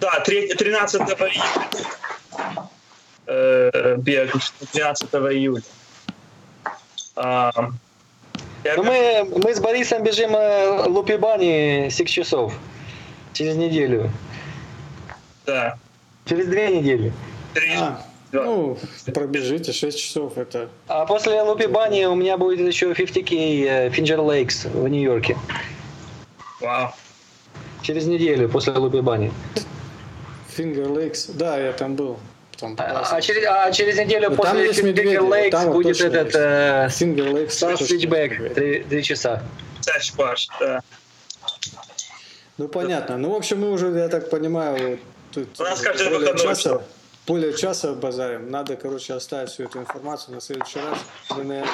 [0.00, 1.42] Да, 3, 13 июля.
[3.26, 4.32] Э, бег
[4.72, 5.62] 13 июля.
[7.16, 7.52] А,
[8.76, 12.54] ну, мы, мы с Борисом бежим э, Лупибани 6 часов.
[13.34, 14.10] Через неделю.
[15.44, 15.76] Да.
[16.24, 17.12] Через две недели.
[17.52, 17.74] Три.
[17.76, 18.00] А.
[18.32, 18.78] Ну,
[19.14, 20.68] пробежите 6 часов, это...
[20.86, 25.36] А после Лупи Бани у меня будет еще 50к Финджер Лейкс в Нью-Йорке.
[26.60, 26.92] Вау.
[27.82, 29.32] Через неделю после Лупи Бани.
[30.58, 32.18] Фингер Лейкс, да, я там был.
[32.58, 35.50] там а, а, через, а через неделю Ну, после там есть медведи, Finger вот Lakes
[35.50, 38.88] там вот будет этот э, Finger Lakes Star точно Switchback, есть.
[38.88, 39.42] три, часа.
[39.80, 40.82] Саш Паш, да.
[42.56, 43.16] Ну понятно.
[43.18, 44.98] Ну, в общем, мы уже, я так понимаю,
[45.32, 46.80] тут У нас каждый выходной.
[47.28, 48.50] Более часа базарим.
[48.50, 50.98] Надо, короче, оставить всю эту информацию на следующий раз.
[51.30, 51.72] Мы, наверное,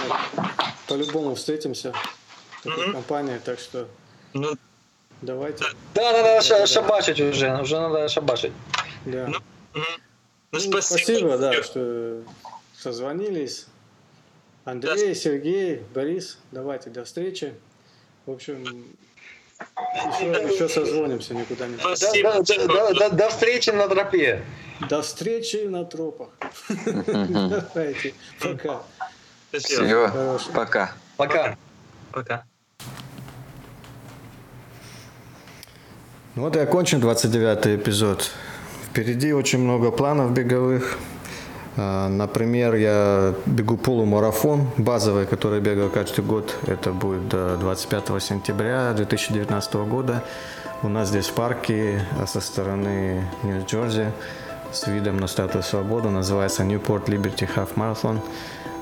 [0.89, 1.93] по-любому встретимся
[2.60, 2.93] в такой Мгм.
[2.94, 3.86] компании, так что
[4.35, 4.55] Ну,
[5.22, 5.64] давайте.
[5.94, 8.52] Да, надо ша- шабашить уже, уже надо шабашить.
[9.06, 9.28] Да.
[9.28, 9.39] Ну.
[9.74, 9.82] Ну,
[10.52, 10.81] ну спасибо.
[10.81, 12.22] спасибо, да, что
[12.76, 13.66] созвонились.
[14.64, 17.55] Андрей, Сергей, Борис, давайте до встречи.
[18.26, 18.86] В общем,
[19.94, 21.76] еще, еще созвонимся, никуда не.
[21.76, 22.43] До, Спасибо.
[22.43, 24.43] до- до- до- до встречи на тропе.
[24.89, 26.28] До встречи на тропах.
[26.68, 28.82] Давайте, пока.
[29.51, 29.85] Спасибо.
[29.86, 30.51] Все, Хорошо.
[30.52, 30.93] пока.
[31.16, 31.56] Пока.
[32.12, 32.44] Пока.
[36.35, 38.31] Ну вот и окончен 29 эпизод.
[38.90, 40.98] Впереди очень много планов беговых.
[41.76, 46.55] А, Например, я бегу полумарафон базовый, который бегаю каждый год.
[46.66, 50.22] Это будет до 25 сентября 2019 года.
[50.82, 54.06] У нас здесь в парке а со стороны Нью-Джерси
[54.72, 56.10] с видом на статую Свободы.
[56.10, 58.18] Называется Newport Liberty Half Marathon.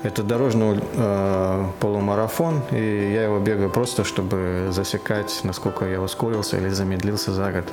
[0.02, 6.70] Это дорожный э, полумарафон, и я его бегаю просто, чтобы засекать, насколько я ускорился или
[6.70, 7.64] замедлился за год.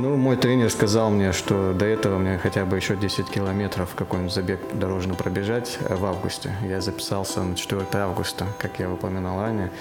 [0.00, 4.32] Ну, мой тренер сказал мне, что до этого мне хотя бы еще 10 километров какой-нибудь
[4.32, 6.52] забег дорожный пробежать в августе.
[6.62, 9.72] Я записался на 4 августа, как я упоминал ранее.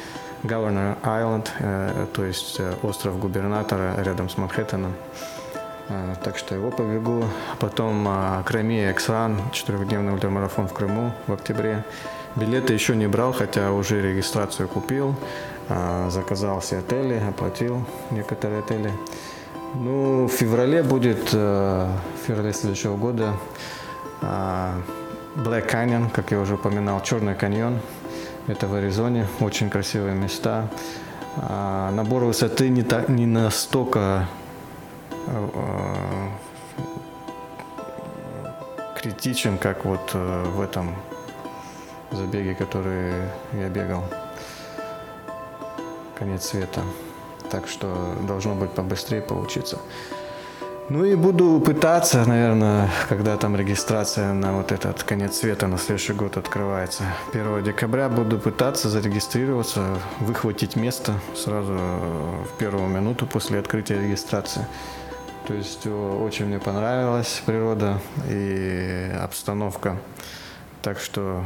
[0.42, 4.96] Governor Island, э, то есть э, остров губернатора рядом с Манхэттеном.
[5.90, 7.24] Э, Так что его побегу.
[7.60, 11.86] Потом э, Крайми X-Run, четырехдневный ультрамарафон в Крыму в октябре.
[12.36, 15.16] Билеты еще не брал, хотя уже регистрацию купил.
[16.10, 18.92] Заказал все отели, оплатил некоторые отели.
[19.76, 21.88] Ну, в феврале будет, э,
[22.24, 23.34] в феврале следующего года,
[24.22, 24.72] э,
[25.36, 27.80] Black Canyon, как я уже упоминал, Черный каньон.
[28.48, 30.70] Это в Аризоне, очень красивые места.
[31.38, 34.28] А, Набор высоты не, так, не настолько
[35.28, 35.48] э,
[38.96, 40.96] критичен, как вот э, в этом
[42.12, 43.14] забеге, который
[43.54, 44.04] я бегал.
[46.18, 46.82] Конец света.
[47.50, 49.80] Так что должно быть побыстрее получиться.
[50.90, 56.14] Ну и буду пытаться, наверное, когда там регистрация на вот этот конец света на следующий
[56.14, 57.04] год открывается.
[57.34, 64.66] 1 декабря буду пытаться зарегистрироваться, выхватить место сразу в первую минуту после открытия регистрации.
[65.46, 68.00] То есть очень мне понравилась природа
[68.30, 69.98] и обстановка.
[70.82, 71.44] Так что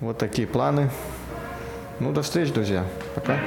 [0.00, 0.90] вот такие планы.
[2.00, 2.86] Ну, до встречи, друзья.
[3.14, 3.38] Пока.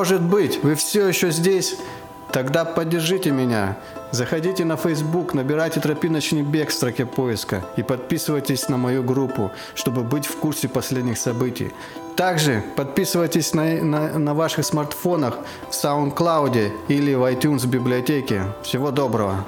[0.00, 1.76] Может быть, вы все еще здесь?
[2.32, 3.76] Тогда поддержите меня.
[4.12, 10.02] Заходите на Facebook, набирайте «Тропиночный бег» в строке поиска и подписывайтесь на мою группу, чтобы
[10.02, 11.70] быть в курсе последних событий.
[12.16, 15.36] Также подписывайтесь на, на, на ваших смартфонах
[15.68, 18.44] в SoundCloud или в iTunes библиотеке.
[18.62, 19.44] Всего доброго!